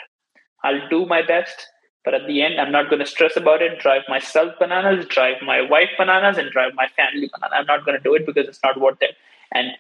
I'll 0.64 0.88
do 0.88 1.06
my 1.06 1.22
best, 1.26 1.66
but 2.06 2.14
at 2.14 2.28
the 2.28 2.40
end, 2.40 2.60
I'm 2.60 2.70
not 2.70 2.88
going 2.88 3.00
to 3.00 3.06
stress 3.06 3.36
about 3.36 3.62
it, 3.62 3.80
drive 3.80 4.02
myself 4.08 4.54
bananas, 4.60 5.06
drive 5.06 5.42
my 5.42 5.60
wife 5.60 5.90
bananas, 5.98 6.38
and 6.38 6.52
drive 6.52 6.70
my 6.76 6.86
family 6.94 7.28
bananas. 7.34 7.56
I'm 7.58 7.66
not 7.66 7.84
going 7.84 7.98
to 7.98 8.02
do 8.02 8.14
it 8.14 8.24
because 8.24 8.46
it's 8.46 8.60
not 8.62 8.80
worth 8.80 8.98
it. 9.00 9.16
And 9.52 9.72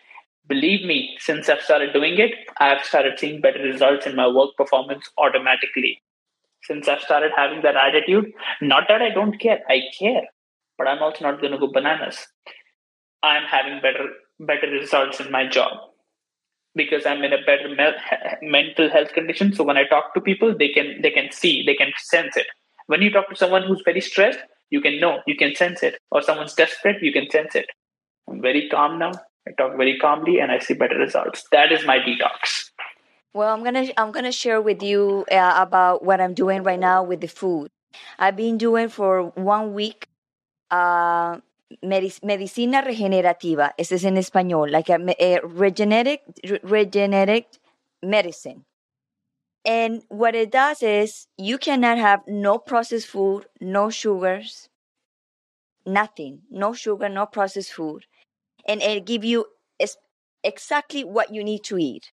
believe 0.48 0.84
me, 0.84 1.16
since 1.20 1.48
I've 1.48 1.60
started 1.60 1.92
doing 1.92 2.18
it, 2.18 2.32
I've 2.58 2.84
started 2.84 3.20
seeing 3.20 3.40
better 3.40 3.62
results 3.62 4.06
in 4.06 4.16
my 4.16 4.26
work 4.26 4.56
performance 4.56 5.08
automatically. 5.16 6.02
Since 6.64 6.88
I've 6.88 7.00
started 7.00 7.30
having 7.36 7.62
that 7.62 7.76
attitude, 7.76 8.32
not 8.60 8.88
that 8.88 9.02
I 9.02 9.10
don't 9.10 9.38
care, 9.38 9.60
I 9.68 9.82
care, 9.96 10.22
but 10.76 10.88
I'm 10.88 11.00
also 11.04 11.30
not 11.30 11.40
going 11.40 11.52
to 11.52 11.58
go 11.58 11.68
bananas. 11.68 12.26
I'm 13.22 13.44
having 13.44 13.80
better 13.80 14.08
better 14.40 14.68
results 14.68 15.20
in 15.20 15.30
my 15.30 15.46
job 15.46 15.78
because 16.76 17.06
I'm 17.06 17.24
in 17.24 17.32
a 17.32 17.42
better 17.44 17.68
me- 17.68 18.48
mental 18.48 18.90
health 18.90 19.12
condition. 19.12 19.54
So 19.54 19.64
when 19.64 19.76
I 19.76 19.84
talk 19.84 20.14
to 20.14 20.20
people, 20.20 20.56
they 20.56 20.68
can 20.68 21.00
they 21.02 21.10
can 21.10 21.32
see, 21.32 21.64
they 21.64 21.74
can 21.74 21.92
sense 21.98 22.36
it. 22.36 22.46
When 22.86 23.02
you 23.02 23.10
talk 23.10 23.28
to 23.30 23.36
someone 23.36 23.64
who's 23.64 23.82
very 23.84 24.00
stressed, 24.00 24.38
you 24.70 24.80
can 24.80 25.00
know, 25.00 25.20
you 25.26 25.36
can 25.36 25.54
sense 25.54 25.82
it. 25.82 25.98
Or 26.10 26.22
someone's 26.22 26.54
desperate, 26.54 27.02
you 27.02 27.12
can 27.12 27.28
sense 27.30 27.56
it. 27.56 27.66
I'm 28.28 28.40
very 28.40 28.68
calm 28.68 28.98
now. 28.98 29.12
I 29.48 29.52
talk 29.52 29.76
very 29.76 29.98
calmly, 29.98 30.38
and 30.40 30.52
I 30.52 30.58
see 30.58 30.74
better 30.74 30.98
results. 30.98 31.44
That 31.52 31.72
is 31.72 31.84
my 31.86 31.98
detox. 31.98 32.70
Well, 33.32 33.52
I'm 33.54 33.62
gonna 33.64 33.88
I'm 33.96 34.12
gonna 34.12 34.32
share 34.32 34.60
with 34.60 34.82
you 34.82 35.24
uh, 35.30 35.54
about 35.56 36.04
what 36.04 36.20
I'm 36.20 36.34
doing 36.34 36.62
right 36.62 36.80
now 36.80 37.02
with 37.02 37.20
the 37.20 37.28
food. 37.28 37.70
I've 38.18 38.36
been 38.36 38.58
doing 38.58 38.88
for 38.88 39.24
one 39.34 39.74
week 39.74 40.08
uh, 40.70 41.38
medic- 41.82 42.22
medicina 42.24 42.82
regenerativa. 42.82 43.72
This 43.78 43.92
is 43.92 44.04
in 44.04 44.14
español, 44.16 44.70
like 44.70 44.88
a, 44.88 44.98
me- 44.98 45.16
a 45.18 45.40
regeneric 45.40 46.20
re- 46.44 46.60
regeneric 46.60 47.46
medicine. 48.02 48.64
And 49.66 50.02
what 50.08 50.34
it 50.34 50.50
does 50.50 50.82
is 50.82 51.26
you 51.36 51.58
cannot 51.58 51.98
have 51.98 52.26
no 52.26 52.56
processed 52.58 53.08
food, 53.08 53.46
no 53.60 53.90
sugars, 53.90 54.70
nothing, 55.84 56.42
no 56.50 56.72
sugar, 56.72 57.08
no 57.08 57.26
processed 57.26 57.72
food, 57.72 58.06
and 58.66 58.82
it 58.82 59.06
give 59.06 59.24
you 59.24 59.46
exactly 60.44 61.04
what 61.04 61.34
you 61.34 61.44
need 61.44 61.64
to 61.64 61.78
eat 61.78 62.12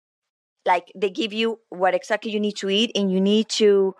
like 0.66 0.92
they 0.96 1.10
give 1.10 1.34
you 1.34 1.60
what 1.70 1.96
exactly 1.96 2.32
you 2.32 2.40
need 2.40 2.56
to 2.58 2.70
eat 2.70 2.92
and 2.96 3.12
you 3.12 3.22
need 3.22 3.50
to 3.50 3.96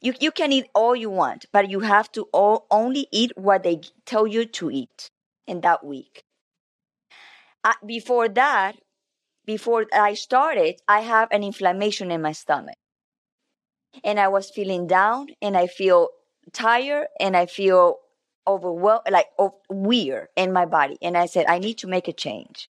you, 0.00 0.14
you 0.20 0.30
can 0.30 0.52
eat 0.52 0.68
all 0.74 0.94
you 0.94 1.10
want 1.10 1.46
but 1.52 1.70
you 1.70 1.80
have 1.80 2.10
to 2.12 2.22
all, 2.32 2.66
only 2.70 3.06
eat 3.12 3.32
what 3.36 3.62
they 3.62 3.80
tell 4.04 4.26
you 4.26 4.44
to 4.44 4.70
eat 4.70 5.10
in 5.46 5.60
that 5.60 5.84
week 5.84 6.24
uh, 7.64 7.74
before 7.84 8.28
that 8.28 8.76
before 9.44 9.86
i 9.92 10.14
started 10.14 10.80
i 10.86 11.00
have 11.00 11.28
an 11.30 11.42
inflammation 11.42 12.10
in 12.10 12.22
my 12.22 12.32
stomach 12.32 12.76
and 14.04 14.20
i 14.20 14.28
was 14.28 14.50
feeling 14.50 14.86
down 14.86 15.28
and 15.40 15.56
i 15.56 15.66
feel 15.66 16.08
tired 16.52 17.06
and 17.18 17.36
i 17.36 17.46
feel 17.46 17.96
overwhelmed 18.46 19.02
like 19.10 19.26
oh, 19.38 19.54
weird 19.68 20.28
in 20.36 20.52
my 20.52 20.64
body 20.64 20.96
and 21.02 21.16
i 21.16 21.26
said 21.26 21.46
i 21.48 21.58
need 21.58 21.76
to 21.78 21.86
make 21.86 22.08
a 22.08 22.12
change 22.12 22.68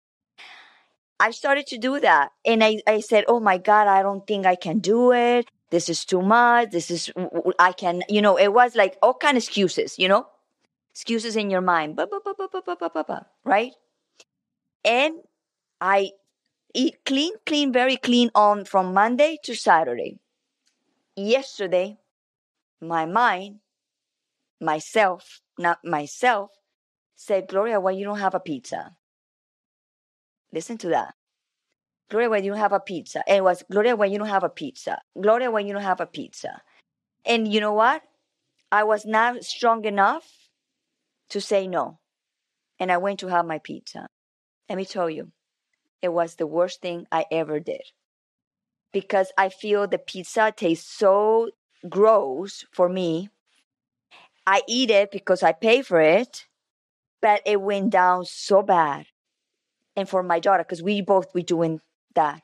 I 1.23 1.33
started 1.33 1.67
to 1.67 1.77
do 1.77 2.01
that. 2.01 2.31
And 2.47 2.65
I, 2.65 2.81
I 2.87 3.01
said, 3.01 3.25
Oh 3.29 3.41
my 3.41 3.59
God, 3.59 3.87
I 3.87 4.03
don't 4.03 4.27
think 4.27 4.47
I 4.47 4.55
can 4.55 4.79
do 4.79 5.13
it. 5.13 5.51
This 5.71 5.89
is 5.89 6.05
too 6.05 6.21
much. 6.21 6.71
This 6.71 6.91
is, 6.91 7.11
I 7.59 7.73
can, 7.73 8.03
you 8.09 8.21
know, 8.21 8.37
it 8.37 8.53
was 8.53 8.75
like 8.75 8.97
all 9.03 9.15
kind 9.15 9.37
of 9.37 9.43
excuses, 9.43 9.99
you 9.99 10.09
know, 10.09 10.27
excuses 10.91 11.37
in 11.37 11.49
your 11.49 11.61
mind, 11.61 11.99
right? 13.45 13.73
And 14.85 15.15
I 15.81 16.11
eat 16.75 16.97
clean, 17.07 17.35
clean, 17.47 17.73
very 17.73 17.97
clean 17.97 18.31
on 18.35 18.65
from 18.65 18.93
Monday 18.93 19.39
to 19.45 19.55
Saturday. 19.55 20.19
Yesterday, 21.17 21.99
my 22.81 23.07
mind, 23.07 23.61
myself, 24.61 25.41
not 25.59 25.79
myself, 25.85 26.51
said, 27.15 27.49
Gloria, 27.49 27.81
why 27.81 27.93
you 27.93 28.05
don't 28.05 28.19
have 28.19 28.35
a 28.35 28.41
pizza? 28.41 28.97
Listen 30.53 30.79
to 30.79 30.89
that. 30.89 31.15
Gloria, 32.11 32.29
when 32.29 32.45
you 32.45 32.55
have 32.55 32.73
a 32.73 32.81
pizza. 32.81 33.23
And 33.27 33.39
it 33.39 33.45
was 33.45 33.63
Gloria, 33.71 33.97
when 33.97 34.11
you 34.11 34.19
don't 34.19 34.29
have 34.29 34.45
a 34.45 34.49
pizza. 34.49 34.99
Gloria, 35.21 35.51
when 35.51 35.67
you 35.67 35.73
don't 35.73 35.83
have 35.83 36.01
a 36.01 36.07
pizza. 36.07 36.61
And 37.25 37.53
you 37.53 37.61
know 37.61 37.73
what? 37.73 38.03
I 38.73 38.85
was 38.85 39.07
not 39.07 39.45
strong 39.45 39.85
enough 39.85 40.29
to 41.31 41.41
say 41.41 41.67
no. 41.69 42.01
And 42.79 42.91
I 42.91 42.97
went 42.99 43.21
to 43.21 43.29
have 43.29 43.47
my 43.47 43.59
pizza. 43.59 44.09
Let 44.69 44.77
me 44.77 44.85
tell 44.85 45.09
you, 45.09 45.31
it 46.03 46.09
was 46.09 46.35
the 46.35 46.47
worst 46.47 46.81
thing 46.81 47.07
I 47.13 47.27
ever 47.31 47.61
did. 47.61 47.83
Because 48.93 49.33
I 49.39 49.49
feel 49.49 49.87
the 49.87 49.99
pizza 49.99 50.53
tastes 50.57 50.91
so 50.91 51.51
gross 51.89 52.65
for 52.73 52.89
me. 52.89 53.31
I 54.47 54.63
eat 54.67 54.91
it 54.91 55.13
because 55.13 55.45
I 55.45 55.53
pay 55.53 55.83
for 55.83 56.01
it, 56.01 56.47
but 57.23 57.43
it 57.47 57.61
went 57.61 57.91
down 57.91 58.25
so 58.25 58.63
bad 58.63 59.07
and 59.95 60.09
for 60.09 60.23
my 60.23 60.41
daughter 60.41 60.65
because 60.65 60.83
we 60.83 61.03
both 61.03 61.33
were 61.35 61.43
doing 61.43 61.81
that. 62.15 62.43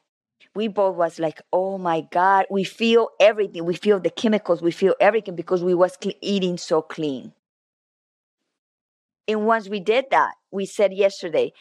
We 0.54 0.68
both 0.68 0.96
was 0.96 1.18
like 1.18 1.42
oh 1.52 1.78
my 1.78 2.00
god 2.10 2.46
we 2.50 2.64
feel 2.64 3.10
everything. 3.20 3.64
We 3.64 3.74
feel 3.74 4.00
the 4.00 4.10
chemicals. 4.10 4.62
We 4.62 4.70
feel 4.72 4.94
everything 5.00 5.36
because 5.36 5.62
we 5.62 5.74
was 5.74 5.96
cl- 6.02 6.16
eating 6.20 6.58
so 6.58 6.82
clean. 6.82 7.32
And 9.28 9.46
once 9.46 9.68
we 9.68 9.80
did 9.80 10.06
that 10.10 10.34
we 10.50 10.66
said 10.66 10.92
yesterday 10.92 11.52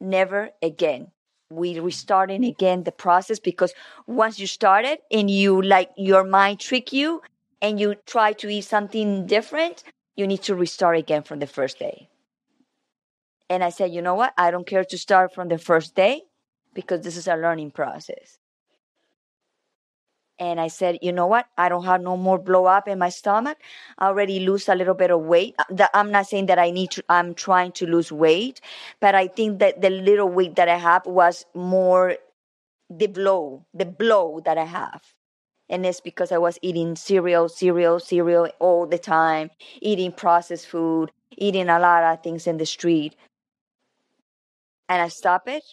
never 0.00 0.50
again. 0.62 1.10
We 1.50 1.78
restarting 1.80 2.44
again 2.44 2.84
the 2.84 2.92
process 2.92 3.38
because 3.38 3.74
once 4.06 4.38
you 4.38 4.46
started 4.46 4.98
and 5.10 5.30
you 5.30 5.60
like 5.62 5.90
your 5.96 6.24
mind 6.24 6.60
trick 6.60 6.92
you 6.92 7.22
and 7.60 7.78
you 7.78 7.96
try 8.06 8.32
to 8.34 8.48
eat 8.48 8.62
something 8.64 9.26
different 9.26 9.84
you 10.16 10.26
need 10.26 10.42
to 10.42 10.54
restart 10.54 10.96
again 10.98 11.22
from 11.22 11.38
the 11.38 11.46
first 11.46 11.78
day. 11.78 12.08
And 13.48 13.62
I 13.62 13.70
said, 13.70 13.92
you 13.92 14.02
know 14.02 14.14
what? 14.14 14.32
I 14.36 14.50
don't 14.50 14.66
care 14.66 14.84
to 14.84 14.98
start 14.98 15.34
from 15.34 15.48
the 15.48 15.58
first 15.58 15.94
day 15.94 16.22
because 16.74 17.02
this 17.02 17.16
is 17.16 17.28
a 17.28 17.36
learning 17.36 17.70
process. 17.70 18.38
And 20.38 20.60
I 20.60 20.68
said, 20.68 20.98
you 21.02 21.12
know 21.12 21.26
what? 21.26 21.46
I 21.56 21.68
don't 21.68 21.84
have 21.84 22.00
no 22.00 22.16
more 22.16 22.38
blow 22.38 22.64
up 22.64 22.88
in 22.88 22.98
my 22.98 23.10
stomach. 23.10 23.58
I 23.98 24.06
already 24.06 24.40
lose 24.40 24.68
a 24.68 24.74
little 24.74 24.94
bit 24.94 25.10
of 25.10 25.20
weight. 25.20 25.54
Uh, 25.58 25.86
I'm 25.94 26.10
not 26.10 26.26
saying 26.26 26.46
that 26.46 26.58
I 26.58 26.70
need 26.70 26.90
to, 26.92 27.04
I'm 27.08 27.34
trying 27.34 27.72
to 27.72 27.86
lose 27.86 28.10
weight, 28.10 28.60
but 28.98 29.14
I 29.14 29.28
think 29.28 29.60
that 29.60 29.80
the 29.82 29.90
little 29.90 30.28
weight 30.28 30.56
that 30.56 30.68
I 30.68 30.78
have 30.78 31.06
was 31.06 31.46
more 31.54 32.16
the 32.90 33.06
blow, 33.06 33.64
the 33.72 33.84
blow 33.84 34.40
that 34.44 34.58
I 34.58 34.64
have. 34.64 35.02
And 35.68 35.86
it's 35.86 36.00
because 36.00 36.32
I 36.32 36.38
was 36.38 36.58
eating 36.60 36.96
cereal, 36.96 37.48
cereal, 37.48 38.00
cereal 38.00 38.48
all 38.58 38.86
the 38.86 38.98
time, 38.98 39.50
eating 39.80 40.12
processed 40.12 40.66
food, 40.66 41.12
eating 41.36 41.68
a 41.68 41.78
lot 41.78 42.02
of 42.02 42.22
things 42.22 42.46
in 42.46 42.56
the 42.56 42.66
street 42.66 43.16
and 44.88 45.00
I 45.00 45.08
stop 45.08 45.48
it 45.48 45.64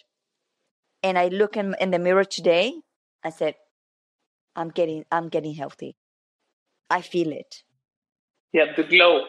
and 1.02 1.18
I 1.18 1.28
look 1.28 1.56
in, 1.56 1.74
in 1.80 1.90
the 1.90 1.98
mirror 1.98 2.24
today, 2.24 2.74
I 3.24 3.30
said, 3.30 3.54
I'm 4.56 4.70
getting 4.70 5.04
I'm 5.10 5.28
getting 5.28 5.54
healthy. 5.54 5.96
I 6.88 7.00
feel 7.02 7.32
it. 7.32 7.62
Yeah, 8.52 8.66
the 8.76 8.82
glow. 8.82 9.26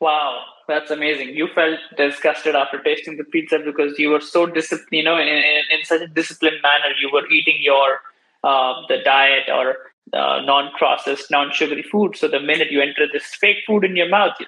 Wow, 0.00 0.42
that's 0.66 0.90
amazing. 0.90 1.28
You 1.30 1.48
felt 1.54 1.78
disgusted 1.96 2.56
after 2.56 2.82
tasting 2.82 3.16
the 3.16 3.24
pizza 3.24 3.58
because 3.64 3.98
you 3.98 4.10
were 4.10 4.20
so 4.20 4.44
disciplined, 4.46 4.88
you 4.90 5.04
know, 5.04 5.16
in, 5.16 5.28
in, 5.28 5.62
in 5.70 5.84
such 5.84 6.02
a 6.02 6.08
disciplined 6.08 6.56
manner. 6.62 6.92
You 7.00 7.10
were 7.12 7.26
eating 7.28 7.58
your 7.60 8.00
uh, 8.42 8.82
the 8.88 8.98
diet 9.04 9.48
or 9.48 9.76
uh, 10.12 10.40
non-processed, 10.44 11.30
non-sugary 11.30 11.82
food. 11.84 12.16
So 12.16 12.28
the 12.28 12.40
minute 12.40 12.70
you 12.70 12.82
enter 12.82 13.06
this 13.10 13.24
fake 13.36 13.58
food 13.66 13.84
in 13.84 13.96
your 13.96 14.08
mouth, 14.08 14.34
you, 14.38 14.46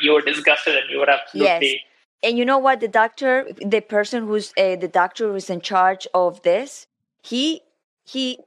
you 0.00 0.12
were 0.12 0.22
disgusted 0.22 0.76
and 0.76 0.88
you 0.90 0.98
were 0.98 1.10
absolutely. 1.10 1.66
Yes. 1.66 1.80
And 2.24 2.38
you 2.38 2.44
know 2.46 2.58
what? 2.58 2.80
The 2.80 2.88
doctor, 2.88 3.46
the 3.58 3.82
person 3.82 4.26
who's 4.26 4.52
uh, 4.56 4.76
the 4.76 4.88
doctor 4.88 5.30
who's 5.30 5.50
in 5.50 5.60
charge 5.60 6.08
of 6.14 6.42
this, 6.42 6.86
he 7.22 7.60
he 8.04 8.38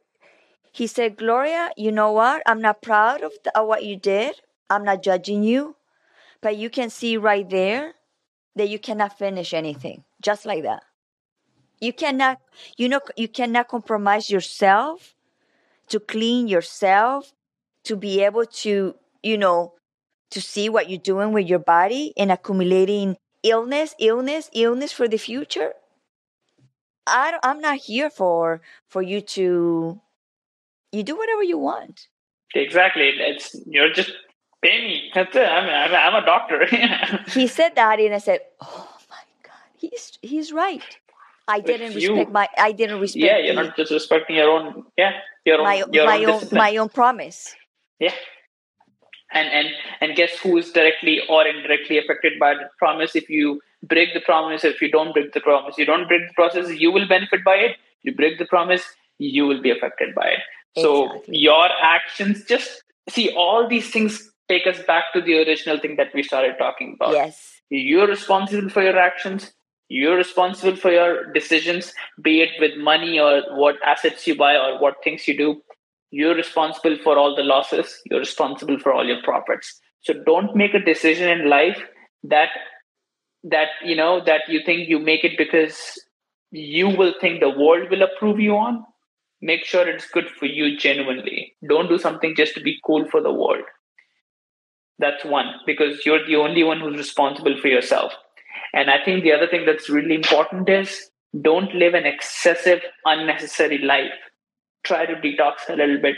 he 0.71 0.87
said, 0.87 1.17
Gloria, 1.17 1.71
you 1.77 1.91
know 1.91 2.11
what? 2.11 2.41
I'm 2.45 2.61
not 2.61 2.81
proud 2.81 3.21
of, 3.21 3.31
the, 3.43 3.57
of 3.57 3.67
what 3.67 3.85
you 3.85 3.95
did. 3.95 4.41
I'm 4.69 4.83
not 4.83 5.01
judging 5.01 5.43
you, 5.43 5.75
but 6.41 6.57
you 6.57 6.69
can 6.69 6.89
see 6.89 7.17
right 7.17 7.49
there 7.49 7.93
that 8.55 8.69
you 8.69 8.79
cannot 8.79 9.17
finish 9.17 9.53
anything, 9.53 10.03
just 10.21 10.45
like 10.45 10.63
that. 10.63 10.83
You 11.79 11.93
cannot, 11.93 12.41
you 12.77 12.89
know, 12.89 13.01
you 13.15 13.27
cannot 13.27 13.69
compromise 13.69 14.29
yourself 14.29 15.15
to 15.89 15.99
clean 15.99 16.47
yourself, 16.47 17.33
to 17.83 17.95
be 17.95 18.23
able 18.23 18.45
to, 18.45 18.95
you 19.23 19.37
know, 19.37 19.73
to 20.31 20.41
see 20.41 20.69
what 20.69 20.89
you're 20.89 20.99
doing 20.99 21.31
with 21.31 21.47
your 21.47 21.59
body 21.59 22.13
and 22.17 22.31
accumulating 22.31 23.17
illness, 23.43 23.95
illness, 23.99 24.49
illness 24.53 24.91
for 24.91 25.07
the 25.07 25.17
future. 25.17 25.73
I 27.05 27.31
don't, 27.31 27.45
I'm 27.45 27.61
not 27.61 27.77
here 27.77 28.09
for 28.09 28.61
for 28.89 29.01
you 29.01 29.21
to 29.21 29.99
you 30.91 31.03
do 31.03 31.15
whatever 31.17 31.43
you 31.43 31.57
want. 31.57 32.07
Exactly. 32.53 33.09
It's 33.09 33.55
you're 33.65 33.93
just 33.93 34.11
pay 34.61 34.81
me. 34.81 35.11
That's 35.13 35.35
it. 35.35 35.47
I'm 35.47 35.69
I'm, 35.69 36.15
I'm 36.15 36.23
a 36.23 36.25
doctor. 36.25 36.65
he 37.33 37.47
said 37.47 37.75
that, 37.75 37.99
and 37.99 38.13
I 38.13 38.17
said, 38.17 38.41
"Oh 38.61 38.97
my 39.09 39.23
God, 39.43 39.67
he's 39.77 40.17
he's 40.21 40.51
right." 40.51 40.83
I 41.49 41.61
didn't 41.61 41.93
you, 41.93 42.09
respect 42.09 42.31
my. 42.31 42.47
I 42.57 42.73
didn't 42.73 42.99
respect. 42.99 43.23
Yeah, 43.23 43.37
you're 43.37 43.55
the, 43.55 43.63
not 43.63 43.77
just 43.77 43.91
respecting 43.91 44.35
your 44.35 44.49
own. 44.49 44.83
Yeah, 44.97 45.11
your 45.45 45.63
my, 45.63 45.81
own. 45.81 45.93
Your 45.93 46.05
my 46.05 46.23
own, 46.25 46.43
own 46.43 46.47
my 46.51 46.75
own 46.75 46.89
promise. 46.89 47.55
Yeah, 47.99 48.13
and 49.33 49.49
and 49.49 49.67
and 50.01 50.15
guess 50.15 50.37
who 50.39 50.57
is 50.57 50.71
directly 50.71 51.21
or 51.29 51.45
indirectly 51.45 51.97
affected 51.97 52.39
by 52.39 52.53
the 52.53 52.69
promise? 52.77 53.15
If 53.15 53.29
you 53.29 53.61
break 53.83 54.13
the 54.13 54.21
promise, 54.21 54.63
if 54.63 54.81
you 54.81 54.91
don't 54.91 55.13
break 55.13 55.33
the 55.33 55.39
promise, 55.39 55.77
you 55.77 55.85
don't 55.85 56.07
break 56.07 56.27
the 56.27 56.33
process, 56.33 56.69
you 56.71 56.91
will 56.91 57.07
benefit 57.07 57.43
by 57.43 57.55
it. 57.55 57.77
You 58.03 58.15
break 58.15 58.39
the 58.39 58.45
promise, 58.45 58.83
you 59.17 59.45
will 59.45 59.61
be 59.61 59.71
affected 59.71 60.15
by 60.15 60.27
it. 60.27 60.39
So 60.77 61.23
your 61.27 61.67
actions 61.81 62.43
just 62.45 62.83
see 63.09 63.33
all 63.35 63.67
these 63.67 63.89
things 63.89 64.31
take 64.47 64.67
us 64.67 64.81
back 64.83 65.05
to 65.13 65.21
the 65.21 65.37
original 65.39 65.79
thing 65.79 65.95
that 65.97 66.13
we 66.13 66.23
started 66.23 66.55
talking 66.57 66.93
about. 66.95 67.13
Yes. 67.13 67.61
You're 67.69 68.07
responsible 68.07 68.69
for 68.69 68.83
your 68.83 68.97
actions. 68.97 69.51
You're 69.89 70.17
responsible 70.17 70.75
for 70.75 70.91
your 70.91 71.31
decisions, 71.31 71.93
be 72.21 72.41
it 72.41 72.49
with 72.59 72.77
money 72.77 73.19
or 73.19 73.41
what 73.51 73.75
assets 73.83 74.27
you 74.27 74.35
buy 74.35 74.55
or 74.55 74.79
what 74.79 74.95
things 75.03 75.27
you 75.27 75.37
do. 75.37 75.61
You're 76.11 76.35
responsible 76.35 76.97
for 77.03 77.17
all 77.17 77.35
the 77.35 77.43
losses. 77.43 78.01
You're 78.05 78.19
responsible 78.19 78.79
for 78.79 78.93
all 78.93 79.05
your 79.05 79.21
profits. 79.23 79.79
So 80.01 80.13
don't 80.25 80.55
make 80.55 80.73
a 80.73 80.79
decision 80.79 81.29
in 81.29 81.49
life 81.49 81.81
that 82.23 82.49
that 83.43 83.69
you 83.83 83.95
know 83.95 84.23
that 84.25 84.41
you 84.47 84.61
think 84.65 84.89
you 84.89 84.99
make 84.99 85.23
it 85.23 85.37
because 85.37 86.01
you 86.51 86.89
will 86.89 87.13
think 87.21 87.39
the 87.39 87.49
world 87.49 87.89
will 87.89 88.01
approve 88.01 88.39
you 88.39 88.55
on 88.55 88.85
make 89.41 89.65
sure 89.65 89.87
it's 89.87 90.09
good 90.09 90.29
for 90.29 90.45
you 90.45 90.77
genuinely. 90.77 91.53
Don't 91.67 91.89
do 91.89 91.97
something 91.97 92.35
just 92.35 92.53
to 92.55 92.61
be 92.61 92.79
cool 92.85 93.07
for 93.09 93.21
the 93.21 93.31
world. 93.31 93.63
That's 94.99 95.23
one, 95.23 95.53
because 95.65 96.05
you're 96.05 96.25
the 96.25 96.37
only 96.37 96.63
one 96.63 96.79
who's 96.79 96.97
responsible 96.97 97.55
for 97.61 97.67
yourself. 97.67 98.13
And 98.73 98.89
I 98.89 99.03
think 99.03 99.23
the 99.23 99.31
other 99.31 99.47
thing 99.47 99.65
that's 99.65 99.89
really 99.89 100.15
important 100.15 100.67
is 100.69 101.09
don't 101.41 101.73
live 101.75 101.93
an 101.93 102.05
excessive, 102.05 102.81
unnecessary 103.05 103.77
life. 103.77 104.11
Try 104.87 105.05
to 105.05 105.15
detox 105.15 105.67
a 105.67 105.75
little 105.75 105.99
bit. 106.01 106.15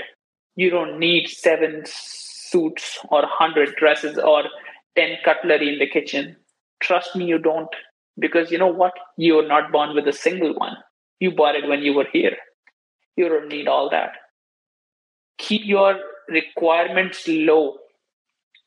You 0.55 0.69
don't 0.69 0.99
need 0.99 1.27
seven 1.27 1.83
suits 1.85 2.99
or 3.09 3.21
100 3.21 3.75
dresses 3.77 4.19
or 4.19 4.43
10 4.95 5.17
cutlery 5.25 5.73
in 5.73 5.79
the 5.79 5.87
kitchen. 5.87 6.35
Trust 6.79 7.15
me, 7.15 7.25
you 7.25 7.39
don't. 7.39 7.69
Because 8.19 8.51
you 8.51 8.59
know 8.59 8.67
what? 8.67 8.93
You're 9.17 9.47
not 9.47 9.71
born 9.71 9.95
with 9.95 10.07
a 10.07 10.13
single 10.13 10.53
one. 10.53 10.77
You 11.19 11.31
bought 11.31 11.55
it 11.55 11.67
when 11.67 11.81
you 11.81 11.93
were 11.93 12.07
here. 12.13 12.35
You 13.15 13.27
don't 13.27 13.47
need 13.47 13.67
all 13.67 13.89
that. 13.89 14.11
Keep 15.39 15.65
your 15.65 15.99
requirements 16.27 17.27
low. 17.27 17.77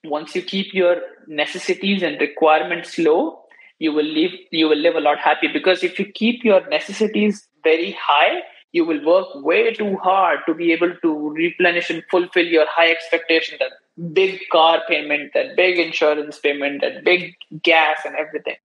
Once 0.03 0.35
you 0.35 0.43
keep 0.43 0.75
your 0.75 0.97
necessities 1.29 2.03
and 2.03 2.21
requirements 2.21 2.99
low, 2.99 3.43
you 3.79 3.93
will 3.93 4.05
live 4.05 4.33
you 4.51 4.69
will 4.69 4.79
live 4.79 4.97
a 4.97 5.01
lot 5.01 5.19
happy 5.19 5.49
because 5.53 5.85
if 5.85 5.99
you 5.99 6.07
keep 6.07 6.45
your 6.45 6.69
necessities 6.69 7.49
very 7.63 7.97
high, 8.01 8.41
you 8.73 8.85
will 8.85 9.05
work 9.05 9.29
way 9.37 9.73
too 9.75 9.97
hard 9.99 10.41
to 10.47 10.55
be 10.55 10.73
able 10.73 10.95
to 11.03 11.31
replenish 11.31 11.91
and 11.91 12.03
fulfill 12.11 12.47
your 12.47 12.67
high 12.69 12.91
expectation 12.91 13.59
that 13.61 14.13
big 14.15 14.41
car 14.51 14.81
payment, 14.89 15.33
that 15.35 15.57
big 15.57 15.79
insurance 15.79 16.39
payment, 16.39 16.81
that 16.81 17.05
big 17.05 17.35
gas 17.63 17.99
and 18.05 18.17
everything. 18.17 18.57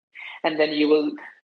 And 0.43 0.59
then 0.59 0.71
you 0.71 0.87
will 0.87 1.11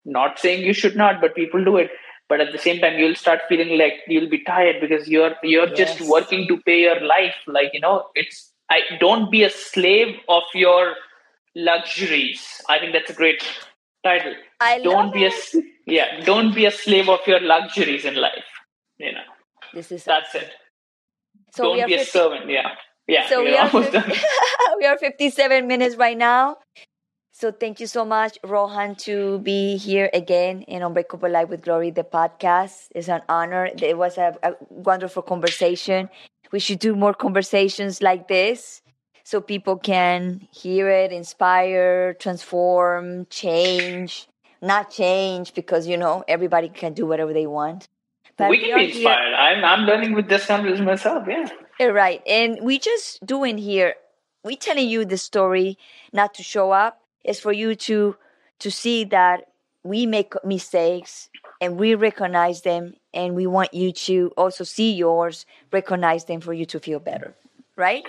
not 0.06 0.40
saying 0.40 0.66
you 0.66 0.74
should 0.74 0.96
not, 0.96 1.22
but 1.22 1.36
people 1.36 1.64
do 1.64 1.78
it 1.78 1.92
but 2.30 2.40
at 2.40 2.52
the 2.52 2.60
same 2.60 2.80
time 2.80 2.98
you'll 2.98 3.16
start 3.16 3.42
feeling 3.50 3.78
like 3.78 3.96
you'll 4.08 4.30
be 4.30 4.44
tired 4.44 4.80
because 4.80 5.10
you're 5.10 5.34
you're 5.44 5.68
yes. 5.70 5.78
just 5.78 6.10
working 6.10 6.48
to 6.48 6.58
pay 6.62 6.82
your 6.82 7.02
life 7.02 7.36
like 7.48 7.72
you 7.74 7.82
know 7.82 8.06
it's 8.16 8.52
i 8.70 8.80
don't 9.00 9.30
be 9.32 9.44
a 9.44 9.50
slave 9.50 10.16
of 10.30 10.44
your 10.54 10.94
luxuries 11.56 12.62
i 12.70 12.80
think 12.80 12.94
that's 12.94 13.10
a 13.10 13.20
great 13.22 13.44
title 14.04 14.34
I 14.60 14.80
don't 14.82 15.14
be 15.14 15.26
it. 15.26 15.34
a 15.54 15.62
yeah 15.86 16.24
don't 16.26 16.54
be 16.54 16.66
a 16.66 16.72
slave 16.72 17.10
of 17.10 17.20
your 17.28 17.42
luxuries 17.42 18.06
in 18.06 18.16
life 18.16 18.50
you 18.98 19.12
know 19.12 19.28
this 19.74 19.92
is 19.92 20.04
that's 20.04 20.34
it 20.36 20.52
so 21.54 21.64
don't 21.64 21.88
be 21.88 21.98
50, 21.98 22.02
a 22.02 22.06
servant 22.06 22.50
yeah 22.50 22.70
yeah 23.08 23.28
so 23.28 23.44
we 23.44 23.56
are, 23.58 23.70
50, 23.70 23.98
we 24.78 24.86
are 24.86 24.98
57 24.98 25.68
minutes 25.68 25.96
right 25.96 26.18
now 26.18 26.58
so 27.32 27.54
thank 27.54 27.80
you 27.80 27.88
so 27.88 28.04
much, 28.04 28.38
Rohan, 28.44 28.96
to 29.08 29.40
be 29.40 29.78
here 29.78 30.10
again 30.14 30.64
in 30.64 30.84
Unbreakable 30.84 31.30
Life 31.30 31.48
with 31.48 31.62
Glory, 31.62 31.90
the 31.90 32.04
podcast. 32.04 32.88
It's 32.94 33.08
an 33.08 33.22
honor. 33.30 33.70
It 33.82 33.98
was 33.98 34.18
a, 34.18 34.38
a 34.44 34.56
wonderful 34.68 35.22
conversation. 35.22 36.10
We 36.52 36.60
should 36.60 36.80
do 36.80 36.98
more 36.98 37.14
conversations 37.14 38.02
like 38.02 38.28
this 38.28 38.82
so 39.30 39.40
people 39.40 39.78
can 39.78 40.48
hear 40.52 40.90
it, 40.90 41.12
inspire, 41.12 42.16
transform, 42.16 43.28
change. 43.30 44.28
Not 44.60 44.90
change 44.90 45.54
because 45.54 45.86
you 45.86 45.98
know 45.98 46.24
everybody 46.28 46.68
can 46.68 46.94
do 46.94 47.06
whatever 47.06 47.32
they 47.32 47.46
want. 47.46 47.88
But 48.38 48.50
we 48.50 48.58
can 48.58 48.76
be 48.76 48.86
inspired. 48.86 49.36
I'm 49.36 49.64
I'm 49.64 49.86
learning 49.86 50.14
with 50.14 50.30
this 50.30 50.48
conversation 50.48 50.84
myself. 50.84 51.28
Yeah. 51.28 51.48
Uh, 51.80 51.92
right, 51.94 52.24
and 52.26 52.58
we 52.62 52.80
just 52.80 53.24
doing 53.24 53.60
here. 53.60 53.94
We 54.44 54.56
telling 54.56 54.90
you 54.90 55.06
the 55.06 55.18
story 55.18 55.78
not 56.12 56.34
to 56.34 56.44
show 56.44 56.72
up, 56.72 57.00
is 57.24 57.40
for 57.40 57.54
you 57.54 57.76
to 57.88 58.18
to 58.58 58.72
see 58.72 59.04
that 59.06 59.50
we 59.84 60.08
make 60.08 60.34
mistakes 60.44 61.30
and 61.62 61.78
we 61.78 61.94
recognize 61.94 62.64
them 62.64 62.96
and 63.14 63.36
we 63.36 63.46
want 63.48 63.74
you 63.74 63.92
to 63.92 64.34
also 64.36 64.64
see 64.64 64.92
yours 64.92 65.46
recognize 65.72 66.26
them 66.26 66.42
for 66.42 66.52
you 66.52 66.66
to 66.66 66.80
feel 66.80 67.00
better 67.00 67.34
right 67.78 68.04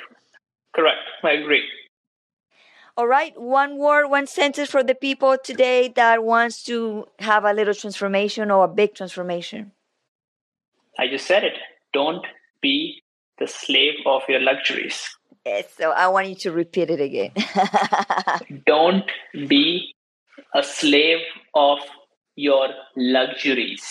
correct 0.75 0.99
i 1.25 1.33
agree 1.33 1.64
all 2.97 3.07
right 3.07 3.41
one 3.41 3.79
word 3.79 4.09
one 4.09 4.27
sentence 4.27 4.71
for 4.71 4.83
the 4.83 4.95
people 4.95 5.37
today 5.43 5.89
that 5.89 6.23
wants 6.25 6.62
to 6.62 7.07
have 7.18 7.45
a 7.45 7.53
little 7.53 7.75
transformation 7.75 8.51
or 8.51 8.64
a 8.64 8.68
big 8.68 8.95
transformation 8.95 9.73
i 10.99 11.07
just 11.09 11.27
said 11.27 11.45
it 11.45 11.59
don't 11.93 12.27
be 12.61 13.03
the 13.39 13.47
slave 13.47 13.95
of 14.07 14.23
your 14.29 14.41
luxuries 14.41 15.09
Yes, 15.47 15.73
so 15.79 15.91
I 15.93 16.09
want 16.09 16.29
you 16.29 16.35
to 16.35 16.53
repeat 16.53 16.91
it 16.91 17.01
again. 17.01 17.33
Don't 18.66 19.11
be 19.49 19.95
a 20.55 20.62
slave 20.62 21.21
of 21.55 21.79
your 22.37 22.68
luxuries. 22.97 23.83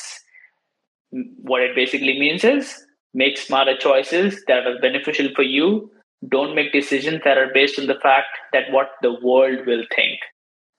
What 1.12 1.62
it 1.62 1.76
basically 1.76 2.20
means 2.20 2.44
is 2.44 2.86
make 3.14 3.38
smarter 3.38 3.76
choices 3.76 4.44
that 4.48 4.68
are 4.68 4.80
beneficial 4.80 5.30
for 5.36 5.42
you. 5.42 5.92
Don't 6.28 6.54
make 6.54 6.74
decisions 6.74 7.22
that 7.24 7.38
are 7.38 7.52
based 7.54 7.80
on 7.80 7.88
the 7.88 7.96
fact 7.96 8.28
that 8.52 8.72
what 8.72 8.92
the 9.02 9.14
world 9.22 9.66
will 9.66 9.84
think. 9.96 10.20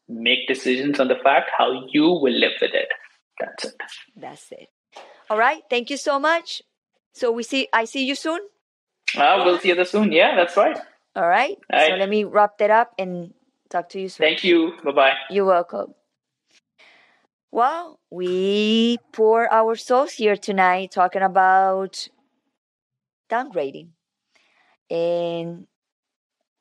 Make 0.09 0.47
decisions 0.47 1.01
on 1.01 1.09
the 1.09 1.17
fact 1.23 1.51
how 1.57 1.87
you 1.91 2.05
will 2.05 2.33
live 2.33 2.53
with 2.61 2.75
it. 2.75 2.89
That's 3.39 3.65
it. 3.65 3.75
That's 4.17 4.53
it. 4.53 4.69
All 5.31 5.39
right. 5.39 5.63
Thank 5.71 5.89
you 5.89 5.97
so 5.97 6.19
much. 6.19 6.63
So 7.15 7.33
we 7.33 7.43
see 7.43 7.69
I 7.73 7.85
see 7.85 8.05
you 8.05 8.15
soon. 8.15 8.41
Uh, 9.17 9.43
we'll 9.45 9.59
see 9.59 9.69
you 9.69 9.85
soon. 9.85 10.13
Yeah, 10.13 10.37
that's 10.37 10.57
right. 10.57 10.79
All 11.17 11.29
right. 11.29 11.57
All 11.73 11.79
right. 11.79 11.91
So 11.91 11.97
let 11.97 12.09
me 12.09 12.25
wrap 12.25 12.59
that 12.59 12.71
up 12.71 12.93
and 12.99 13.33
talk 13.71 13.89
to 13.91 14.01
you 14.01 14.09
soon. 14.09 14.27
Thank 14.27 14.45
you. 14.45 14.75
Bye 14.85 14.93
bye. 14.93 15.13
You're 15.31 15.47
welcome. 15.47 15.95
Well, 17.53 17.99
we 18.11 18.99
pour 19.13 19.53
our 19.53 19.75
souls 19.75 20.13
here 20.13 20.37
tonight 20.37 20.93
talking 20.93 21.23
about 21.23 22.09
downgrading. 23.29 23.89
And 24.91 25.67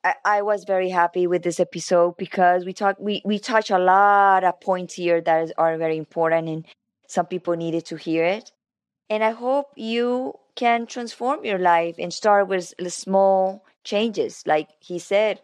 I, 0.04 0.14
I 0.24 0.42
was 0.42 0.64
very 0.64 0.88
happy 0.88 1.26
with 1.26 1.42
this 1.42 1.60
episode 1.60 2.16
because 2.16 2.64
we 2.64 2.72
talk 2.72 2.96
we, 2.98 3.22
we 3.24 3.38
touch 3.38 3.70
a 3.70 3.78
lot 3.78 4.44
of 4.44 4.60
points 4.60 4.94
here 4.94 5.20
that 5.20 5.44
is, 5.44 5.52
are 5.58 5.76
very 5.76 5.96
important 5.96 6.48
and 6.48 6.66
some 7.06 7.26
people 7.26 7.54
needed 7.54 7.84
to 7.86 7.96
hear 7.96 8.24
it. 8.24 8.52
And 9.10 9.24
I 9.24 9.30
hope 9.32 9.72
you 9.76 10.34
can 10.54 10.86
transform 10.86 11.44
your 11.44 11.58
life 11.58 11.96
and 11.98 12.12
start 12.14 12.48
with 12.48 12.72
the 12.78 12.90
small 12.90 13.64
changes. 13.84 14.44
Like 14.46 14.68
he 14.80 14.98
said, 14.98 15.40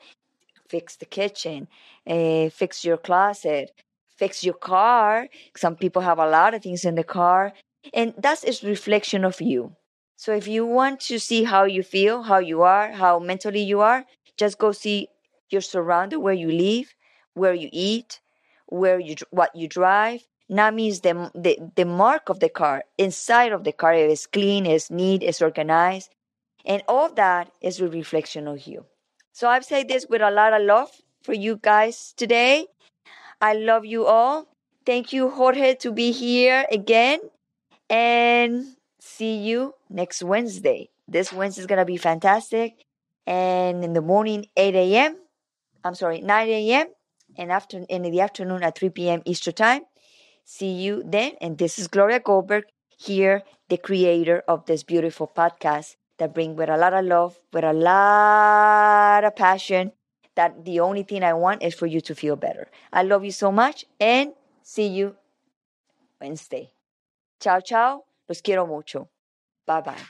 fix 0.69 0.97
the 0.97 1.07
kitchen, 1.07 1.69
uh, 2.07 2.49
fix 2.51 2.85
your 2.85 2.97
closet, 2.97 3.73
fix 4.17 4.45
your 4.45 4.55
car. 4.55 5.29
Some 5.57 5.77
people 5.77 6.03
have 6.03 6.19
a 6.19 6.29
lot 6.29 6.55
of 6.55 6.63
things 6.63 6.85
in 6.85 6.95
the 6.95 7.05
car, 7.05 7.53
and 7.93 8.15
that 8.19 8.45
is 8.45 8.63
reflection 8.63 9.25
of 9.25 9.41
you. 9.41 9.75
So 10.17 10.35
if 10.35 10.49
you 10.49 10.67
want 10.67 11.01
to 11.13 11.19
see 11.19 11.45
how 11.45 11.65
you 11.65 11.83
feel, 11.83 12.23
how 12.25 12.39
you 12.39 12.63
are, 12.63 12.93
how 12.93 13.19
mentally 13.19 13.63
you 13.63 13.81
are, 13.81 14.05
just 14.37 14.59
go 14.59 14.73
see 14.73 15.09
your 15.51 15.61
surrounding, 15.61 16.23
where 16.23 16.35
you 16.35 16.51
live, 16.51 16.95
where 17.35 17.55
you 17.55 17.69
eat, 17.73 18.21
where 18.67 18.99
you 18.99 19.15
what 19.31 19.55
you 19.55 19.69
drive. 19.69 20.27
Now 20.49 20.71
means 20.71 21.01
the, 21.01 21.31
the 21.35 21.59
the 21.77 21.85
mark 21.85 22.29
of 22.29 22.41
the 22.41 22.49
car 22.49 22.85
inside 22.99 23.53
of 23.53 23.65
the 23.65 23.73
car 23.73 23.95
is 23.95 24.27
clean, 24.27 24.67
is 24.67 24.91
neat, 24.91 25.23
is 25.23 25.43
organized, 25.43 26.11
and 26.65 26.83
all 26.89 27.13
that 27.15 27.51
is 27.61 27.81
a 27.81 27.89
reflection 27.89 28.49
of 28.49 28.67
you. 28.67 28.87
So 29.33 29.49
I've 29.49 29.65
said 29.65 29.89
this 29.89 30.07
with 30.09 30.23
a 30.23 30.31
lot 30.31 30.53
of 30.55 30.63
love 30.63 30.91
for 31.23 31.35
you 31.35 31.59
guys 31.63 32.15
today. 32.17 32.67
I 33.41 33.55
love 33.55 33.85
you 33.85 34.07
all. 34.07 34.47
Thank 34.85 35.13
you, 35.13 35.31
Jorge, 35.31 35.75
to 35.77 35.93
be 35.93 36.13
here 36.13 36.67
again. 36.71 37.21
And 37.91 38.77
see 39.01 39.37
you 39.39 39.76
next 39.89 40.23
Wednesday. 40.23 40.91
This 41.09 41.33
Wednesday 41.33 41.61
is 41.63 41.67
going 41.67 41.79
to 41.79 41.85
be 41.85 41.97
fantastic. 41.97 42.85
And 43.27 43.85
in 43.85 43.93
the 43.93 44.01
morning, 44.01 44.47
8 44.57 44.75
a.m., 44.75 45.17
I'm 45.85 45.95
sorry, 45.95 46.21
9 46.21 46.49
a.m., 46.49 46.87
and 47.37 47.53
after, 47.53 47.85
in 47.89 48.03
the 48.03 48.21
afternoon 48.21 48.63
at 48.63 48.79
3 48.79 48.91
p.m. 48.91 49.23
Eastern 49.25 49.55
Time. 49.55 49.83
See 50.45 50.73
you 50.73 51.03
then. 51.05 51.33
And 51.41 51.59
this 51.59 51.79
is 51.79 51.89
Gloria 51.89 52.21
Goldberg 52.21 52.65
here, 52.97 53.43
the 53.69 53.77
creator 53.77 54.43
of 54.49 54.67
this 54.67 54.83
beautiful 54.83 55.27
podcast 55.27 55.97
that 56.19 56.35
bring 56.35 56.57
with 56.57 56.71
a 56.71 56.77
lot 56.77 56.95
of 56.95 57.05
love, 57.05 57.39
with 57.53 57.65
a 57.65 57.73
lot 57.73 59.25
of 59.25 59.37
passion, 59.37 59.93
that 60.35 60.65
the 60.65 60.81
only 60.81 61.03
thing 61.03 61.23
I 61.23 61.35
want 61.35 61.63
is 61.63 61.75
for 61.75 61.87
you 61.87 62.01
to 62.03 62.15
feel 62.15 62.37
better. 62.37 62.69
I 62.93 63.03
love 63.03 63.25
you 63.25 63.33
so 63.33 63.51
much 63.51 63.85
and 64.01 64.33
see 64.63 64.87
you 64.87 65.17
Wednesday. 66.21 66.71
Ciao, 67.41 67.61
ciao. 67.61 68.05
Los 68.29 68.41
quiero 68.41 68.67
mucho. 68.67 69.09
Bye 69.67 69.81
bye. 69.83 70.07